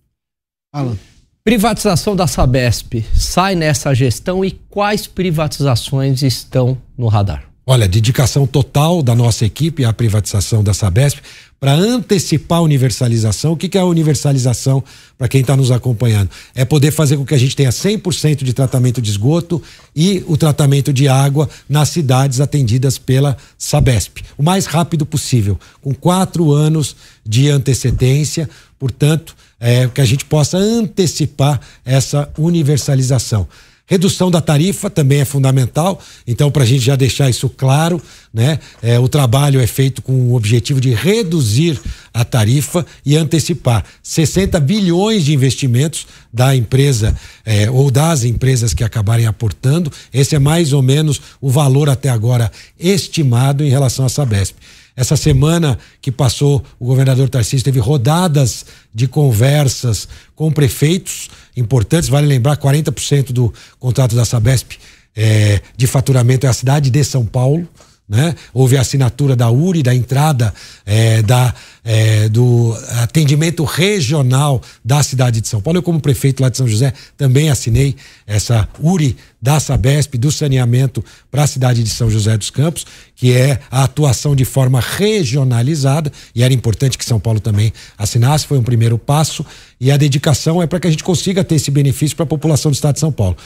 [0.73, 0.97] Alan.
[1.43, 7.47] Privatização da Sabesp sai nessa gestão e quais privatizações estão no radar?
[7.69, 11.19] Olha, dedicação total da nossa equipe à privatização da Sabesp
[11.59, 13.53] para antecipar a universalização.
[13.53, 14.83] O que, que é a universalização
[15.17, 16.29] para quem está nos acompanhando?
[16.53, 19.61] É poder fazer com que a gente tenha 100% de tratamento de esgoto
[19.95, 25.93] e o tratamento de água nas cidades atendidas pela Sabesp, o mais rápido possível, com
[25.93, 33.47] quatro anos de antecedência, portanto, é, que a gente possa antecipar essa universalização.
[33.89, 38.01] Redução da tarifa também é fundamental, então, para a gente já deixar isso claro,
[38.33, 38.59] né?
[38.81, 41.79] É, o trabalho é feito com o objetivo de reduzir
[42.13, 47.15] a tarifa e antecipar 60 bilhões de investimentos da empresa
[47.45, 49.89] é, ou das empresas que acabarem aportando.
[50.13, 54.55] Esse é mais ou menos o valor até agora estimado em relação à Sabesp.
[54.97, 62.09] Essa semana que passou, o governador Tarcísio teve rodadas de conversas com prefeitos importantes.
[62.09, 64.79] Vale lembrar, 40% do contrato da Sabesp
[65.15, 67.67] é, de faturamento é a cidade de São Paulo.
[68.07, 68.35] Né?
[68.53, 70.53] Houve a assinatura da URI, da entrada
[70.85, 71.53] é, da,
[71.83, 75.79] é, do atendimento regional da cidade de São Paulo.
[75.79, 81.03] Eu, como prefeito lá de São José, também assinei essa URI da Sabesp, do saneamento
[81.29, 86.11] para a cidade de São José dos Campos, que é a atuação de forma regionalizada,
[86.33, 89.45] e era importante que São Paulo também assinasse, foi um primeiro passo,
[89.79, 92.71] e a dedicação é para que a gente consiga ter esse benefício para a população
[92.71, 93.37] do estado de São Paulo.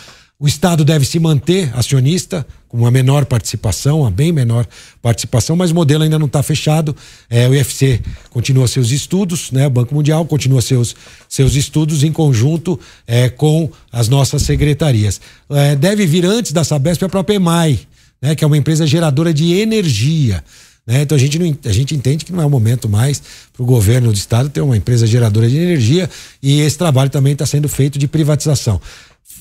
[0.41, 4.65] O Estado deve se manter acionista, com uma menor participação, uma bem menor
[4.99, 6.95] participação, mas o modelo ainda não está fechado.
[7.30, 8.01] É, o IFC
[8.31, 9.68] continua seus estudos, né?
[9.68, 10.95] o Banco Mundial continua seus,
[11.30, 15.22] seus estudos em conjunto é, com as nossas secretarias.
[15.47, 17.80] É, deve vir antes da Sabesp a própria EMAI,
[18.19, 20.43] né, que é uma empresa geradora de energia.
[20.88, 21.03] Né?
[21.03, 23.22] Então a gente, não, a gente entende que não é o momento mais
[23.53, 26.09] para o governo do estado ter uma empresa geradora de energia
[26.41, 28.81] e esse trabalho também está sendo feito de privatização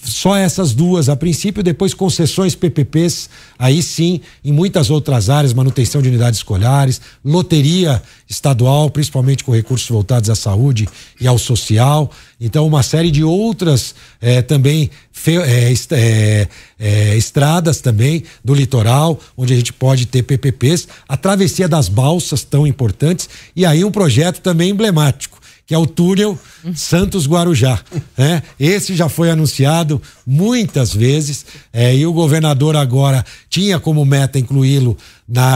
[0.02, 3.28] só essas duas a princípio, depois concessões PPPs,
[3.58, 9.88] aí sim, em muitas outras áreas, manutenção de unidades escolares, loteria estadual, principalmente com recursos
[9.88, 10.88] voltados à saúde
[11.20, 12.10] e ao social.
[12.40, 14.90] Então, uma série de outras eh, também
[15.26, 16.48] eh,
[16.78, 22.42] eh, estradas também do litoral, onde a gente pode ter PPPs, a travessia das balsas
[22.42, 25.39] tão importantes, e aí um projeto também emblemático
[25.70, 26.36] que é o túnel
[26.74, 27.78] Santos Guarujá.
[28.18, 28.42] Né?
[28.58, 34.96] Esse já foi anunciado muitas vezes é, e o governador agora tinha como meta incluí-lo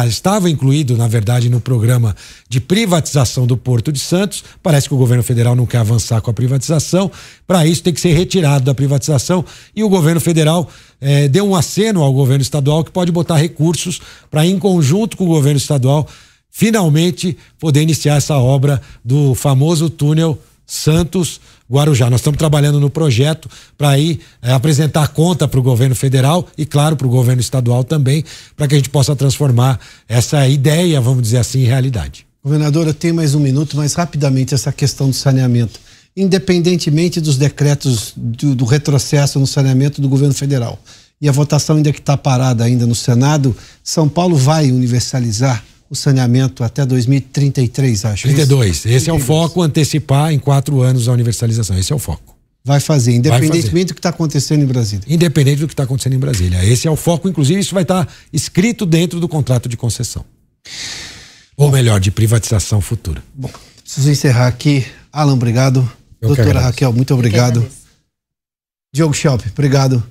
[0.07, 2.15] estava incluído, na verdade, no programa
[2.49, 4.45] de privatização do Porto de Santos.
[4.63, 7.11] Parece que o governo federal não quer avançar com a privatização.
[7.45, 9.45] Para isso, tem que ser retirado da privatização.
[9.75, 10.71] E o governo federal
[11.01, 14.01] é, deu um aceno ao governo estadual que pode botar recursos
[14.31, 16.09] para, em conjunto com o governo estadual,
[16.57, 22.09] finalmente poder iniciar essa obra do famoso túnel Santos Guarujá.
[22.09, 26.65] Nós estamos trabalhando no projeto para aí é, apresentar conta para o governo federal e,
[26.65, 28.25] claro, para o governo estadual também,
[28.57, 32.25] para que a gente possa transformar essa ideia, vamos dizer assim, em realidade.
[32.43, 35.81] Governador, eu tenho mais um minuto, mas rapidamente essa questão do saneamento.
[36.17, 40.79] Independentemente dos decretos do, do retrocesso no saneamento do governo federal
[41.21, 45.65] e a votação ainda que está parada ainda no Senado, São Paulo vai universalizar
[45.95, 48.23] o saneamento até 2033, acho.
[48.25, 48.69] 32.
[48.71, 49.09] Esse 32.
[49.09, 51.79] é o foco, antecipar em quatro anos a universalização.
[51.79, 52.35] Esse é o foco.
[52.65, 53.85] Vai fazer, independentemente vai fazer.
[53.85, 55.05] do que está acontecendo em Brasília.
[55.07, 56.65] Independente do que está acontecendo em Brasília.
[56.65, 60.25] Esse é o foco, inclusive, isso vai estar tá escrito dentro do contrato de concessão.
[61.57, 63.23] Ou melhor, de privatização futura.
[63.35, 63.51] Bom,
[63.83, 64.85] preciso encerrar aqui.
[65.13, 65.89] Alan, obrigado.
[66.21, 67.65] Eu Doutora Raquel, muito obrigado.
[68.93, 70.03] Diogo Schelp, obrigado.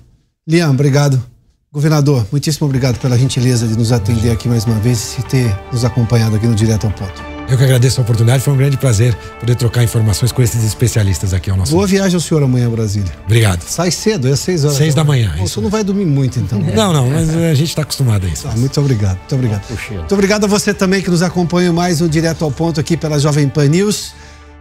[0.47, 1.32] Liam, obrigado.
[1.73, 5.83] Governador, muitíssimo obrigado pela gentileza de nos atender aqui mais uma vez e ter nos
[5.83, 7.23] acompanhado aqui no Direto ao Ponto.
[7.49, 11.33] Eu que agradeço a oportunidade, foi um grande prazer poder trocar informações com esses especialistas
[11.33, 11.71] aqui ao nosso.
[11.71, 13.11] Boa viagem ao senhor amanhã a Brasília.
[13.25, 13.63] Obrigado.
[13.63, 14.77] Sai cedo, é seis horas.
[14.77, 15.33] Seis da manhã.
[15.35, 16.59] Bom, o senhor não vai dormir muito então.
[16.61, 18.47] Não, não, mas a gente está acostumado a isso.
[18.47, 19.63] Ah, muito obrigado, muito obrigado.
[19.89, 23.17] Muito obrigado a você também que nos acompanha mais um Direto ao Ponto aqui pela
[23.17, 24.13] Jovem Pan News.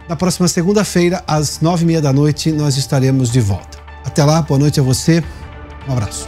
[0.09, 3.77] Na próxima segunda-feira, às nove e meia da noite, nós estaremos de volta.
[4.03, 5.23] Até lá, boa noite a você.
[5.87, 6.27] Um abraço.